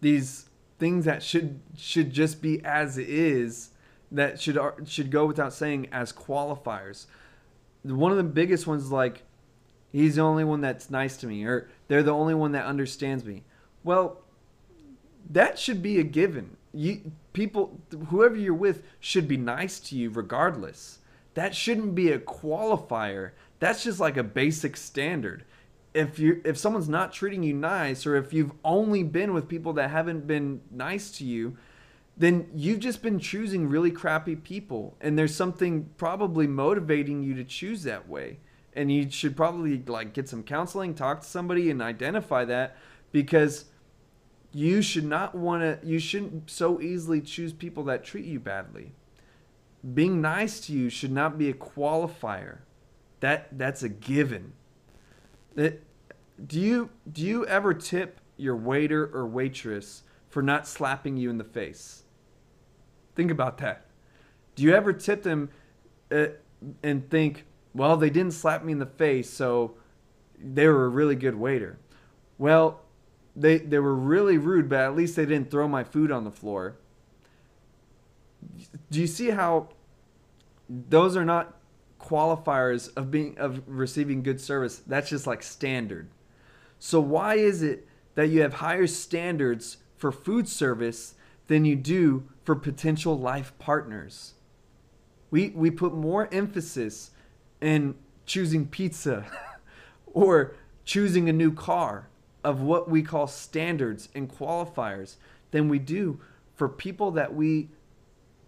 these 0.00 0.46
things 0.78 1.04
that 1.04 1.22
should 1.22 1.60
should 1.76 2.12
just 2.12 2.42
be 2.42 2.64
as 2.64 2.98
is 2.98 3.70
that 4.10 4.40
should 4.40 4.58
should 4.86 5.10
go 5.10 5.26
without 5.26 5.52
saying 5.52 5.88
as 5.92 6.12
qualifiers. 6.12 7.06
One 7.82 8.10
of 8.10 8.18
the 8.18 8.24
biggest 8.24 8.66
ones 8.66 8.90
like 8.90 9.22
he's 9.92 10.16
the 10.16 10.22
only 10.22 10.44
one 10.44 10.60
that's 10.60 10.90
nice 10.90 11.16
to 11.18 11.26
me 11.26 11.44
or 11.44 11.68
they're 11.88 12.02
the 12.02 12.14
only 12.14 12.34
one 12.34 12.52
that 12.52 12.64
understands 12.64 13.24
me. 13.24 13.44
Well, 13.84 14.20
that 15.30 15.58
should 15.58 15.82
be 15.82 15.98
a 15.98 16.02
given. 16.02 16.56
You 16.72 17.12
people 17.32 17.80
whoever 18.08 18.36
you're 18.36 18.54
with 18.54 18.82
should 19.00 19.26
be 19.26 19.36
nice 19.36 19.80
to 19.80 19.96
you 19.96 20.10
regardless. 20.10 20.98
That 21.34 21.54
shouldn't 21.54 21.94
be 21.94 22.10
a 22.10 22.18
qualifier. 22.18 23.30
That's 23.58 23.84
just 23.84 24.00
like 24.00 24.16
a 24.16 24.22
basic 24.22 24.76
standard 24.76 25.44
if 25.94 26.18
you 26.18 26.40
if 26.44 26.56
someone's 26.56 26.88
not 26.88 27.12
treating 27.12 27.42
you 27.42 27.54
nice 27.54 28.06
or 28.06 28.16
if 28.16 28.32
you've 28.32 28.52
only 28.64 29.02
been 29.02 29.32
with 29.32 29.48
people 29.48 29.72
that 29.72 29.90
haven't 29.90 30.26
been 30.26 30.60
nice 30.70 31.10
to 31.10 31.24
you 31.24 31.56
then 32.16 32.48
you've 32.54 32.80
just 32.80 33.02
been 33.02 33.18
choosing 33.18 33.68
really 33.68 33.90
crappy 33.90 34.36
people 34.36 34.96
and 35.00 35.18
there's 35.18 35.34
something 35.34 35.88
probably 35.96 36.46
motivating 36.46 37.22
you 37.22 37.34
to 37.34 37.44
choose 37.44 37.82
that 37.82 38.08
way 38.08 38.38
and 38.74 38.92
you 38.92 39.10
should 39.10 39.36
probably 39.36 39.82
like 39.86 40.12
get 40.12 40.28
some 40.28 40.42
counseling 40.42 40.94
talk 40.94 41.20
to 41.20 41.26
somebody 41.26 41.70
and 41.70 41.82
identify 41.82 42.44
that 42.44 42.76
because 43.10 43.64
you 44.52 44.82
should 44.82 45.04
not 45.04 45.34
want 45.34 45.62
to 45.62 45.86
you 45.86 45.98
shouldn't 45.98 46.50
so 46.50 46.80
easily 46.80 47.20
choose 47.20 47.52
people 47.52 47.84
that 47.84 48.04
treat 48.04 48.24
you 48.24 48.40
badly 48.40 48.92
being 49.94 50.20
nice 50.20 50.60
to 50.60 50.72
you 50.72 50.90
should 50.90 51.12
not 51.12 51.38
be 51.38 51.48
a 51.48 51.54
qualifier 51.54 52.58
that 53.20 53.46
that's 53.56 53.82
a 53.82 53.88
given 53.88 54.52
it, 55.56 55.82
do 56.46 56.60
you 56.60 56.90
do 57.10 57.22
you 57.22 57.46
ever 57.46 57.74
tip 57.74 58.20
your 58.36 58.56
waiter 58.56 59.10
or 59.12 59.26
waitress 59.26 60.02
for 60.28 60.42
not 60.42 60.66
slapping 60.66 61.16
you 61.16 61.28
in 61.30 61.38
the 61.38 61.44
face? 61.44 62.04
Think 63.14 63.30
about 63.30 63.58
that. 63.58 63.86
Do 64.54 64.62
you 64.62 64.74
ever 64.74 64.92
tip 64.92 65.22
them 65.22 65.50
uh, 66.10 66.28
and 66.82 67.08
think, 67.10 67.44
well, 67.74 67.96
they 67.96 68.10
didn't 68.10 68.32
slap 68.32 68.64
me 68.64 68.72
in 68.72 68.78
the 68.78 68.86
face, 68.86 69.28
so 69.28 69.74
they 70.38 70.66
were 70.66 70.86
a 70.86 70.88
really 70.88 71.16
good 71.16 71.34
waiter? 71.34 71.78
Well, 72.38 72.80
they 73.40 73.58
they 73.58 73.78
were 73.78 73.94
really 73.94 74.38
rude, 74.38 74.68
but 74.68 74.80
at 74.80 74.96
least 74.96 75.16
they 75.16 75.26
didn't 75.26 75.50
throw 75.50 75.68
my 75.68 75.84
food 75.84 76.10
on 76.10 76.24
the 76.24 76.30
floor. 76.30 76.76
Do 78.90 79.00
you 79.00 79.06
see 79.06 79.30
how 79.30 79.68
those 80.68 81.16
are 81.16 81.24
not 81.24 81.56
qualifiers 82.00 82.94
of 82.96 83.10
being 83.10 83.36
of 83.38 83.62
receiving 83.66 84.22
good 84.22 84.40
service 84.40 84.80
that's 84.86 85.10
just 85.10 85.26
like 85.26 85.42
standard 85.42 86.08
so 86.78 86.98
why 86.98 87.34
is 87.34 87.62
it 87.62 87.86
that 88.14 88.28
you 88.28 88.42
have 88.42 88.54
higher 88.54 88.86
standards 88.86 89.78
for 89.96 90.12
food 90.12 90.46
service 90.46 91.14
than 91.46 91.64
you 91.64 91.74
do 91.74 92.28
for 92.44 92.54
potential 92.54 93.18
life 93.18 93.52
partners. 93.58 94.34
We, 95.30 95.48
we 95.48 95.70
put 95.70 95.94
more 95.94 96.28
emphasis 96.30 97.12
in 97.62 97.94
choosing 98.26 98.66
pizza 98.66 99.24
or 100.06 100.54
choosing 100.84 101.30
a 101.30 101.32
new 101.32 101.50
car 101.50 102.09
of 102.42 102.60
what 102.60 102.88
we 102.90 103.02
call 103.02 103.26
standards 103.26 104.08
and 104.14 104.30
qualifiers 104.30 105.16
than 105.50 105.68
we 105.68 105.78
do 105.78 106.20
for 106.54 106.68
people 106.68 107.10
that 107.12 107.34
we 107.34 107.68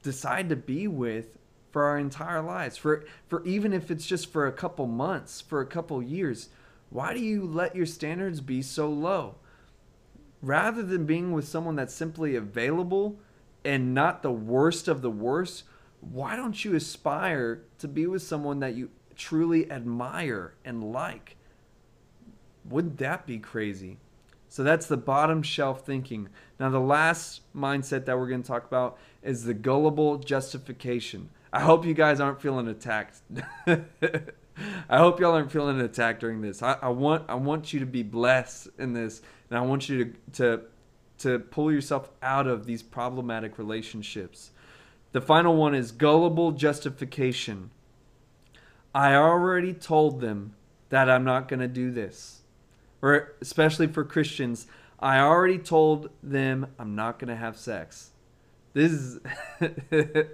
decide 0.03 0.49
to 0.49 0.57
be 0.57 0.86
with 0.86 1.38
for 1.70 1.84
our 1.84 1.99
entire 1.99 2.43
lives. 2.43 2.76
For 2.76 3.05
for 3.26 3.45
even 3.45 3.72
if 3.72 3.90
it's 3.90 4.07
just 4.07 4.30
for 4.30 4.47
a 4.47 4.53
couple 4.53 4.86
months 4.86 5.40
for 5.40 5.61
a 5.61 5.66
couple 5.66 6.03
years 6.03 6.49
why 6.90 7.14
do 7.14 7.20
you 7.20 7.43
let 7.47 7.74
your 7.74 7.86
standards 7.86 8.43
be 8.43 8.61
so 8.61 8.86
low? 8.90 9.36
Rather 10.43 10.82
than 10.82 11.07
being 11.07 11.32
with 11.32 11.49
someone 11.49 11.76
that's 11.76 11.95
simply 11.95 12.36
available 12.36 13.18
and 13.64 13.95
not 13.95 14.22
the 14.22 14.32
worst 14.32 14.88
of 14.88 15.01
the 15.01 15.11
worst 15.11 15.64
why 16.01 16.36
don't 16.36 16.64
you 16.64 16.74
aspire 16.74 17.62
to 17.78 17.88
be 17.88 18.07
with 18.07 18.22
someone 18.22 18.61
that 18.61 18.74
you 18.74 18.90
truly 19.16 19.70
admire 19.70 20.55
and 20.64 20.93
like 20.93 21.36
wouldn't 22.65 22.99
that 22.99 23.27
be 23.27 23.39
crazy 23.39 23.99
so 24.53 24.63
that's 24.63 24.85
the 24.85 24.99
bottom 24.99 25.43
shelf 25.43 25.87
thinking. 25.87 26.29
Now, 26.61 26.69
the 26.69 26.79
last 26.79 27.41
mindset 27.57 28.05
that 28.05 28.19
we're 28.19 28.29
going 28.29 28.43
to 28.43 28.47
talk 28.47 28.67
about 28.67 28.99
is 29.23 29.45
the 29.45 29.55
gullible 29.55 30.19
justification. 30.19 31.31
I 31.55 31.61
hope 31.61 31.87
you 31.87 31.95
guys 31.95 32.21
aren't 32.21 32.43
feeling 32.43 32.69
attacked. 32.69 33.23
I 33.67 34.99
hope 34.99 35.21
y'all 35.21 35.33
aren't 35.33 35.51
feeling 35.51 35.81
attacked 35.81 36.21
during 36.21 36.43
this. 36.43 36.63
I, 36.63 36.77
I, 36.83 36.91
want 36.91 37.25
I 37.31 37.37
want 37.37 37.73
you 37.73 37.81
to 37.81 37.87
be 37.87 38.03
blessed 38.03 38.69
in 38.79 38.93
this, 38.93 39.23
and 39.49 39.59
I 39.59 39.63
want 39.63 39.89
you 39.89 40.05
to 40.05 40.13
to 40.33 40.63
to 41.21 41.39
pull 41.39 41.73
yourself 41.73 42.11
out 42.23 42.47
of 42.47 42.67
these 42.67 42.83
problematic 42.83 43.57
relationships. 43.57 44.51
The 45.13 45.23
final 45.23 45.57
one 45.57 45.75
is 45.75 45.93
gullible 45.93 46.53
justification. 46.53 47.71
I 48.95 49.15
already 49.15 49.73
told 49.73 50.21
them 50.21 50.57
that 50.91 51.09
I'm 51.09 51.25
not 51.25 51.49
going 51.49 51.61
to 51.61 51.69
do 51.69 51.91
this 51.91 52.41
or 53.03 53.35
especially 53.41 53.89
for 53.89 54.05
Christians, 54.05 54.67
I 55.01 55.19
already 55.19 55.59
told 55.59 56.11
them 56.23 56.69
I'm 56.79 56.95
not 56.95 57.19
going 57.19 57.29
to 57.29 57.37
have 57.37 57.57
sex. 57.57 58.11
This 58.73 58.93
is 58.93 59.21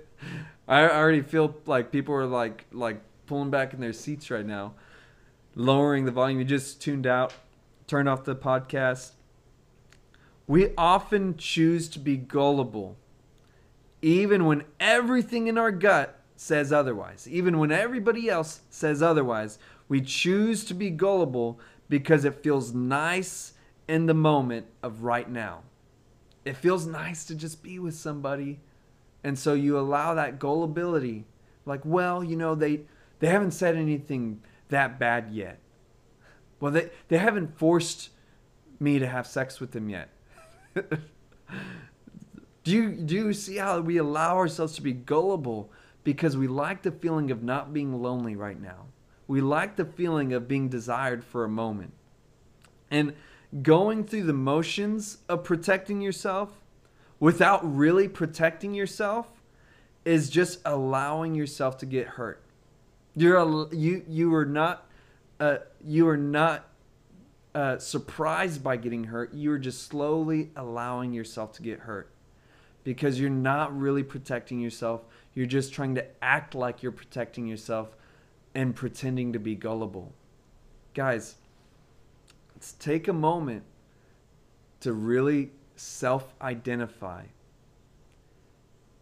I 0.69 0.89
already 0.91 1.23
feel 1.23 1.57
like 1.67 1.91
people 1.91 2.15
are 2.15 2.27
like 2.27 2.67
like 2.71 3.01
pulling 3.27 3.51
back 3.51 3.73
in 3.73 3.81
their 3.81 3.95
seats 3.95 4.31
right 4.31 4.47
now, 4.47 4.75
lowering 5.55 6.05
the 6.05 6.13
volume. 6.13 6.39
You 6.39 6.45
just 6.45 6.81
tuned 6.81 7.07
out, 7.07 7.33
turned 7.87 8.09
off 8.09 8.25
the 8.25 8.37
podcast. 8.37 9.13
We 10.47 10.73
often 10.77 11.37
choose 11.37 11.89
to 11.91 11.99
be 11.99 12.17
gullible, 12.17 12.97
even 14.01 14.45
when 14.47 14.65
everything 14.79 15.47
in 15.47 15.59
our 15.59 15.71
gut 15.73 16.21
says 16.37 16.73
otherwise. 16.73 17.27
Even 17.29 17.59
when 17.59 17.73
everybody 17.73 18.31
else 18.31 18.61
says 18.71 19.03
otherwise, 19.03 19.59
we 19.89 20.01
choose 20.01 20.65
to 20.67 20.75
be 20.75 20.91
gullible 20.91 21.59
because 21.89 22.25
it 22.25 22.43
feels 22.43 22.73
nice 22.73 23.55
in 23.89 24.07
the 24.07 24.15
moment 24.15 24.67
of 24.83 25.03
right 25.03 25.29
now. 25.29 25.63
It 26.45 26.57
feels 26.57 26.87
nice 26.87 27.25
to 27.27 27.35
just 27.35 27.63
be 27.63 27.79
with 27.79 27.95
somebody. 27.95 28.61
And 29.25 29.39
so 29.39 29.55
you 29.55 29.79
allow 29.79 30.15
that 30.15 30.39
gullibility. 30.39 31.25
Like, 31.67 31.81
well, 31.85 32.23
you 32.23 32.37
know, 32.37 32.55
they 32.55 32.83
they 33.19 33.27
haven't 33.29 33.51
said 33.53 33.77
anything 33.77 34.43
that 34.69 34.99
bad 34.99 35.31
yet. 35.33 35.59
Well, 36.61 36.73
they, 36.73 36.91
they 37.09 37.19
haven't 37.19 37.59
forced 37.59 38.11
me 38.81 38.99
to 38.99 39.07
have 39.07 39.27
sex 39.27 39.61
with 39.61 39.73
them 39.73 39.89
yet. 39.89 40.09
do 40.75 42.73
you 42.73 42.93
do 42.93 43.15
you 43.15 43.33
see 43.33 43.57
how 43.57 43.81
we 43.81 43.97
allow 43.97 44.37
ourselves 44.37 44.75
to 44.75 44.83
be 44.83 44.93
gullible 44.93 45.71
because 46.05 46.37
we 46.37 46.47
like 46.47 46.83
the 46.83 46.93
feeling 46.93 47.31
of 47.31 47.43
not 47.43 47.73
being 47.73 48.03
lonely 48.03 48.37
right 48.37 48.61
now? 48.61 48.88
We 49.29 49.43
like 49.43 49.77
the 49.77 49.85
feeling 49.85 50.33
of 50.33 50.49
being 50.49 50.69
desired 50.69 51.23
for 51.23 51.45
a 51.45 51.49
moment. 51.49 51.93
And 52.91 53.15
going 53.63 54.05
through 54.05 54.25
the 54.25 54.33
motions 54.33 55.19
of 55.29 55.45
protecting 55.45 56.01
yourself 56.01 56.51
without 57.21 57.61
really 57.77 58.09
protecting 58.09 58.75
yourself 58.75 59.29
is 60.05 60.31
just 60.31 60.61
allowing 60.65 61.35
yourself 61.35 61.77
to 61.79 61.87
get 61.87 62.07
hurt. 62.07 62.43
You're 63.15 63.37
a, 63.37 63.75
you 63.75 64.05
you 64.09 64.35
are 64.35 64.47
not 64.47 64.89
uh, 65.39 65.59
you 65.85 66.09
are 66.09 66.17
not 66.17 66.67
uh, 67.55 67.79
surprised 67.79 68.63
by 68.63 68.77
getting 68.77 69.05
hurt. 69.05 69.35
You 69.35 69.53
are 69.53 69.59
just 69.59 69.87
slowly 69.89 70.51
allowing 70.57 71.13
yourself 71.13 71.53
to 71.55 71.63
get 71.63 71.81
hurt 71.81 72.11
because 72.85 73.21
you're 73.21 73.29
not 73.29 73.79
really 73.79 74.03
protecting 74.03 74.61
yourself. 74.61 75.03
You're 75.35 75.47
just 75.47 75.73
trying 75.73 75.97
to 75.97 76.07
act 76.23 76.55
like 76.55 76.83
you're 76.83 76.93
protecting 76.93 77.47
yourself 77.47 77.97
and 78.55 78.75
pretending 78.75 79.33
to 79.33 79.39
be 79.39 79.55
gullible. 79.55 80.13
Guys, 80.95 81.37
let's 82.55 82.73
take 82.73 83.09
a 83.09 83.13
moment 83.13 83.65
to 84.81 84.93
really 84.93 85.51
self 85.77 86.35
identify 86.41 87.25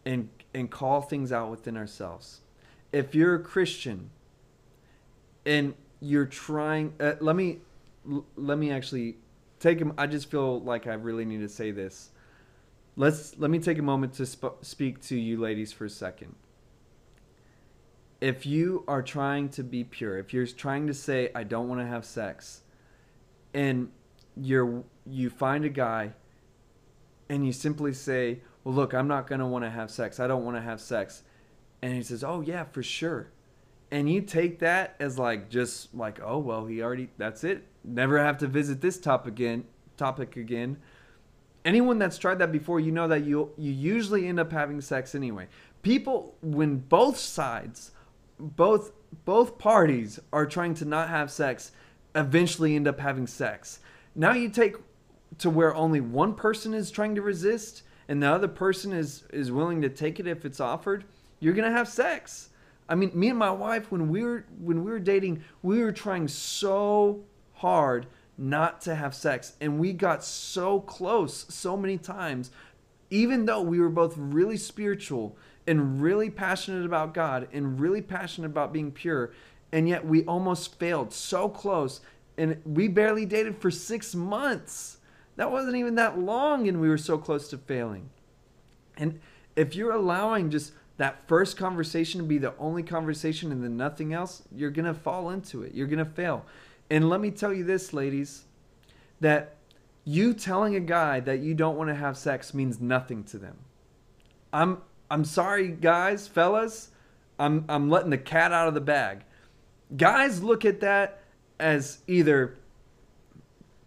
and, 0.05 0.28
and 0.55 0.70
call 0.70 1.01
things 1.01 1.32
out 1.32 1.51
within 1.51 1.76
ourselves. 1.76 2.40
If 2.92 3.14
you're 3.14 3.34
a 3.34 3.42
Christian 3.42 4.11
and 5.44 5.74
you're 6.01 6.26
trying, 6.26 6.94
uh, 7.01 7.14
let 7.20 7.36
me 7.36 7.59
let 8.36 8.57
me 8.57 8.70
actually 8.70 9.16
take 9.59 9.78
him. 9.78 9.92
I 9.99 10.07
just 10.07 10.30
feel 10.30 10.61
like 10.61 10.86
I 10.86 10.94
really 10.94 11.24
need 11.24 11.40
to 11.40 11.49
say 11.49 11.72
this. 11.72 12.11
Let's 12.94 13.36
let 13.38 13.51
me 13.51 13.59
take 13.59 13.78
a 13.78 13.82
moment 13.82 14.14
to 14.14 14.26
sp- 14.28 14.62
speak 14.62 15.01
to 15.03 15.16
you 15.16 15.38
ladies 15.38 15.72
for 15.72 15.84
a 15.86 15.90
second 15.90 16.34
if 18.21 18.47
you 18.47 18.85
are 18.89 19.03
trying 19.03 19.49
to 19.51 19.62
be 19.62 19.85
pure, 19.85 20.19
if 20.19 20.33
you're 20.33 20.47
trying 20.47 20.87
to 20.87 20.95
say 20.95 21.31
I 21.35 21.45
don't 21.45 21.69
want 21.69 21.81
to 21.81 21.87
have 21.87 22.05
sex, 22.05 22.62
and 23.53 23.91
you're 24.37 24.85
you 25.07 25.31
find 25.31 25.64
a 25.64 25.69
guy 25.69 26.12
and 27.29 27.47
you 27.47 27.53
simply 27.53 27.93
say, 27.93 28.41
"Well, 28.64 28.75
look, 28.75 28.95
I'm 28.95 29.09
not 29.09 29.29
to 29.29 29.47
want 29.47 29.64
to 29.64 29.71
have 29.71 29.91
sex. 29.91 30.21
I 30.21 30.27
don't 30.27 30.45
want 30.45 30.57
to 30.57 30.62
have 30.62 30.81
sex." 30.81 31.23
And 31.83 31.95
he 31.95 32.03
says, 32.03 32.25
"Oh, 32.25 32.41
yeah, 32.41 32.64
for 32.64 32.83
sure." 32.83 33.29
And 33.91 34.11
you 34.11 34.21
take 34.21 34.59
that 34.61 34.97
as 34.99 35.19
like 35.19 35.49
just 35.51 35.95
like, 35.95 36.21
"Oh, 36.23 36.39
well, 36.39 36.67
he 36.67 36.83
already 36.83 37.09
that's 37.19 37.45
it. 37.45 37.64
Never 37.85 38.19
have 38.19 38.39
to 38.39 38.47
visit 38.47 38.81
this 38.81 38.99
topic 38.99 39.35
again." 39.35 39.64
Topic 39.97 40.37
again. 40.37 40.79
Anyone 41.64 41.99
that's 41.99 42.19
tried 42.19 42.39
that 42.39 42.53
before, 42.53 42.81
you 42.81 42.93
know 42.93 43.09
that 43.09 43.25
you 43.25 43.51
you 43.57 43.73
usually 43.73 44.27
end 44.27 44.41
up 44.41 44.53
having 44.53 44.81
sex 44.81 45.14
anyway. 45.14 45.49
People 45.83 46.37
when 46.41 46.79
both 46.79 47.19
sides 47.19 47.93
both 48.39 48.93
both 49.24 49.59
parties 49.59 50.20
are 50.32 50.47
trying 50.47 50.74
to 50.74 50.84
not 50.84 51.09
have 51.09 51.30
sex 51.30 51.72
eventually 52.14 52.74
end 52.74 52.89
up 52.89 53.01
having 53.01 53.26
sex. 53.26 53.80
Now 54.14 54.32
you 54.32 54.49
take 54.49 54.76
to 55.39 55.51
where 55.51 55.74
only 55.74 56.01
one 56.01 56.34
person 56.34 56.74
is 56.74 56.91
trying 56.91 57.14
to 57.14 57.22
resist 57.22 57.82
and 58.09 58.22
the 58.22 58.30
other 58.30 58.49
person 58.49 58.93
is 58.93 59.24
is 59.32 59.53
willing 59.53 59.82
to 59.82 59.89
take 59.89 60.20
it 60.20 60.26
if 60.26 60.45
it's 60.45 60.61
offered 60.61 61.05
you're 61.41 61.55
gonna 61.55 61.70
have 61.70 61.89
sex. 61.89 62.51
I 62.89 62.95
mean 62.95 63.11
me 63.14 63.28
and 63.28 63.39
my 63.39 63.51
wife 63.51 63.91
when 63.91 64.09
we 64.09 64.22
were 64.22 64.45
when 64.59 64.84
we 64.84 64.91
were 64.91 65.01
dating 65.01 65.45
we 65.62 65.82
were 65.82 65.93
trying 65.93 66.28
so 66.28 67.24
hard 67.55 68.07
not 68.39 68.80
to 68.82 68.95
have 68.95 69.14
sex 69.14 69.55
and 69.61 69.78
we 69.78 69.93
got 69.93 70.22
so 70.22 70.80
close 70.80 71.47
so 71.49 71.76
many 71.76 71.97
times 71.97 72.51
even 73.11 73.47
though 73.47 73.62
we 73.62 73.80
were 73.80 73.89
both 73.89 74.14
really 74.16 74.57
spiritual 74.57 75.37
and 75.67 76.01
really 76.01 76.31
passionate 76.31 76.85
about 76.85 77.14
God 77.14 77.49
and 77.53 77.81
really 77.81 78.03
passionate 78.03 78.47
about 78.47 78.73
being 78.73 78.93
pure, 78.93 79.33
and 79.73 79.89
yet 79.89 80.07
we 80.07 80.25
almost 80.25 80.79
failed 80.79 81.12
so 81.12 81.49
close. 81.49 82.01
And 82.39 82.61
we 82.64 82.89
barely 82.89 83.25
dated 83.25 83.59
for 83.59 83.71
six 83.71 84.14
months. 84.14 84.99
That 85.37 85.51
wasn't 85.51 85.77
even 85.77 85.95
that 85.97 86.19
long, 86.19 86.69
and 86.69 86.81
we 86.81 86.89
were 86.89 86.99
so 86.99 87.19
close 87.19 87.49
to 87.49 87.59
failing. 87.59 88.11
And 88.97 89.21
if 89.55 89.75
you're 89.75 89.93
allowing 89.93 90.51
just 90.51 90.73
that 90.99 91.27
first 91.27 91.57
conversation 91.57 92.21
to 92.21 92.27
be 92.27 92.39
the 92.39 92.55
only 92.59 92.83
conversation 92.83 93.53
and 93.53 93.62
then 93.62 93.77
nothing 93.77 94.12
else, 94.12 94.43
you're 94.55 94.71
going 94.71 94.87
to 94.87 94.95
fall 94.95 95.31
into 95.31 95.62
it. 95.62 95.75
You're 95.75 95.87
going 95.87 96.05
to 96.05 96.11
fail. 96.11 96.45
And 96.91 97.11
let 97.11 97.21
me 97.21 97.31
tell 97.31 97.53
you 97.53 97.64
this, 97.64 97.93
ladies, 97.93 98.45
that 99.21 99.57
you 100.05 100.33
telling 100.33 100.77
a 100.77 100.81
guy 100.81 101.21
that 101.21 101.41
you 101.41 101.55
don't 101.55 101.77
want 101.77 101.89
to 101.89 101.95
have 101.95 102.17
sex 102.17 102.55
means 102.55 102.81
nothing 102.81 103.25
to 103.25 103.39
them. 103.39 103.57
I'm 104.53 104.83
I'm 105.11 105.24
sorry, 105.24 105.68
guys, 105.68 106.26
fellas. 106.26 106.90
I'm 107.38 107.64
I'm 107.68 107.90
letting 107.90 108.11
the 108.11 108.18
cat 108.18 108.52
out 108.52 108.68
of 108.68 108.74
the 108.74 108.80
bag. 108.80 109.24
Guys 109.96 110.42
look 110.42 110.64
at 110.64 110.80
that 110.80 111.22
as 111.61 111.98
either 112.07 112.57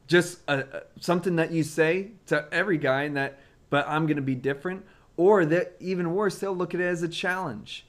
just 0.08 0.40
a, 0.48 0.60
a, 0.60 0.84
something 1.00 1.36
that 1.36 1.52
you 1.52 1.64
say 1.64 2.12
to 2.28 2.46
every 2.52 2.78
guy, 2.78 3.04
and 3.04 3.16
that, 3.18 3.40
but 3.70 3.88
I'm 3.88 4.08
going 4.08 4.16
to 4.18 4.24
be 4.24 4.36
different, 4.36 4.86
or 5.18 5.46
that 5.46 5.76
even 5.80 6.14
worse, 6.14 6.40
they'll 6.40 6.56
look 6.56 6.74
at 6.74 6.82
it 6.82 6.86
as 6.86 7.04
a 7.04 7.08
challenge. 7.08 7.86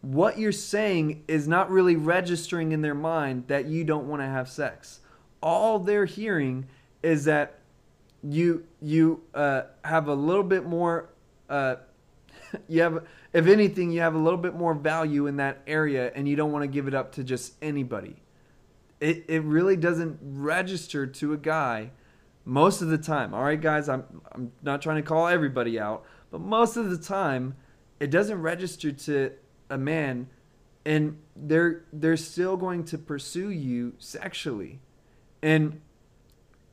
What 0.00 0.38
you're 0.38 0.52
saying 0.52 1.24
is 1.26 1.48
not 1.48 1.70
really 1.70 1.96
registering 1.96 2.70
in 2.72 2.82
their 2.82 2.94
mind 2.94 3.48
that 3.48 3.66
you 3.66 3.82
don't 3.82 4.06
want 4.06 4.22
to 4.22 4.26
have 4.26 4.48
sex. 4.48 5.00
All 5.42 5.80
they're 5.80 6.04
hearing 6.04 6.66
is 7.02 7.24
that 7.24 7.58
you 8.22 8.64
you 8.80 9.22
uh, 9.34 9.62
have 9.84 10.08
a 10.08 10.14
little 10.14 10.42
bit 10.44 10.66
more. 10.66 11.08
Uh, 11.48 11.76
you 12.68 12.82
have, 12.82 13.06
if 13.32 13.46
anything, 13.46 13.90
you 13.90 14.00
have 14.00 14.14
a 14.14 14.18
little 14.18 14.38
bit 14.38 14.54
more 14.54 14.74
value 14.74 15.26
in 15.26 15.36
that 15.36 15.62
area, 15.66 16.12
and 16.14 16.28
you 16.28 16.36
don't 16.36 16.52
want 16.52 16.62
to 16.62 16.68
give 16.68 16.88
it 16.88 16.94
up 16.94 17.12
to 17.12 17.24
just 17.24 17.54
anybody. 17.62 18.16
It 19.00 19.24
it 19.28 19.42
really 19.42 19.76
doesn't 19.76 20.18
register 20.22 21.06
to 21.06 21.32
a 21.32 21.36
guy 21.36 21.90
most 22.44 22.82
of 22.82 22.88
the 22.88 22.98
time. 22.98 23.34
All 23.34 23.42
right, 23.42 23.60
guys, 23.60 23.88
I'm 23.88 24.04
I'm 24.32 24.52
not 24.62 24.82
trying 24.82 24.96
to 24.96 25.02
call 25.02 25.28
everybody 25.28 25.78
out, 25.78 26.04
but 26.30 26.40
most 26.40 26.76
of 26.76 26.90
the 26.90 26.98
time, 26.98 27.56
it 28.00 28.10
doesn't 28.10 28.40
register 28.40 28.90
to 28.90 29.32
a 29.70 29.78
man, 29.78 30.28
and 30.84 31.18
they're 31.36 31.84
they're 31.92 32.16
still 32.16 32.56
going 32.56 32.84
to 32.86 32.98
pursue 32.98 33.50
you 33.50 33.94
sexually, 33.98 34.80
and 35.42 35.80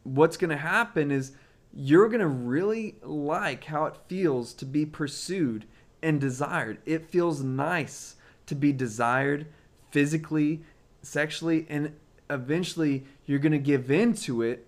what's 0.04 0.38
going 0.38 0.52
to 0.52 0.58
happen 0.58 1.12
is 1.12 1.34
you're 1.76 2.08
going 2.08 2.22
to 2.22 2.28
really 2.28 2.96
like 3.04 3.66
how 3.66 3.86
it 3.86 3.98
feels 4.08 4.54
to 4.54 4.66
be 4.66 4.86
pursued 4.86 5.66
and 6.02 6.22
desired. 6.22 6.78
It 6.86 7.10
feels 7.10 7.42
nice 7.42 8.16
to 8.46 8.56
be 8.56 8.72
desired 8.72 9.48
physically, 9.92 10.62
sexually, 11.02 11.66
and 11.70 11.94
eventually 12.30 13.06
you're 13.26 13.40
going 13.40 13.52
to 13.52 13.58
give 13.58 13.92
in 13.92 14.14
to 14.14 14.42
it 14.42 14.68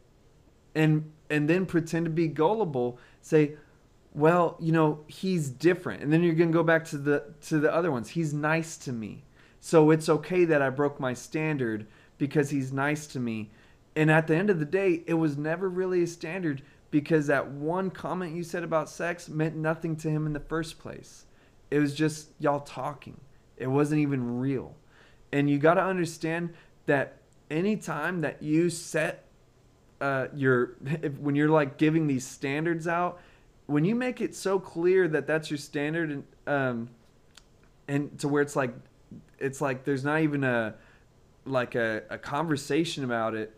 and 0.75 1.11
and 1.29 1.49
then 1.49 1.65
pretend 1.65 2.05
to 2.05 2.11
be 2.11 2.27
gullible, 2.27 2.99
say, 3.21 3.55
"Well, 4.13 4.55
you 4.59 4.71
know, 4.71 5.03
he's 5.07 5.49
different." 5.49 6.01
And 6.01 6.11
then 6.11 6.23
you're 6.23 6.35
going 6.35 6.51
to 6.51 6.57
go 6.57 6.63
back 6.63 6.85
to 6.85 6.97
the 6.97 7.33
to 7.47 7.59
the 7.59 7.73
other 7.73 7.91
ones. 7.91 8.09
He's 8.09 8.33
nice 8.33 8.77
to 8.77 8.93
me. 8.93 9.23
So 9.59 9.91
it's 9.91 10.09
okay 10.09 10.45
that 10.45 10.61
I 10.61 10.69
broke 10.69 10.99
my 10.99 11.13
standard 11.13 11.87
because 12.17 12.49
he's 12.49 12.71
nice 12.71 13.07
to 13.07 13.19
me. 13.19 13.51
And 13.95 14.11
at 14.11 14.27
the 14.27 14.35
end 14.35 14.49
of 14.49 14.59
the 14.59 14.65
day, 14.65 15.03
it 15.07 15.15
was 15.15 15.37
never 15.37 15.67
really 15.67 16.03
a 16.03 16.07
standard 16.07 16.61
because 16.91 17.27
that 17.27 17.47
one 17.49 17.89
comment 17.89 18.35
you 18.35 18.43
said 18.43 18.63
about 18.63 18.89
sex 18.89 19.27
meant 19.27 19.55
nothing 19.55 19.95
to 19.97 20.09
him 20.09 20.25
in 20.25 20.33
the 20.33 20.39
first 20.39 20.79
place. 20.79 21.25
It 21.69 21.79
was 21.79 21.93
just 21.93 22.29
y'all 22.39 22.61
talking. 22.61 23.19
It 23.57 23.67
wasn't 23.67 24.01
even 24.01 24.39
real. 24.39 24.75
And 25.31 25.49
you 25.49 25.57
got 25.57 25.73
to 25.73 25.83
understand 25.83 26.53
that 26.85 27.17
anytime 27.51 28.21
that 28.21 28.41
you 28.41 28.69
set 28.69 29.25
uh, 29.99 30.27
your, 30.33 30.75
if, 31.01 31.17
when 31.19 31.35
you're 31.35 31.49
like 31.49 31.77
giving 31.77 32.07
these 32.07 32.25
standards 32.25 32.87
out, 32.87 33.19
when 33.65 33.83
you 33.83 33.95
make 33.95 34.21
it 34.21 34.33
so 34.33 34.59
clear 34.59 35.07
that 35.09 35.27
that's 35.27 35.51
your 35.51 35.57
standard 35.57 36.09
and, 36.09 36.23
um, 36.45 36.89
and 37.89 38.17
to 38.19 38.29
where 38.29 38.41
it's 38.41 38.55
like, 38.55 38.73
it's 39.39 39.59
like 39.59 39.83
there's 39.83 40.05
not 40.05 40.21
even 40.21 40.43
a, 40.45 40.75
like 41.45 41.75
a, 41.75 42.03
a 42.09 42.17
conversation 42.17 43.03
about 43.03 43.35
it 43.35 43.56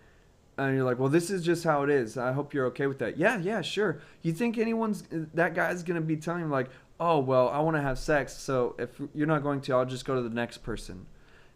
and 0.67 0.75
you're 0.75 0.85
like, 0.85 0.99
well, 0.99 1.09
this 1.09 1.29
is 1.29 1.43
just 1.43 1.63
how 1.63 1.83
it 1.83 1.89
is. 1.89 2.17
I 2.17 2.31
hope 2.31 2.53
you're 2.53 2.67
okay 2.67 2.87
with 2.87 2.99
that. 2.99 3.17
Yeah, 3.17 3.39
yeah, 3.39 3.61
sure. 3.61 4.01
You 4.21 4.33
think 4.33 4.57
anyone's 4.57 5.03
uh, 5.13 5.25
that 5.33 5.55
guy's 5.55 5.83
gonna 5.83 6.01
be 6.01 6.17
telling 6.17 6.41
you 6.41 6.47
like, 6.47 6.69
oh, 6.99 7.19
well, 7.19 7.49
I 7.49 7.59
want 7.59 7.77
to 7.77 7.81
have 7.81 7.97
sex, 7.97 8.35
so 8.35 8.75
if 8.77 8.89
you're 9.13 9.27
not 9.27 9.41
going 9.41 9.61
to, 9.61 9.73
I'll 9.73 9.85
just 9.85 10.05
go 10.05 10.15
to 10.15 10.21
the 10.21 10.29
next 10.29 10.59
person. 10.59 11.05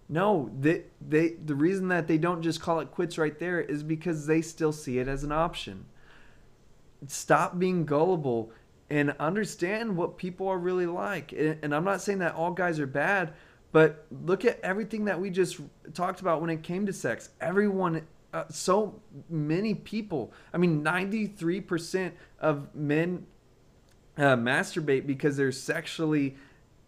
No, 0.09 0.49
they 0.59 0.83
they 1.05 1.29
the 1.29 1.55
reason 1.55 1.87
that 1.89 2.07
they 2.07 2.17
don't 2.17 2.41
just 2.41 2.61
call 2.61 2.79
it 2.79 2.91
quits 2.91 3.17
right 3.17 3.37
there 3.39 3.61
is 3.61 3.83
because 3.83 4.27
they 4.27 4.41
still 4.41 4.71
see 4.71 4.99
it 4.99 5.07
as 5.07 5.23
an 5.23 5.31
option. 5.31 5.85
Stop 7.07 7.57
being 7.57 7.85
gullible 7.85 8.51
and 8.89 9.15
understand 9.19 9.95
what 9.95 10.17
people 10.17 10.47
are 10.47 10.57
really 10.57 10.85
like. 10.85 11.33
And 11.33 11.73
I'm 11.73 11.83
not 11.83 12.01
saying 12.01 12.19
that 12.19 12.35
all 12.35 12.51
guys 12.51 12.79
are 12.79 12.87
bad, 12.87 13.33
but 13.71 14.05
look 14.25 14.45
at 14.45 14.59
everything 14.61 15.05
that 15.05 15.19
we 15.19 15.29
just 15.29 15.59
talked 15.93 16.21
about 16.21 16.41
when 16.41 16.49
it 16.49 16.63
came 16.63 16.85
to 16.85 16.93
sex. 16.93 17.29
Everyone 17.41 18.05
uh, 18.33 18.45
so 18.49 18.99
many 19.29 19.75
people. 19.75 20.33
I 20.53 20.57
mean, 20.57 20.83
93% 20.83 22.11
of 22.39 22.73
men 22.75 23.27
uh, 24.17 24.35
masturbate 24.35 25.05
because 25.05 25.37
they're 25.37 25.51
sexually 25.51 26.35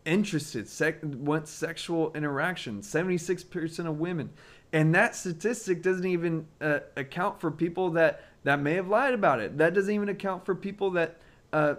interested, 0.06 0.68
sec- 0.68 1.00
want 1.04 1.48
sexual 1.48 2.12
interaction. 2.14 2.82
76% 2.82 3.88
of 3.88 4.00
women. 4.00 4.32
And 4.74 4.94
that 4.96 5.16
statistic 5.16 5.82
doesn't 5.82 6.06
even 6.06 6.48
uh, 6.60 6.80
account 6.98 7.40
for 7.40 7.52
people 7.52 7.92
that, 7.92 8.24
that 8.44 8.60
may 8.60 8.74
have 8.74 8.88
lied 8.88 9.14
about 9.14 9.40
it. 9.40 9.58
That 9.58 9.74
doesn't 9.74 9.94
even 9.94 10.10
account 10.10 10.46
for 10.46 10.56
people 10.56 10.92
that, 10.92 11.18
uh, 11.54 11.76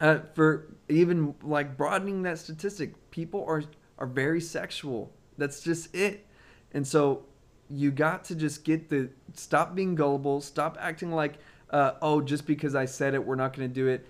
uh, 0.00 0.20
for 0.34 0.68
even 0.88 1.34
like 1.42 1.76
broadening 1.76 2.22
that 2.22 2.38
statistic. 2.38 2.94
People 3.10 3.44
are, 3.46 3.64
are 3.98 4.06
very 4.06 4.40
sexual. 4.40 5.12
That's 5.36 5.60
just 5.60 5.94
it. 5.94 6.26
And 6.72 6.86
so 6.86 7.24
you 7.70 7.90
got 7.90 8.24
to 8.24 8.34
just 8.34 8.64
get 8.64 8.88
the 8.88 9.10
stop 9.34 9.74
being 9.74 9.94
gullible, 9.94 10.40
stop 10.40 10.76
acting 10.80 11.12
like 11.12 11.38
uh, 11.70 11.92
oh 12.02 12.20
just 12.20 12.46
because 12.46 12.74
I 12.74 12.84
said 12.84 13.14
it 13.14 13.24
we're 13.24 13.36
not 13.36 13.56
going 13.56 13.68
to 13.68 13.74
do 13.74 13.86
it. 13.86 14.06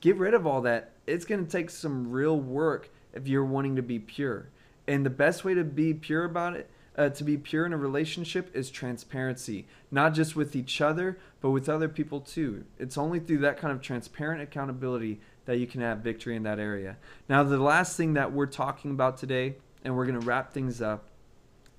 Get 0.00 0.16
rid 0.16 0.34
of 0.34 0.46
all 0.46 0.60
that. 0.62 0.92
It's 1.06 1.24
going 1.24 1.44
to 1.44 1.50
take 1.50 1.70
some 1.70 2.10
real 2.10 2.38
work 2.38 2.90
if 3.12 3.26
you're 3.26 3.44
wanting 3.44 3.76
to 3.76 3.82
be 3.82 3.98
pure. 3.98 4.48
And 4.86 5.04
the 5.06 5.10
best 5.10 5.44
way 5.44 5.54
to 5.54 5.64
be 5.64 5.94
pure 5.94 6.24
about 6.24 6.56
it, 6.56 6.68
uh, 6.96 7.08
to 7.10 7.24
be 7.24 7.36
pure 7.36 7.66
in 7.66 7.72
a 7.72 7.76
relationship, 7.76 8.54
is 8.54 8.70
transparency. 8.70 9.66
Not 9.90 10.14
just 10.14 10.34
with 10.34 10.56
each 10.56 10.80
other, 10.80 11.18
but 11.40 11.50
with 11.50 11.68
other 11.68 11.88
people 11.88 12.20
too. 12.20 12.64
It's 12.78 12.98
only 12.98 13.20
through 13.20 13.38
that 13.38 13.58
kind 13.58 13.72
of 13.72 13.80
transparent 13.80 14.42
accountability 14.42 15.20
that 15.44 15.58
you 15.58 15.66
can 15.66 15.80
have 15.80 15.98
victory 15.98 16.36
in 16.36 16.44
that 16.44 16.58
area. 16.58 16.96
Now, 17.28 17.42
the 17.42 17.58
last 17.58 17.96
thing 17.96 18.14
that 18.14 18.32
we're 18.32 18.46
talking 18.46 18.92
about 18.92 19.16
today, 19.18 19.56
and 19.84 19.96
we're 19.96 20.06
going 20.06 20.20
to 20.20 20.26
wrap 20.26 20.52
things 20.52 20.80
up, 20.80 21.04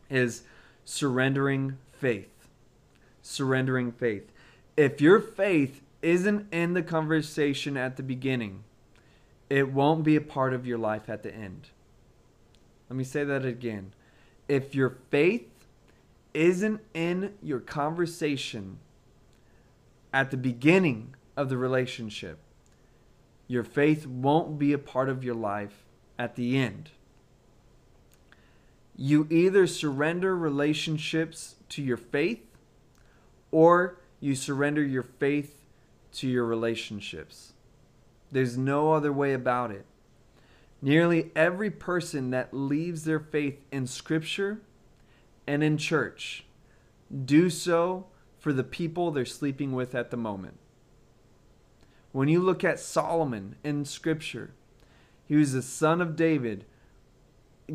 is 0.09 0.43
surrendering 0.85 1.77
faith. 1.91 2.47
Surrendering 3.21 3.91
faith. 3.91 4.31
If 4.75 5.01
your 5.01 5.19
faith 5.19 5.81
isn't 6.01 6.53
in 6.53 6.73
the 6.73 6.83
conversation 6.83 7.77
at 7.77 7.95
the 7.95 8.03
beginning, 8.03 8.63
it 9.49 9.71
won't 9.71 10.03
be 10.03 10.15
a 10.15 10.21
part 10.21 10.53
of 10.53 10.65
your 10.65 10.77
life 10.77 11.09
at 11.09 11.23
the 11.23 11.33
end. 11.33 11.69
Let 12.89 12.97
me 12.97 13.03
say 13.03 13.23
that 13.23 13.45
again. 13.45 13.93
If 14.47 14.75
your 14.75 14.97
faith 15.09 15.49
isn't 16.33 16.81
in 16.93 17.33
your 17.41 17.59
conversation 17.59 18.79
at 20.11 20.31
the 20.31 20.37
beginning 20.37 21.15
of 21.37 21.49
the 21.49 21.57
relationship, 21.57 22.39
your 23.47 23.63
faith 23.63 24.05
won't 24.05 24.57
be 24.57 24.73
a 24.73 24.77
part 24.77 25.09
of 25.09 25.23
your 25.23 25.35
life 25.35 25.85
at 26.17 26.35
the 26.35 26.57
end 26.57 26.89
you 28.95 29.27
either 29.29 29.67
surrender 29.67 30.35
relationships 30.35 31.55
to 31.69 31.81
your 31.81 31.97
faith 31.97 32.45
or 33.51 33.97
you 34.19 34.35
surrender 34.35 34.83
your 34.83 35.03
faith 35.03 35.63
to 36.13 36.27
your 36.27 36.45
relationships. 36.45 37.53
There's 38.31 38.57
no 38.57 38.93
other 38.93 39.11
way 39.11 39.33
about 39.33 39.71
it. 39.71 39.85
Nearly 40.81 41.31
every 41.35 41.71
person 41.71 42.31
that 42.31 42.53
leaves 42.53 43.05
their 43.05 43.19
faith 43.19 43.63
in 43.71 43.87
Scripture 43.87 44.61
and 45.47 45.63
in 45.63 45.77
church 45.77 46.45
do 47.25 47.49
so 47.49 48.07
for 48.39 48.51
the 48.51 48.63
people 48.63 49.11
they're 49.11 49.25
sleeping 49.25 49.73
with 49.73 49.95
at 49.95 50.11
the 50.11 50.17
moment. 50.17 50.57
When 52.11 52.27
you 52.27 52.41
look 52.41 52.63
at 52.63 52.79
Solomon 52.79 53.55
in 53.63 53.85
Scripture, 53.85 54.51
he 55.25 55.35
was 55.35 55.53
the 55.53 55.61
son 55.61 56.01
of 56.01 56.15
David 56.15 56.65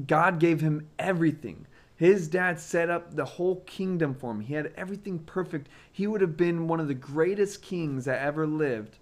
God 0.06 0.38
gave 0.38 0.60
him 0.60 0.88
everything. 0.98 1.66
His 1.96 2.28
dad 2.28 2.60
set 2.60 2.90
up 2.90 3.14
the 3.14 3.24
whole 3.24 3.56
kingdom 3.62 4.14
for 4.14 4.30
him. 4.30 4.40
He 4.40 4.54
had 4.54 4.72
everything 4.76 5.18
perfect. 5.18 5.68
He 5.90 6.06
would 6.06 6.20
have 6.20 6.36
been 6.36 6.68
one 6.68 6.78
of 6.78 6.86
the 6.86 6.94
greatest 6.94 7.60
kings 7.60 8.04
that 8.04 8.22
ever 8.22 8.46
lived. 8.46 8.98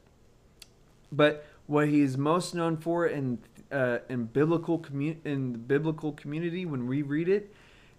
But 1.12 1.44
what 1.66 1.88
he 1.88 2.00
is 2.00 2.16
most 2.16 2.54
known 2.54 2.76
for 2.76 3.06
in 3.06 3.38
uh, 3.70 3.98
in 4.08 4.24
biblical 4.26 4.78
commu- 4.78 5.16
in 5.24 5.52
the 5.52 5.58
biblical 5.58 6.12
community 6.12 6.64
when 6.64 6.86
we 6.86 7.02
read 7.02 7.28
it 7.28 7.52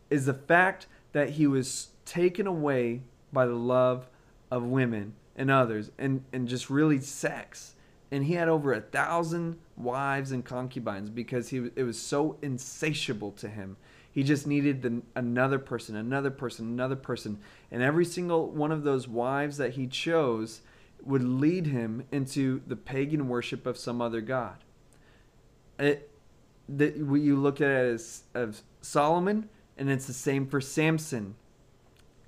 is 0.10 0.26
the 0.26 0.34
fact 0.34 0.88
that 1.12 1.32
he 1.32 1.46
was 1.46 1.90
taken 2.06 2.48
away 2.48 3.02
by 3.34 3.46
the 3.46 3.54
love 3.54 4.08
of 4.50 4.64
women 4.64 5.14
and 5.36 5.52
others 5.52 5.92
and 5.98 6.24
and 6.32 6.48
just 6.48 6.70
really 6.70 7.02
sex 7.02 7.76
and 8.12 8.26
he 8.26 8.34
had 8.34 8.48
over 8.48 8.74
a 8.74 8.80
thousand 8.80 9.60
wives 9.78 10.32
and 10.32 10.44
concubines 10.44 11.10
because 11.10 11.50
he 11.50 11.70
it 11.76 11.84
was 11.84 12.00
so 12.00 12.38
insatiable 12.42 13.32
to 13.32 13.48
him. 13.48 13.78
He 14.12 14.24
just 14.24 14.48
needed 14.48 14.82
the, 14.82 15.04
another 15.16 15.60
person, 15.60 15.96
another 15.96 16.32
person, 16.32 16.66
another 16.66 16.96
person, 16.96 17.40
and 17.70 17.84
every 17.84 18.06
single 18.06 18.50
one 18.50 18.72
of 18.72 18.84
those 18.84 19.08
wives 19.08 19.58
that 19.58 19.74
he 19.74 19.86
chose 19.86 20.62
would 21.04 21.24
lead 21.24 21.68
him 21.68 22.04
into 22.12 22.62
the 22.66 22.76
pagan 22.76 23.30
worship 23.30 23.68
of 23.68 23.78
some 23.78 24.02
other 24.02 24.22
god. 24.22 24.58
It 25.78 26.10
that 26.70 26.98
you 26.98 27.38
look 27.38 27.62
at 27.62 27.70
it 27.70 27.94
as 27.94 28.24
of 28.34 28.62
Solomon, 28.82 29.48
and 29.78 29.90
it's 29.90 30.08
the 30.08 30.14
same 30.14 30.48
for 30.48 30.60
Samson. 30.60 31.36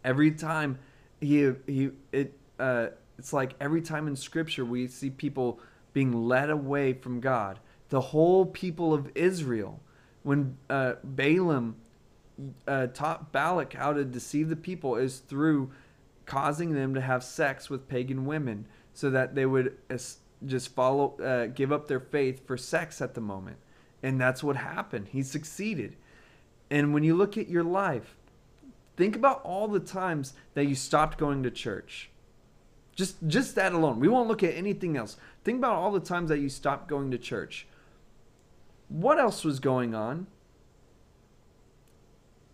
Every 0.03 0.31
time 0.31 0.77
he 1.19 1.51
he 1.65 1.89
it 2.11 2.37
uh, 2.59 2.87
it's 3.17 3.33
like 3.33 3.55
every 3.59 3.81
time 3.81 4.07
in 4.07 4.15
Scripture 4.15 4.63
we 4.63 4.87
see 4.87 5.09
people 5.09 5.59
being 5.99 6.13
led 6.29 6.49
away 6.49 6.93
from 6.93 7.19
God. 7.19 7.59
The 7.89 7.99
whole 7.99 8.45
people 8.45 8.93
of 8.93 9.11
Israel, 9.15 9.81
when 10.23 10.57
uh, 10.69 10.93
Balaam 11.03 11.75
uh, 12.65 12.87
taught 12.87 13.33
Balak 13.33 13.73
how 13.73 13.91
to 13.91 14.05
deceive 14.05 14.47
the 14.47 14.55
people, 14.55 14.95
is 14.95 15.17
through 15.19 15.71
causing 16.25 16.73
them 16.73 16.93
to 16.93 17.01
have 17.01 17.21
sex 17.21 17.69
with 17.69 17.89
pagan 17.89 18.25
women 18.25 18.65
so 18.93 19.09
that 19.09 19.35
they 19.35 19.45
would 19.45 19.75
just 20.45 20.73
follow, 20.73 21.17
uh, 21.17 21.47
give 21.47 21.73
up 21.73 21.89
their 21.89 21.99
faith 21.99 22.47
for 22.47 22.55
sex 22.55 23.01
at 23.01 23.13
the 23.13 23.19
moment. 23.19 23.57
And 24.01 24.21
that's 24.21 24.41
what 24.41 24.55
happened. 24.55 25.09
He 25.09 25.21
succeeded. 25.21 25.97
And 26.71 26.93
when 26.93 27.03
you 27.03 27.13
look 27.13 27.37
at 27.37 27.49
your 27.49 27.65
life, 27.65 28.15
think 28.95 29.17
about 29.17 29.41
all 29.43 29.67
the 29.67 29.81
times 29.81 30.31
that 30.53 30.63
you 30.63 30.75
stopped 30.75 31.17
going 31.17 31.43
to 31.43 31.51
church. 31.51 32.09
Just 32.95 33.15
just 33.27 33.55
that 33.55 33.71
alone. 33.71 34.01
We 34.01 34.09
won't 34.09 34.27
look 34.27 34.43
at 34.43 34.55
anything 34.55 34.97
else. 34.97 35.15
Think 35.49 35.61
about 35.61 35.77
all 35.77 35.91
the 35.91 35.99
times 35.99 36.29
that 36.29 36.37
you 36.37 36.47
stopped 36.47 36.87
going 36.87 37.09
to 37.09 37.17
church. 37.17 37.65
What 38.87 39.17
else 39.17 39.43
was 39.43 39.59
going 39.59 39.95
on? 39.95 40.27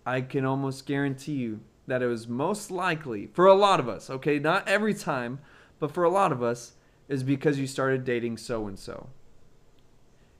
I 0.06 0.22
can 0.22 0.46
almost 0.46 0.86
guarantee 0.86 1.34
you 1.34 1.60
that 1.88 2.02
it 2.02 2.08
was 2.08 2.30
most 2.30 2.72
likely 2.72 3.28
for 3.28 3.48
a 3.48 3.54
lot 3.54 3.82
of 3.82 3.90
us, 3.90 4.10
okay, 4.10 4.40
not 4.40 4.66
every 4.66 4.94
time, 4.94 5.40
but 5.78 5.92
for 5.92 6.06
a 6.06 6.10
lot 6.10 6.32
of 6.32 6.42
us, 6.42 6.76
is 7.10 7.22
because 7.22 7.60
you 7.60 7.68
started 7.68 8.06
dating 8.06 8.38
so 8.38 8.66
and 8.66 8.80
so. 8.80 9.10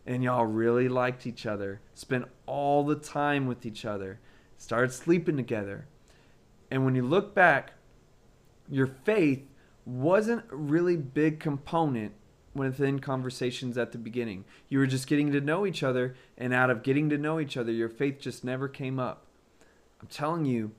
And 0.06 0.24
y'all 0.24 0.46
really 0.46 0.88
liked 0.88 1.28
each 1.28 1.46
other, 1.46 1.82
spent 1.94 2.24
all 2.46 2.86
the 2.86 2.96
time 2.96 3.48
with 3.48 3.66
each 3.66 3.84
other, 3.84 4.22
started 4.58 4.94
sleeping 4.94 5.36
together. 5.36 5.88
And 6.72 6.86
when 6.86 6.96
you 6.96 7.04
look 7.04 7.36
back, 7.36 7.74
your 8.70 8.88
faith 8.88 9.44
wasn't 9.84 10.46
a 10.50 10.56
really 10.56 10.96
big 10.96 11.42
component 11.42 12.14
within 12.56 13.00
conversations 13.00 13.78
at 13.78 13.92
the 13.92 13.98
beginning. 13.98 14.46
You 14.70 14.80
were 14.80 14.88
just 14.88 15.08
getting 15.08 15.32
to 15.34 15.42
know 15.42 15.66
each 15.66 15.84
other, 15.84 16.16
and 16.38 16.54
out 16.54 16.70
of 16.70 16.82
getting 16.82 17.10
to 17.10 17.18
know 17.18 17.40
each 17.40 17.58
other, 17.58 17.72
your 17.72 17.90
faith 17.90 18.20
just 18.20 18.44
never 18.44 18.68
came 18.68 19.00
up. 19.00 19.26
I'm 20.02 20.08
telling 20.08 20.46
you, 20.46 20.72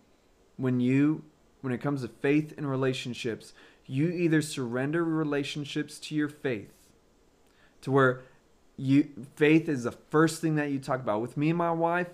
when 0.56 0.80
you 0.80 1.22
when 1.60 1.72
it 1.72 1.80
comes 1.80 2.02
to 2.02 2.08
faith 2.08 2.54
and 2.56 2.70
relationships, 2.70 3.52
you 3.86 4.08
either 4.08 4.40
surrender 4.40 5.04
relationships 5.04 5.98
to 5.98 6.14
your 6.14 6.28
faith 6.28 6.72
to 7.82 7.90
where 7.90 8.22
you 8.76 9.08
faith 9.36 9.68
is 9.68 9.84
the 9.84 9.92
first 9.92 10.40
thing 10.40 10.56
that 10.56 10.70
you 10.70 10.78
talk 10.78 11.00
about. 11.00 11.20
With 11.20 11.36
me 11.36 11.50
and 11.50 11.58
my 11.58 11.70
wife, 11.70 12.08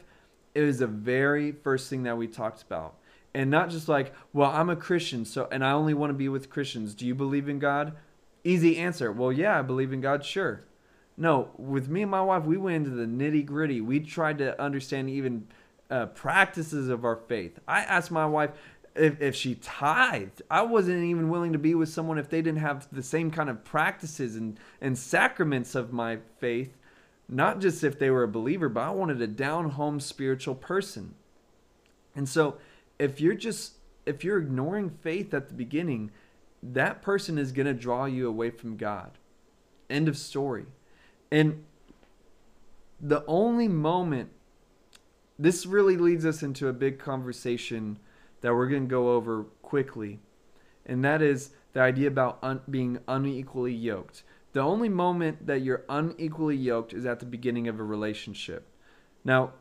it 0.54 0.62
was 0.62 0.78
the 0.78 0.86
very 0.86 1.52
first 1.52 1.88
thing 1.90 2.02
that 2.04 2.16
we 2.16 2.26
talked 2.26 2.62
about. 2.62 2.94
And 3.34 3.50
not 3.50 3.70
just 3.70 3.88
like, 3.88 4.14
well, 4.32 4.50
I'm 4.50 4.68
a 4.68 4.76
Christian, 4.76 5.24
so 5.24 5.48
and 5.50 5.64
I 5.64 5.72
only 5.72 5.94
want 5.94 6.10
to 6.10 6.14
be 6.14 6.28
with 6.28 6.50
Christians. 6.50 6.94
Do 6.94 7.06
you 7.06 7.14
believe 7.14 7.48
in 7.48 7.58
God? 7.58 7.94
Easy 8.44 8.76
answer. 8.76 9.12
Well, 9.12 9.32
yeah, 9.32 9.58
I 9.58 9.62
believe 9.62 9.92
in 9.92 10.00
God, 10.00 10.24
sure. 10.24 10.64
No, 11.16 11.50
with 11.56 11.88
me 11.88 12.02
and 12.02 12.10
my 12.10 12.22
wife, 12.22 12.44
we 12.44 12.56
went 12.56 12.86
into 12.86 12.90
the 12.90 13.04
nitty 13.04 13.46
gritty. 13.46 13.80
We 13.80 14.00
tried 14.00 14.38
to 14.38 14.60
understand 14.60 15.10
even 15.10 15.46
uh, 15.90 16.06
practices 16.06 16.88
of 16.88 17.04
our 17.04 17.16
faith. 17.16 17.58
I 17.68 17.80
asked 17.80 18.10
my 18.10 18.26
wife 18.26 18.50
if, 18.94 19.20
if 19.20 19.34
she 19.34 19.56
tithed. 19.56 20.42
I 20.50 20.62
wasn't 20.62 21.04
even 21.04 21.28
willing 21.28 21.52
to 21.52 21.58
be 21.58 21.74
with 21.74 21.90
someone 21.90 22.18
if 22.18 22.30
they 22.30 22.42
didn't 22.42 22.60
have 22.60 22.88
the 22.90 23.02
same 23.02 23.30
kind 23.30 23.50
of 23.50 23.62
practices 23.64 24.36
and, 24.36 24.58
and 24.80 24.96
sacraments 24.96 25.74
of 25.74 25.92
my 25.92 26.18
faith. 26.38 26.76
Not 27.28 27.60
just 27.60 27.84
if 27.84 27.98
they 27.98 28.10
were 28.10 28.24
a 28.24 28.28
believer, 28.28 28.68
but 28.68 28.80
I 28.80 28.90
wanted 28.90 29.20
a 29.22 29.26
down 29.26 29.70
home 29.70 30.00
spiritual 30.00 30.54
person. 30.54 31.14
And 32.14 32.28
so 32.28 32.56
if 32.98 33.20
you're 33.20 33.34
just 33.34 33.74
if 34.04 34.24
you're 34.24 34.38
ignoring 34.38 34.90
faith 34.90 35.32
at 35.32 35.48
the 35.48 35.54
beginning, 35.54 36.10
that 36.62 37.02
person 37.02 37.38
is 37.38 37.52
going 37.52 37.66
to 37.66 37.74
draw 37.74 38.04
you 38.04 38.28
away 38.28 38.50
from 38.50 38.76
God. 38.76 39.18
End 39.90 40.08
of 40.08 40.16
story. 40.16 40.66
And 41.30 41.64
the 43.00 43.24
only 43.26 43.68
moment 43.68 44.30
this 45.38 45.66
really 45.66 45.96
leads 45.96 46.24
us 46.24 46.42
into 46.42 46.68
a 46.68 46.72
big 46.72 46.98
conversation 46.98 47.98
that 48.42 48.54
we're 48.54 48.68
going 48.68 48.84
to 48.84 48.88
go 48.88 49.12
over 49.12 49.44
quickly. 49.62 50.20
And 50.86 51.04
that 51.04 51.20
is 51.20 51.50
the 51.72 51.80
idea 51.80 52.08
about 52.08 52.38
un- 52.42 52.60
being 52.70 52.98
unequally 53.08 53.72
yoked. 53.72 54.22
The 54.52 54.60
only 54.60 54.88
moment 54.88 55.46
that 55.46 55.62
you're 55.62 55.84
unequally 55.88 56.56
yoked 56.56 56.92
is 56.92 57.06
at 57.06 57.18
the 57.18 57.26
beginning 57.26 57.66
of 57.66 57.80
a 57.80 57.84
relationship. 57.84 58.68
Now, 59.24 59.52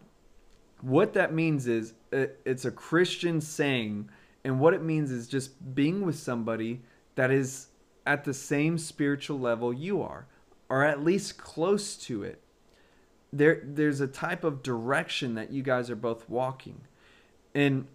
what 0.81 1.13
that 1.13 1.33
means 1.33 1.67
is 1.67 1.93
it, 2.11 2.39
it's 2.45 2.65
a 2.65 2.71
Christian 2.71 3.39
saying, 3.39 4.09
and 4.43 4.59
what 4.59 4.73
it 4.73 4.83
means 4.83 5.11
is 5.11 5.27
just 5.27 5.73
being 5.73 6.05
with 6.05 6.17
somebody 6.17 6.81
that 7.15 7.31
is 7.31 7.67
at 8.05 8.23
the 8.23 8.33
same 8.33 8.77
spiritual 8.77 9.39
level 9.39 9.73
you 9.73 10.01
are, 10.01 10.27
or 10.69 10.83
at 10.83 11.03
least 11.03 11.37
close 11.37 11.95
to 11.97 12.23
it. 12.23 12.41
There, 13.33 13.61
there's 13.63 14.01
a 14.01 14.07
type 14.07 14.43
of 14.43 14.63
direction 14.63 15.35
that 15.35 15.51
you 15.51 15.63
guys 15.63 15.89
are 15.89 15.95
both 15.95 16.29
walking. 16.29 16.81
And 17.53 17.87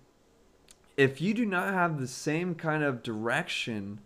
if 0.97 1.21
you 1.21 1.35
do 1.35 1.45
not 1.45 1.75
have 1.75 2.01
the 2.01 2.07
same 2.07 2.55
kind 2.55 2.83
of 2.83 3.03
direction, 3.03 4.01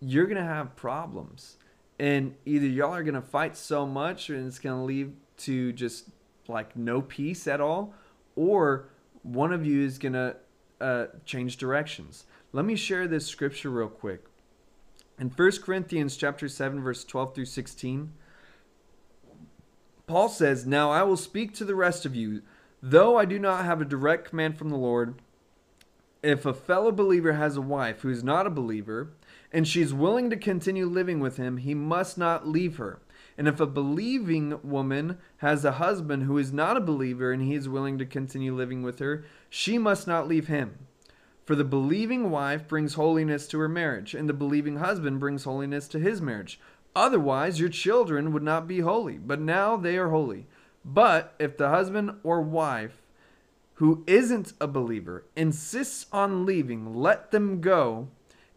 you're 0.00 0.26
going 0.26 0.36
to 0.36 0.42
have 0.42 0.74
problems. 0.74 1.56
And 1.98 2.34
either 2.44 2.66
y'all 2.66 2.94
are 2.94 3.02
going 3.02 3.14
to 3.14 3.22
fight 3.22 3.56
so 3.56 3.86
much 3.86 4.28
and 4.28 4.46
it's 4.46 4.58
going 4.58 4.78
to 4.78 4.84
lead 4.84 5.12
to 5.38 5.72
just 5.72 6.08
like 6.48 6.76
no 6.76 7.00
peace 7.00 7.46
at 7.46 7.60
all, 7.60 7.94
or 8.34 8.88
one 9.22 9.52
of 9.52 9.66
you 9.66 9.82
is 9.82 9.98
going 9.98 10.12
to 10.12 10.36
uh, 10.80 11.06
change 11.24 11.56
directions. 11.56 12.24
Let 12.52 12.64
me 12.64 12.76
share 12.76 13.08
this 13.08 13.26
scripture 13.26 13.70
real 13.70 13.88
quick. 13.88 14.24
In 15.18 15.30
1 15.30 15.50
Corinthians 15.62 16.16
chapter 16.16 16.48
7 16.48 16.82
verse 16.82 17.04
12 17.04 17.34
through 17.34 17.44
16, 17.46 18.12
Paul 20.06 20.28
says, 20.28 20.66
"Now 20.66 20.90
I 20.90 21.02
will 21.02 21.16
speak 21.16 21.54
to 21.54 21.64
the 21.64 21.74
rest 21.74 22.04
of 22.04 22.14
you, 22.14 22.42
though 22.82 23.16
I 23.16 23.24
do 23.24 23.38
not 23.38 23.64
have 23.64 23.80
a 23.80 23.86
direct 23.86 24.28
command 24.28 24.58
from 24.58 24.68
the 24.68 24.76
Lord, 24.76 25.14
if 26.22 26.44
a 26.44 26.52
fellow 26.52 26.92
believer 26.92 27.32
has 27.34 27.56
a 27.56 27.62
wife 27.62 28.00
who 28.00 28.10
is 28.10 28.24
not 28.24 28.46
a 28.46 28.50
believer, 28.50 29.10
and 29.52 29.66
she's 29.66 29.94
willing 29.94 30.28
to 30.30 30.36
continue 30.36 30.86
living 30.86 31.20
with 31.20 31.36
him, 31.36 31.58
he 31.58 31.72
must 31.74 32.18
not 32.18 32.46
leave 32.48 32.76
her. 32.76 33.00
And 33.38 33.46
if 33.46 33.60
a 33.60 33.66
believing 33.66 34.58
woman 34.62 35.18
has 35.38 35.64
a 35.64 35.72
husband 35.72 36.24
who 36.24 36.36
is 36.36 36.52
not 36.52 36.76
a 36.76 36.80
believer 36.80 37.32
and 37.32 37.42
he 37.42 37.54
is 37.54 37.68
willing 37.68 37.96
to 37.98 38.06
continue 38.06 38.54
living 38.54 38.82
with 38.82 38.98
her, 38.98 39.24
she 39.48 39.78
must 39.78 40.06
not 40.06 40.26
leave 40.26 40.48
him. 40.48 40.86
For 41.46 41.54
the 41.54 41.64
believing 41.64 42.32
wife 42.32 42.66
brings 42.66 42.94
holiness 42.94 43.46
to 43.48 43.58
her 43.60 43.68
marriage, 43.68 44.14
and 44.14 44.28
the 44.28 44.34
believing 44.34 44.78
husband 44.78 45.20
brings 45.20 45.44
holiness 45.44 45.86
to 45.88 46.00
his 46.00 46.20
marriage. 46.20 46.58
Otherwise, 46.96 47.60
your 47.60 47.68
children 47.68 48.32
would 48.32 48.42
not 48.42 48.66
be 48.66 48.80
holy, 48.80 49.16
but 49.16 49.40
now 49.40 49.76
they 49.76 49.96
are 49.96 50.08
holy. 50.08 50.46
But 50.84 51.34
if 51.38 51.56
the 51.56 51.68
husband 51.68 52.18
or 52.24 52.40
wife 52.40 53.00
who 53.74 54.02
isn't 54.08 54.54
a 54.60 54.66
believer 54.66 55.24
insists 55.36 56.06
on 56.12 56.44
leaving, 56.44 56.96
let 56.96 57.30
them 57.30 57.60
go. 57.60 58.08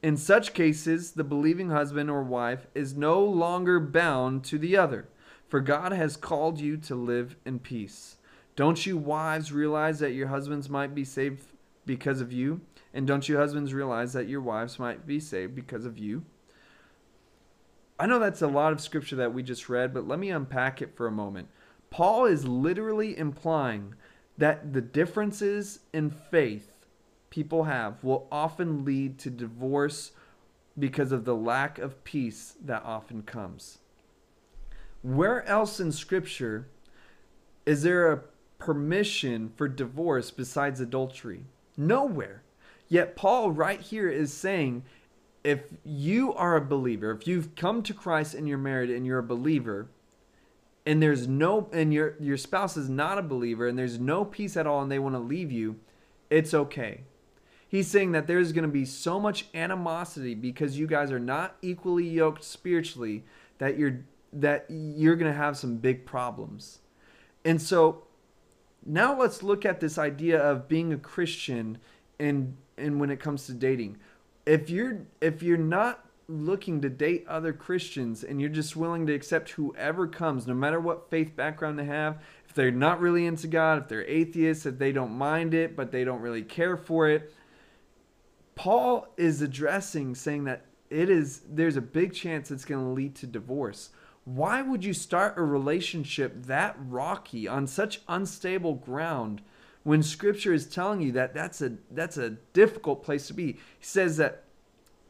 In 0.01 0.17
such 0.17 0.55
cases, 0.55 1.11
the 1.11 1.23
believing 1.23 1.69
husband 1.69 2.09
or 2.09 2.23
wife 2.23 2.65
is 2.73 2.95
no 2.95 3.23
longer 3.23 3.79
bound 3.79 4.43
to 4.45 4.57
the 4.57 4.77
other, 4.77 5.07
for 5.47 5.59
God 5.59 5.91
has 5.91 6.17
called 6.17 6.59
you 6.59 6.75
to 6.77 6.95
live 6.95 7.35
in 7.45 7.59
peace. 7.59 8.15
Don't 8.55 8.85
you 8.87 8.97
wives 8.97 9.51
realize 9.51 9.99
that 9.99 10.13
your 10.13 10.29
husbands 10.29 10.69
might 10.69 10.95
be 10.95 11.05
saved 11.05 11.43
because 11.89 12.21
of 12.21 12.31
you? 12.31 12.61
And 12.93 13.07
don't 13.07 13.27
you 13.27 13.37
husbands 13.37 13.73
realize 13.73 14.13
that 14.13 14.29
your 14.29 14.41
wives 14.41 14.77
might 14.77 15.07
be 15.07 15.19
saved 15.19 15.55
because 15.55 15.85
of 15.85 15.97
you? 15.97 16.23
I 17.99 18.05
know 18.05 18.19
that's 18.19 18.43
a 18.43 18.47
lot 18.47 18.73
of 18.73 18.79
scripture 18.79 19.15
that 19.15 19.33
we 19.33 19.41
just 19.41 19.69
read, 19.69 19.91
but 19.91 20.07
let 20.07 20.19
me 20.19 20.29
unpack 20.29 20.83
it 20.83 20.95
for 20.95 21.07
a 21.07 21.11
moment. 21.11 21.47
Paul 21.89 22.25
is 22.25 22.45
literally 22.47 23.17
implying 23.17 23.95
that 24.37 24.71
the 24.71 24.81
differences 24.81 25.79
in 25.91 26.11
faith 26.11 26.73
people 27.31 27.63
have 27.63 28.03
will 28.03 28.27
often 28.31 28.85
lead 28.85 29.17
to 29.19 29.31
divorce 29.31 30.11
because 30.77 31.11
of 31.11 31.25
the 31.25 31.35
lack 31.35 31.79
of 31.79 32.03
peace 32.03 32.53
that 32.63 32.83
often 32.85 33.23
comes. 33.23 33.79
Where 35.01 35.43
else 35.47 35.79
in 35.79 35.91
Scripture 35.91 36.67
is 37.65 37.81
there 37.81 38.11
a 38.11 38.21
permission 38.59 39.51
for 39.55 39.67
divorce 39.67 40.29
besides 40.29 40.79
adultery? 40.79 41.45
Nowhere. 41.79 42.43
Yet, 42.89 43.15
Paul, 43.15 43.51
right 43.51 43.79
here, 43.79 44.09
is 44.09 44.33
saying 44.33 44.83
if 45.43 45.61
you 45.85 46.33
are 46.33 46.57
a 46.57 46.61
believer, 46.61 47.11
if 47.11 47.25
you've 47.25 47.55
come 47.55 47.81
to 47.83 47.93
Christ 47.93 48.33
and 48.33 48.47
you're 48.47 48.57
married 48.57 48.89
and 48.89 49.05
you're 49.05 49.19
a 49.19 49.23
believer, 49.23 49.87
and 50.85 51.01
there's 51.01 51.27
no 51.27 51.69
and 51.71 51.93
your 51.93 52.15
your 52.19 52.37
spouse 52.37 52.75
is 52.75 52.89
not 52.89 53.17
a 53.17 53.21
believer 53.21 53.67
and 53.67 53.77
there's 53.77 53.99
no 53.99 54.25
peace 54.25 54.57
at 54.57 54.67
all 54.67 54.81
and 54.81 54.91
they 54.91 54.99
want 54.99 55.15
to 55.15 55.19
leave 55.19 55.51
you, 55.51 55.79
it's 56.29 56.53
okay. 56.53 57.03
He's 57.67 57.87
saying 57.87 58.11
that 58.13 58.25
there's 58.25 58.51
going 58.51 58.63
to 58.63 58.67
be 58.67 58.85
so 58.85 59.19
much 59.19 59.45
animosity 59.53 60.33
because 60.33 60.79
you 60.79 60.87
guys 60.87 61.11
are 61.11 61.19
not 61.19 61.55
equally 61.61 62.07
yoked 62.07 62.43
spiritually 62.43 63.23
that 63.59 63.77
you're 63.77 64.01
that 64.33 64.65
you're 64.69 65.15
going 65.15 65.31
to 65.31 65.37
have 65.37 65.55
some 65.57 65.77
big 65.77 66.05
problems. 66.05 66.79
And 67.45 67.61
so 67.61 68.03
now 68.85 69.19
let's 69.19 69.43
look 69.43 69.65
at 69.65 69.79
this 69.79 69.97
idea 69.97 70.39
of 70.39 70.67
being 70.67 70.93
a 70.93 70.97
Christian 70.97 71.77
and 72.19 72.55
and 72.77 72.99
when 72.99 73.09
it 73.09 73.19
comes 73.19 73.45
to 73.47 73.53
dating. 73.53 73.97
If 74.45 74.69
you're 74.69 75.01
if 75.21 75.43
you're 75.43 75.57
not 75.57 76.05
looking 76.27 76.79
to 76.81 76.89
date 76.89 77.25
other 77.27 77.51
Christians 77.51 78.23
and 78.23 78.39
you're 78.39 78.49
just 78.49 78.75
willing 78.75 79.07
to 79.07 79.13
accept 79.13 79.51
whoever 79.51 80.07
comes, 80.07 80.45
no 80.45 80.53
matter 80.53 80.79
what 80.79 81.09
faith 81.09 81.35
background 81.35 81.79
they 81.79 81.85
have, 81.85 82.21
if 82.47 82.53
they're 82.53 82.71
not 82.71 82.99
really 83.01 83.25
into 83.25 83.47
God, 83.47 83.79
if 83.79 83.87
they're 83.87 84.05
atheists, 84.05 84.65
if 84.65 84.77
they 84.77 84.91
don't 84.91 85.11
mind 85.11 85.53
it, 85.53 85.75
but 85.75 85.91
they 85.91 86.03
don't 86.03 86.21
really 86.21 86.43
care 86.43 86.77
for 86.77 87.09
it, 87.09 87.33
Paul 88.55 89.07
is 89.17 89.41
addressing 89.41 90.15
saying 90.15 90.43
that 90.45 90.65
it 90.89 91.09
is 91.09 91.41
there's 91.49 91.77
a 91.77 91.81
big 91.81 92.13
chance 92.13 92.51
it's 92.51 92.65
going 92.65 92.83
to 92.83 92.91
lead 92.91 93.15
to 93.15 93.27
divorce. 93.27 93.89
Why 94.35 94.61
would 94.61 94.85
you 94.85 94.93
start 94.93 95.39
a 95.39 95.41
relationship 95.41 96.45
that 96.45 96.75
rocky 96.77 97.47
on 97.47 97.65
such 97.65 98.01
unstable 98.07 98.75
ground 98.75 99.41
when 99.81 100.03
scripture 100.03 100.53
is 100.53 100.67
telling 100.67 101.01
you 101.01 101.11
that 101.13 101.33
that's 101.33 101.63
a 101.63 101.77
that's 101.89 102.17
a 102.17 102.29
difficult 102.53 103.03
place 103.03 103.25
to 103.25 103.33
be? 103.33 103.53
He 103.53 103.57
says 103.81 104.17
that 104.17 104.43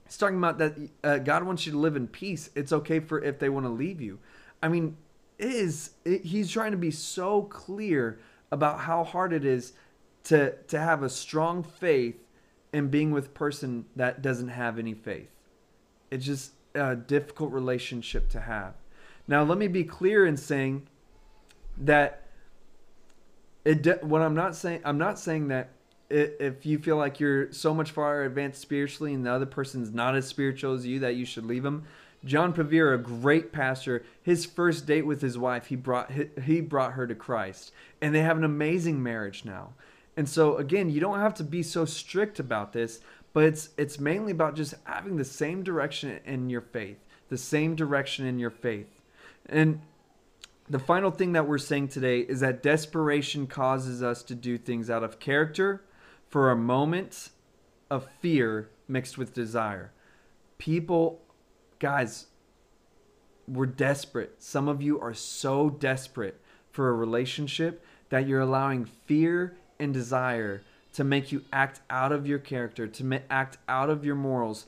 he's 0.06 0.16
talking 0.16 0.38
about 0.38 0.58
that 0.60 0.90
uh, 1.04 1.18
God 1.18 1.44
wants 1.44 1.66
you 1.66 1.74
to 1.74 1.78
live 1.78 1.98
in 1.98 2.08
peace. 2.08 2.50
It's 2.56 2.72
okay 2.72 3.02
for 3.02 3.22
if 3.22 3.40
they 3.40 3.50
want 3.50 3.66
to 3.66 3.70
leave 3.70 4.00
you. 4.00 4.20
I 4.64 4.70
mean, 4.70 4.96
it 5.38 5.52
is 5.52 5.92
it, 6.06 6.24
he's 6.24 6.50
trying 6.50 6.72
to 6.72 6.78
be 6.78 6.92
so 6.92 7.42
clear 7.42 8.22
about 8.54 8.80
how 8.80 9.04
hard 9.04 9.34
it 9.34 9.44
is 9.44 9.74
to 10.26 10.54
to 10.70 10.80
have 10.80 11.04
a 11.04 11.10
strong 11.10 11.62
faith 11.62 12.24
in 12.72 12.88
being 12.88 13.12
with 13.12 13.34
person 13.34 13.84
that 13.98 14.22
doesn't 14.22 14.48
have 14.48 14.80
any 14.80 14.94
faith. 14.94 15.30
It's 16.10 16.26
just 16.26 16.54
a 16.74 16.96
difficult 16.96 17.52
relationship 17.52 18.30
to 18.30 18.40
have. 18.40 18.76
Now, 19.30 19.44
let 19.44 19.60
me 19.60 19.68
be 19.68 19.84
clear 19.84 20.26
in 20.26 20.38
saying 20.38 20.88
that 21.78 22.24
it. 23.64 24.04
What 24.04 24.24
I'm 24.24 24.34
not 24.34 24.56
saying, 24.56 24.82
I'm 24.84 24.98
not 24.98 25.20
saying 25.20 25.50
that 25.50 25.70
if 26.10 26.66
you 26.66 26.80
feel 26.80 26.98
like 26.98 27.20
you're 27.20 27.52
so 27.54 27.72
much 27.72 27.92
far 27.92 28.24
advanced 28.24 28.60
spiritually 28.60 29.14
and 29.14 29.24
the 29.24 29.32
other 29.32 29.46
person's 29.46 29.94
not 29.94 30.16
as 30.16 30.28
spiritual 30.28 30.74
as 30.74 30.88
you 30.88 31.00
that 31.02 31.16
you 31.16 31.26
should 31.26 31.46
leave 31.46 31.62
them. 31.62 31.84
John 32.26 32.52
Bevere, 32.52 32.96
a 32.96 32.98
great 32.98 33.52
pastor, 33.52 34.04
his 34.24 34.48
first 34.48 34.88
date 34.88 35.06
with 35.06 35.22
his 35.22 35.38
wife, 35.38 35.68
he 35.68 35.76
brought 35.76 36.12
he 36.46 36.60
brought 36.60 36.94
her 36.94 37.06
to 37.06 37.14
Christ, 37.14 37.72
and 38.02 38.16
they 38.16 38.22
have 38.22 38.38
an 38.38 38.44
amazing 38.44 39.04
marriage 39.04 39.46
now. 39.46 39.74
And 40.18 40.28
so 40.28 40.58
again, 40.58 40.90
you 40.90 41.00
don't 41.00 41.20
have 41.20 41.36
to 41.36 41.44
be 41.44 41.62
so 41.62 41.86
strict 41.86 42.40
about 42.40 42.74
this, 42.74 43.00
but 43.34 43.44
it's 43.44 43.70
it's 43.78 44.00
mainly 44.00 44.32
about 44.32 44.56
just 44.56 44.74
having 44.86 45.18
the 45.18 45.24
same 45.24 45.62
direction 45.62 46.20
in 46.26 46.50
your 46.50 46.62
faith, 46.62 46.98
the 47.30 47.38
same 47.38 47.76
direction 47.76 48.26
in 48.26 48.40
your 48.40 48.50
faith. 48.50 48.88
And 49.46 49.82
the 50.70 50.80
final 50.80 51.12
thing 51.12 51.34
that 51.34 51.48
we're 51.48 51.58
saying 51.58 51.90
today 51.90 52.20
is 52.20 52.42
that 52.42 52.62
desperation 52.62 53.48
causes 53.48 54.04
us 54.04 54.22
to 54.24 54.36
do 54.36 54.58
things 54.58 54.90
out 54.90 55.04
of 55.04 55.20
character 55.20 55.84
for 56.28 56.52
a 56.52 56.56
moment 56.56 57.30
of 57.90 58.08
fear 58.22 58.70
mixed 58.88 59.18
with 59.18 59.34
desire. 59.34 59.92
People 60.58 61.22
guys, 61.80 62.28
we're 63.48 63.66
desperate. 63.66 64.36
Some 64.38 64.68
of 64.68 64.82
you 64.82 65.00
are 65.00 65.14
so 65.14 65.70
desperate 65.70 66.40
for 66.72 66.90
a 66.90 66.94
relationship 66.94 67.84
that 68.10 68.28
you're 68.28 68.42
allowing 68.42 68.86
fear 68.86 69.58
and 69.80 69.94
desire 69.94 70.62
to 70.94 71.04
make 71.04 71.32
you 71.32 71.44
act 71.54 71.80
out 71.90 72.12
of 72.12 72.28
your 72.28 72.40
character, 72.40 72.88
to 72.88 73.22
act 73.30 73.58
out 73.68 73.90
of 73.90 74.04
your 74.04 74.16
morals 74.16 74.66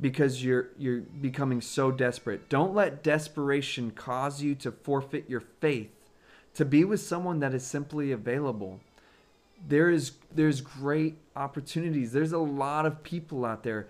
because 0.00 0.42
you're 0.42 0.68
you're 0.78 1.00
becoming 1.00 1.60
so 1.60 1.90
desperate. 1.90 2.48
Don't 2.48 2.74
let 2.74 3.02
desperation 3.02 3.90
cause 3.90 4.42
you 4.42 4.54
to 4.56 4.72
forfeit 4.72 5.28
your 5.28 5.42
faith 5.60 5.90
to 6.54 6.64
be 6.64 6.84
with 6.84 7.00
someone 7.00 7.40
that 7.40 7.54
is 7.54 7.64
simply 7.64 8.12
available. 8.12 8.80
There 9.68 9.90
is 9.90 10.12
there's 10.34 10.60
great 10.60 11.16
opportunities. 11.36 12.12
There's 12.12 12.32
a 12.32 12.38
lot 12.38 12.86
of 12.86 13.02
people 13.02 13.44
out 13.44 13.62
there 13.62 13.88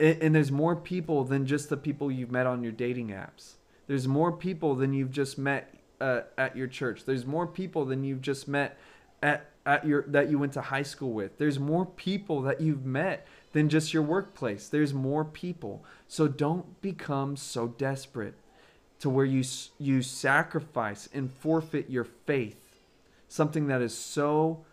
and, 0.00 0.34
there's 0.34 0.50
more 0.50 0.74
people 0.74 1.24
than 1.24 1.46
just 1.46 1.68
the 1.68 1.76
people 1.76 2.10
you've 2.10 2.32
met 2.32 2.46
on 2.46 2.62
your 2.62 2.72
dating 2.72 3.08
apps. 3.08 3.52
There's 3.86 4.08
more 4.08 4.32
people 4.32 4.74
than 4.74 4.92
you've 4.92 5.12
just 5.12 5.38
met 5.38 5.72
uh, 6.00 6.22
at 6.36 6.56
your 6.56 6.66
church. 6.66 7.04
There's 7.04 7.24
more 7.24 7.46
people 7.46 7.84
than 7.84 8.02
you've 8.02 8.22
just 8.22 8.48
met 8.48 8.78
at 9.22 9.50
at 9.66 9.86
your 9.86 10.02
that 10.08 10.30
you 10.30 10.38
went 10.38 10.52
to 10.54 10.60
high 10.60 10.82
school 10.82 11.12
with. 11.12 11.38
There's 11.38 11.58
more 11.58 11.86
people 11.86 12.42
that 12.42 12.60
you've 12.60 12.84
met 12.84 13.26
than 13.54 13.70
just 13.70 13.94
your 13.94 14.02
workplace. 14.02 14.68
There's 14.68 14.92
more 14.92 15.24
people. 15.24 15.82
So 16.06 16.28
don't 16.28 16.82
become 16.82 17.36
so 17.36 17.68
desperate 17.68 18.34
to 19.00 19.08
where 19.08 19.24
you 19.24 19.42
you 19.78 20.02
sacrifice 20.02 21.08
and 21.14 21.32
forfeit 21.32 21.88
your 21.88 22.04
faith. 22.04 22.60
Something 23.28 23.68
that 23.68 23.80
is 23.80 23.96
so 23.96 24.66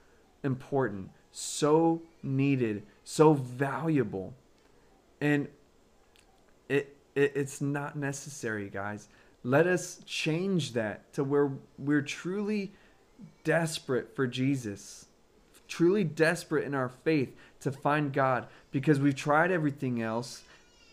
important, 0.44 1.12
so 1.32 2.02
needed, 2.22 2.84
so 3.06 3.34
valuable 3.34 4.34
and 5.22 5.48
it, 6.68 6.98
it 7.16 7.32
it's 7.36 7.62
not 7.62 7.96
necessary, 7.96 8.70
guys. 8.70 9.08
Let 9.44 9.68
us 9.68 10.02
change 10.06 10.74
that 10.74 11.14
to 11.14 11.24
where 11.24 11.52
we're 11.78 12.02
truly 12.02 12.74
desperate 13.44 14.16
for 14.16 14.28
Jesus, 14.28 15.06
truly 15.72 16.04
desperate 16.04 16.66
in 16.66 16.76
our 16.76 16.90
faith 16.90 17.34
to 17.62 17.72
find 17.72 18.12
God 18.12 18.46
because 18.72 19.00
we've 19.00 19.16
tried 19.16 19.52
everything 19.52 20.02
else 20.02 20.44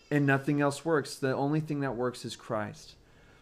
and 0.09 0.25
nothing 0.25 0.61
else 0.61 0.85
works. 0.85 1.15
The 1.15 1.35
only 1.35 1.59
thing 1.59 1.81
that 1.81 1.97
works 1.97 2.23
is 2.23 2.37
Christ. 2.37 2.95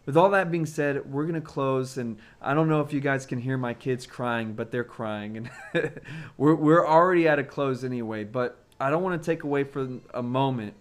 With 0.04 0.16
all 0.16 0.30
that 0.30 0.50
being 0.50 0.66
said, 0.66 1.06
we're 1.12 1.26
going 1.26 1.40
to 1.40 1.40
close. 1.40 1.96
And 1.96 2.18
I 2.42 2.54
don't 2.54 2.68
know 2.68 2.80
if 2.80 2.92
you 2.92 2.98
guys 2.98 3.24
can 3.24 3.38
hear 3.38 3.56
my 3.56 3.72
kids 3.72 4.04
crying, 4.04 4.54
but 4.54 4.72
they're 4.72 4.82
crying. 4.82 5.36
And 5.36 5.92
we're, 6.36 6.56
we're 6.56 6.84
already 6.84 7.28
at 7.28 7.38
a 7.38 7.44
close 7.44 7.84
anyway. 7.84 8.24
But 8.24 8.58
I 8.80 8.90
don't 8.90 9.04
want 9.04 9.22
to 9.22 9.24
take 9.24 9.44
away 9.44 9.62
from 9.62 10.02
a 10.12 10.22
moment 10.22 10.74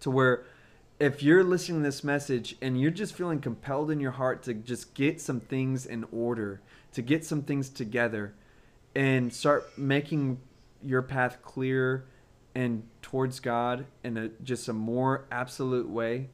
to 0.00 0.10
where 0.10 0.44
if 0.98 1.22
you're 1.22 1.44
listening 1.44 1.82
to 1.82 1.84
this 1.84 2.02
message 2.02 2.56
and 2.60 2.80
you're 2.80 2.90
just 2.90 3.14
feeling 3.14 3.40
compelled 3.40 3.92
in 3.92 4.00
your 4.00 4.12
heart 4.12 4.42
to 4.44 4.54
just 4.54 4.94
get 4.94 5.20
some 5.20 5.38
things 5.38 5.86
in 5.86 6.04
order, 6.10 6.60
to 6.94 7.02
get 7.02 7.24
some 7.24 7.42
things 7.42 7.68
together 7.68 8.34
and 8.96 9.32
start 9.32 9.78
making 9.78 10.40
your 10.82 11.02
path 11.02 11.42
clear 11.42 12.06
and 12.54 12.82
towards 13.02 13.40
God 13.40 13.84
in 14.02 14.16
a 14.16 14.28
just 14.42 14.68
a 14.68 14.72
more 14.72 15.26
absolute 15.30 15.88
way, 15.88 16.30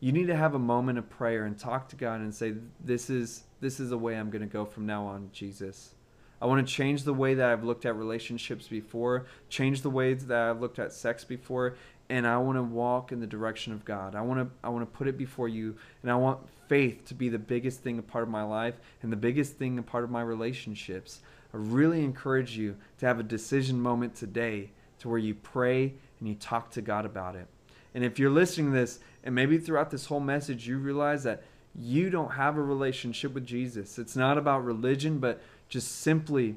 you 0.00 0.10
need 0.10 0.26
to 0.28 0.34
have 0.34 0.54
a 0.54 0.58
moment 0.58 0.98
of 0.98 1.10
prayer 1.10 1.44
and 1.44 1.58
talk 1.58 1.90
to 1.90 1.96
God 1.96 2.20
and 2.20 2.34
say 2.34 2.54
this 2.82 3.10
is 3.10 3.44
this 3.60 3.78
is 3.78 3.90
the 3.90 3.98
way 3.98 4.16
I'm 4.16 4.30
going 4.30 4.40
to 4.40 4.48
go 4.48 4.64
from 4.64 4.86
now 4.86 5.04
on, 5.04 5.28
Jesus. 5.34 5.94
I 6.40 6.46
want 6.46 6.66
to 6.66 6.72
change 6.72 7.02
the 7.02 7.12
way 7.12 7.34
that 7.34 7.50
I've 7.50 7.64
looked 7.64 7.84
at 7.84 7.94
relationships 7.96 8.68
before, 8.68 9.26
change 9.50 9.82
the 9.82 9.90
ways 9.90 10.24
that 10.26 10.38
I've 10.38 10.60
looked 10.60 10.78
at 10.78 10.92
sex 10.92 11.24
before, 11.24 11.74
and 12.08 12.26
I 12.26 12.38
want 12.38 12.56
to 12.56 12.62
walk 12.62 13.12
in 13.12 13.20
the 13.20 13.26
direction 13.26 13.74
of 13.74 13.84
God. 13.84 14.14
I 14.14 14.22
want 14.22 14.40
to 14.40 14.54
I 14.64 14.70
want 14.70 14.90
to 14.90 14.96
put 14.96 15.08
it 15.08 15.18
before 15.18 15.48
you, 15.48 15.76
and 16.02 16.10
I 16.10 16.14
want 16.14 16.38
faith 16.68 17.04
to 17.06 17.14
be 17.14 17.28
the 17.28 17.38
biggest 17.38 17.82
thing 17.82 17.98
a 17.98 18.02
part 18.02 18.24
of 18.24 18.30
my 18.30 18.44
life 18.44 18.76
and 19.02 19.12
the 19.12 19.16
biggest 19.16 19.58
thing 19.58 19.78
a 19.78 19.82
part 19.82 20.04
of 20.04 20.10
my 20.10 20.22
relationships. 20.22 21.20
I 21.52 21.56
really 21.56 22.04
encourage 22.04 22.56
you 22.56 22.76
to 22.98 23.06
have 23.06 23.18
a 23.18 23.24
decision 23.24 23.80
moment 23.80 24.14
today 24.14 24.70
to 25.00 25.08
where 25.08 25.18
you 25.18 25.34
pray 25.34 25.94
and 26.18 26.28
you 26.28 26.34
talk 26.34 26.70
to 26.72 26.82
God 26.82 27.04
about 27.04 27.36
it. 27.36 27.46
And 27.94 28.04
if 28.04 28.18
you're 28.18 28.30
listening 28.30 28.72
to 28.72 28.78
this 28.78 29.00
and 29.24 29.34
maybe 29.34 29.58
throughout 29.58 29.90
this 29.90 30.06
whole 30.06 30.20
message 30.20 30.66
you 30.66 30.78
realize 30.78 31.22
that 31.24 31.42
you 31.78 32.10
don't 32.10 32.32
have 32.32 32.56
a 32.56 32.62
relationship 32.62 33.32
with 33.34 33.46
Jesus. 33.46 33.98
It's 33.98 34.16
not 34.16 34.36
about 34.36 34.64
religion, 34.64 35.18
but 35.18 35.40
just 35.68 36.00
simply 36.00 36.56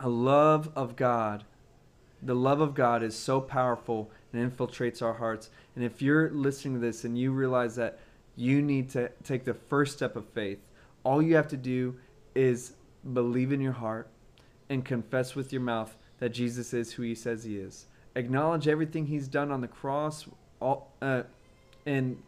a 0.00 0.08
love 0.08 0.70
of 0.74 0.96
God. 0.96 1.44
The 2.22 2.34
love 2.34 2.60
of 2.60 2.74
God 2.74 3.02
is 3.02 3.16
so 3.16 3.40
powerful 3.40 4.10
and 4.32 4.50
infiltrates 4.50 5.02
our 5.02 5.14
hearts. 5.14 5.50
And 5.76 5.84
if 5.84 6.02
you're 6.02 6.30
listening 6.30 6.74
to 6.74 6.80
this 6.80 7.04
and 7.04 7.18
you 7.18 7.32
realize 7.32 7.76
that 7.76 7.98
you 8.36 8.60
need 8.60 8.90
to 8.90 9.10
take 9.22 9.44
the 9.44 9.54
first 9.54 9.96
step 9.96 10.16
of 10.16 10.26
faith, 10.30 10.58
all 11.04 11.22
you 11.22 11.36
have 11.36 11.48
to 11.48 11.56
do 11.56 11.96
is 12.34 12.72
believe 13.12 13.52
in 13.52 13.60
your 13.60 13.72
heart 13.72 14.08
and 14.68 14.84
confess 14.84 15.34
with 15.34 15.52
your 15.52 15.62
mouth 15.62 15.96
that 16.18 16.30
Jesus 16.30 16.72
is 16.72 16.92
who 16.92 17.02
he 17.02 17.14
says 17.14 17.44
he 17.44 17.58
is. 17.58 17.86
Acknowledge 18.16 18.68
everything 18.68 19.06
he's 19.06 19.28
done 19.28 19.50
on 19.50 19.60
the 19.60 19.68
cross 19.68 20.26
all, 20.60 20.92
uh, 21.02 21.22
and 21.84 22.22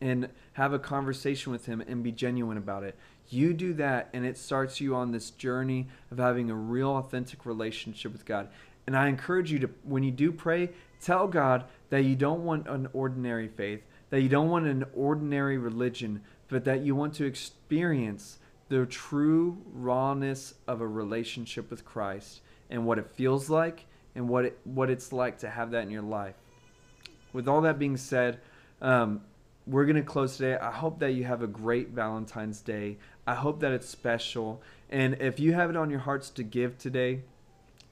and 0.00 0.28
have 0.54 0.72
a 0.72 0.78
conversation 0.78 1.52
with 1.52 1.66
him 1.66 1.80
and 1.80 2.02
be 2.02 2.12
genuine 2.12 2.58
about 2.58 2.82
it. 2.82 2.96
You 3.30 3.54
do 3.54 3.72
that, 3.74 4.10
and 4.12 4.26
it 4.26 4.36
starts 4.36 4.80
you 4.80 4.94
on 4.94 5.12
this 5.12 5.30
journey 5.30 5.88
of 6.10 6.18
having 6.18 6.50
a 6.50 6.54
real, 6.54 6.90
authentic 6.90 7.46
relationship 7.46 8.12
with 8.12 8.26
God. 8.26 8.48
And 8.86 8.96
I 8.96 9.08
encourage 9.08 9.50
you 9.50 9.58
to, 9.60 9.70
when 9.82 10.02
you 10.02 10.10
do 10.10 10.30
pray, 10.30 10.70
tell 11.00 11.26
God 11.26 11.64
that 11.88 12.04
you 12.04 12.16
don't 12.16 12.44
want 12.44 12.68
an 12.68 12.88
ordinary 12.92 13.48
faith, 13.48 13.82
that 14.10 14.20
you 14.20 14.28
don't 14.28 14.50
want 14.50 14.66
an 14.66 14.84
ordinary 14.94 15.56
religion, 15.56 16.20
but 16.48 16.64
that 16.64 16.82
you 16.82 16.94
want 16.94 17.14
to 17.14 17.24
experience 17.24 18.38
the 18.68 18.86
true 18.86 19.58
rawness 19.72 20.54
of 20.66 20.80
a 20.80 20.86
relationship 20.86 21.70
with 21.70 21.84
Christ 21.84 22.40
and 22.70 22.86
what 22.86 22.98
it 22.98 23.10
feels 23.14 23.50
like 23.50 23.86
and 24.14 24.28
what 24.28 24.46
it, 24.46 24.58
what 24.64 24.90
it's 24.90 25.12
like 25.12 25.38
to 25.38 25.50
have 25.50 25.70
that 25.72 25.82
in 25.82 25.90
your 25.90 26.02
life. 26.02 26.36
With 27.32 27.48
all 27.48 27.60
that 27.62 27.78
being 27.78 27.96
said, 27.96 28.40
um, 28.80 29.22
we're 29.66 29.84
going 29.84 29.96
to 29.96 30.02
close 30.02 30.36
today. 30.36 30.56
I 30.56 30.70
hope 30.70 30.98
that 31.00 31.12
you 31.12 31.24
have 31.24 31.42
a 31.42 31.46
great 31.46 31.90
Valentine's 31.90 32.60
Day. 32.60 32.98
I 33.26 33.34
hope 33.34 33.60
that 33.60 33.72
it's 33.72 33.88
special. 33.88 34.62
And 34.90 35.14
if 35.20 35.40
you 35.40 35.54
have 35.54 35.70
it 35.70 35.76
on 35.76 35.90
your 35.90 36.00
hearts 36.00 36.30
to 36.30 36.42
give 36.42 36.78
today, 36.78 37.22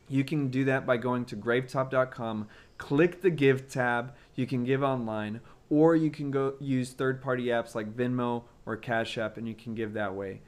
you 0.08 0.24
can 0.24 0.48
do 0.48 0.64
that 0.64 0.84
by 0.84 0.98
going 0.98 1.24
to 1.26 1.36
gravetop.com, 1.36 2.48
click 2.76 3.22
the 3.22 3.30
give 3.30 3.68
tab. 3.68 4.14
You 4.34 4.46
can 4.46 4.64
give 4.64 4.82
online, 4.82 5.40
or 5.70 5.96
you 5.96 6.10
can 6.10 6.30
go 6.30 6.54
use 6.60 6.90
third 6.90 7.22
party 7.22 7.46
apps 7.46 7.74
like 7.74 7.96
Venmo 7.96 8.42
or 8.66 8.76
Cash 8.76 9.16
App, 9.16 9.38
and 9.38 9.48
you 9.48 9.54
can 9.54 9.74
give 9.74 9.94
that 9.94 10.14
way. 10.14 10.42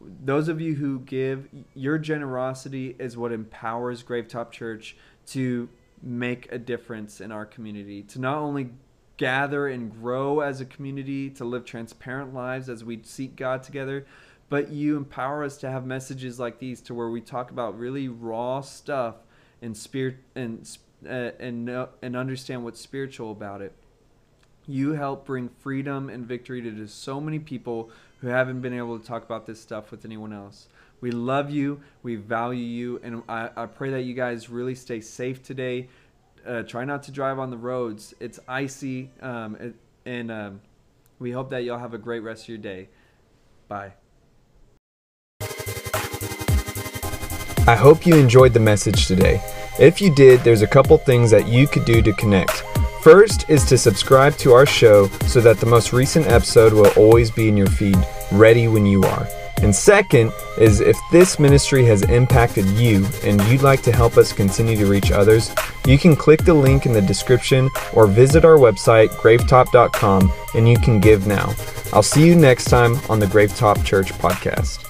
Those 0.00 0.48
of 0.48 0.60
you 0.60 0.74
who 0.74 1.00
give, 1.00 1.48
your 1.74 1.98
generosity 1.98 2.96
is 2.98 3.16
what 3.16 3.32
empowers 3.32 4.02
Gravetop 4.02 4.50
Church 4.50 4.96
to 5.28 5.68
make 6.02 6.50
a 6.50 6.58
difference 6.58 7.20
in 7.20 7.30
our 7.30 7.44
community, 7.44 8.02
to 8.02 8.18
not 8.18 8.38
only 8.38 8.70
gather 9.18 9.68
and 9.68 9.92
grow 9.92 10.40
as 10.40 10.60
a 10.60 10.64
community, 10.64 11.28
to 11.28 11.44
live 11.44 11.64
transparent 11.64 12.32
lives 12.32 12.70
as 12.70 12.82
we 12.82 13.00
seek 13.02 13.36
God 13.36 13.62
together, 13.62 14.06
but 14.48 14.70
you 14.70 14.96
empower 14.96 15.44
us 15.44 15.58
to 15.58 15.70
have 15.70 15.84
messages 15.84 16.40
like 16.40 16.58
these 16.58 16.80
to 16.82 16.94
where 16.94 17.10
we 17.10 17.20
talk 17.20 17.50
about 17.50 17.78
really 17.78 18.08
raw 18.08 18.62
stuff 18.62 19.16
and 19.60 19.76
spirit 19.76 20.16
and 20.34 20.66
uh, 21.08 21.30
and 21.38 21.64
know, 21.64 21.88
and 22.02 22.16
understand 22.16 22.64
what's 22.64 22.80
spiritual 22.80 23.30
about 23.30 23.62
it. 23.62 23.72
You 24.66 24.92
help 24.92 25.24
bring 25.24 25.48
freedom 25.48 26.08
and 26.08 26.26
victory 26.26 26.62
to 26.62 26.86
so 26.86 27.20
many 27.20 27.38
people 27.38 27.90
who 28.20 28.28
haven't 28.28 28.60
been 28.60 28.74
able 28.74 28.98
to 28.98 29.04
talk 29.04 29.24
about 29.24 29.46
this 29.46 29.60
stuff 29.60 29.90
with 29.90 30.04
anyone 30.04 30.32
else. 30.32 30.68
We 31.00 31.10
love 31.10 31.50
you, 31.50 31.80
we 32.02 32.16
value 32.16 32.62
you, 32.62 33.00
and 33.02 33.22
I, 33.28 33.50
I 33.56 33.66
pray 33.66 33.90
that 33.90 34.02
you 34.02 34.14
guys 34.14 34.50
really 34.50 34.74
stay 34.74 35.00
safe 35.00 35.42
today. 35.42 35.88
Uh, 36.46 36.62
try 36.62 36.84
not 36.84 37.02
to 37.04 37.12
drive 37.12 37.38
on 37.38 37.50
the 37.50 37.56
roads. 37.56 38.14
It's 38.20 38.38
icy, 38.46 39.10
um, 39.22 39.56
it, 39.56 39.74
and 40.04 40.30
um, 40.30 40.60
we 41.18 41.30
hope 41.30 41.50
that 41.50 41.64
y'all 41.64 41.78
have 41.78 41.94
a 41.94 41.98
great 41.98 42.20
rest 42.20 42.44
of 42.44 42.48
your 42.50 42.58
day. 42.58 42.88
Bye. 43.68 43.92
I 47.66 47.76
hope 47.76 48.06
you 48.06 48.16
enjoyed 48.16 48.52
the 48.52 48.60
message 48.60 49.06
today. 49.06 49.40
If 49.78 50.00
you 50.00 50.14
did, 50.14 50.40
there's 50.40 50.62
a 50.62 50.66
couple 50.66 50.98
things 50.98 51.30
that 51.30 51.46
you 51.46 51.66
could 51.66 51.84
do 51.84 52.02
to 52.02 52.12
connect. 52.14 52.64
First 53.02 53.48
is 53.48 53.64
to 53.64 53.78
subscribe 53.78 54.36
to 54.38 54.52
our 54.52 54.66
show 54.66 55.08
so 55.26 55.40
that 55.40 55.58
the 55.58 55.66
most 55.66 55.92
recent 55.92 56.26
episode 56.26 56.74
will 56.74 56.90
always 56.98 57.30
be 57.30 57.48
in 57.48 57.56
your 57.56 57.68
feed, 57.68 57.96
ready 58.30 58.68
when 58.68 58.84
you 58.84 59.02
are. 59.02 59.26
And 59.62 59.74
second 59.74 60.32
is 60.58 60.80
if 60.80 60.98
this 61.10 61.38
ministry 61.38 61.84
has 61.84 62.02
impacted 62.02 62.66
you 62.66 63.06
and 63.24 63.42
you'd 63.44 63.62
like 63.62 63.82
to 63.82 63.92
help 63.92 64.16
us 64.16 64.32
continue 64.32 64.76
to 64.76 64.86
reach 64.86 65.12
others, 65.12 65.50
you 65.86 65.98
can 65.98 66.14
click 66.14 66.44
the 66.44 66.54
link 66.54 66.86
in 66.86 66.92
the 66.92 67.02
description 67.02 67.70
or 67.94 68.06
visit 68.06 68.44
our 68.44 68.56
website, 68.56 69.08
gravetop.com, 69.08 70.32
and 70.54 70.68
you 70.68 70.78
can 70.78 71.00
give 71.00 71.26
now. 71.26 71.54
I'll 71.92 72.02
see 72.02 72.26
you 72.26 72.36
next 72.36 72.66
time 72.66 72.98
on 73.08 73.18
the 73.18 73.26
Gravetop 73.26 73.84
Church 73.84 74.12
podcast. 74.14 74.89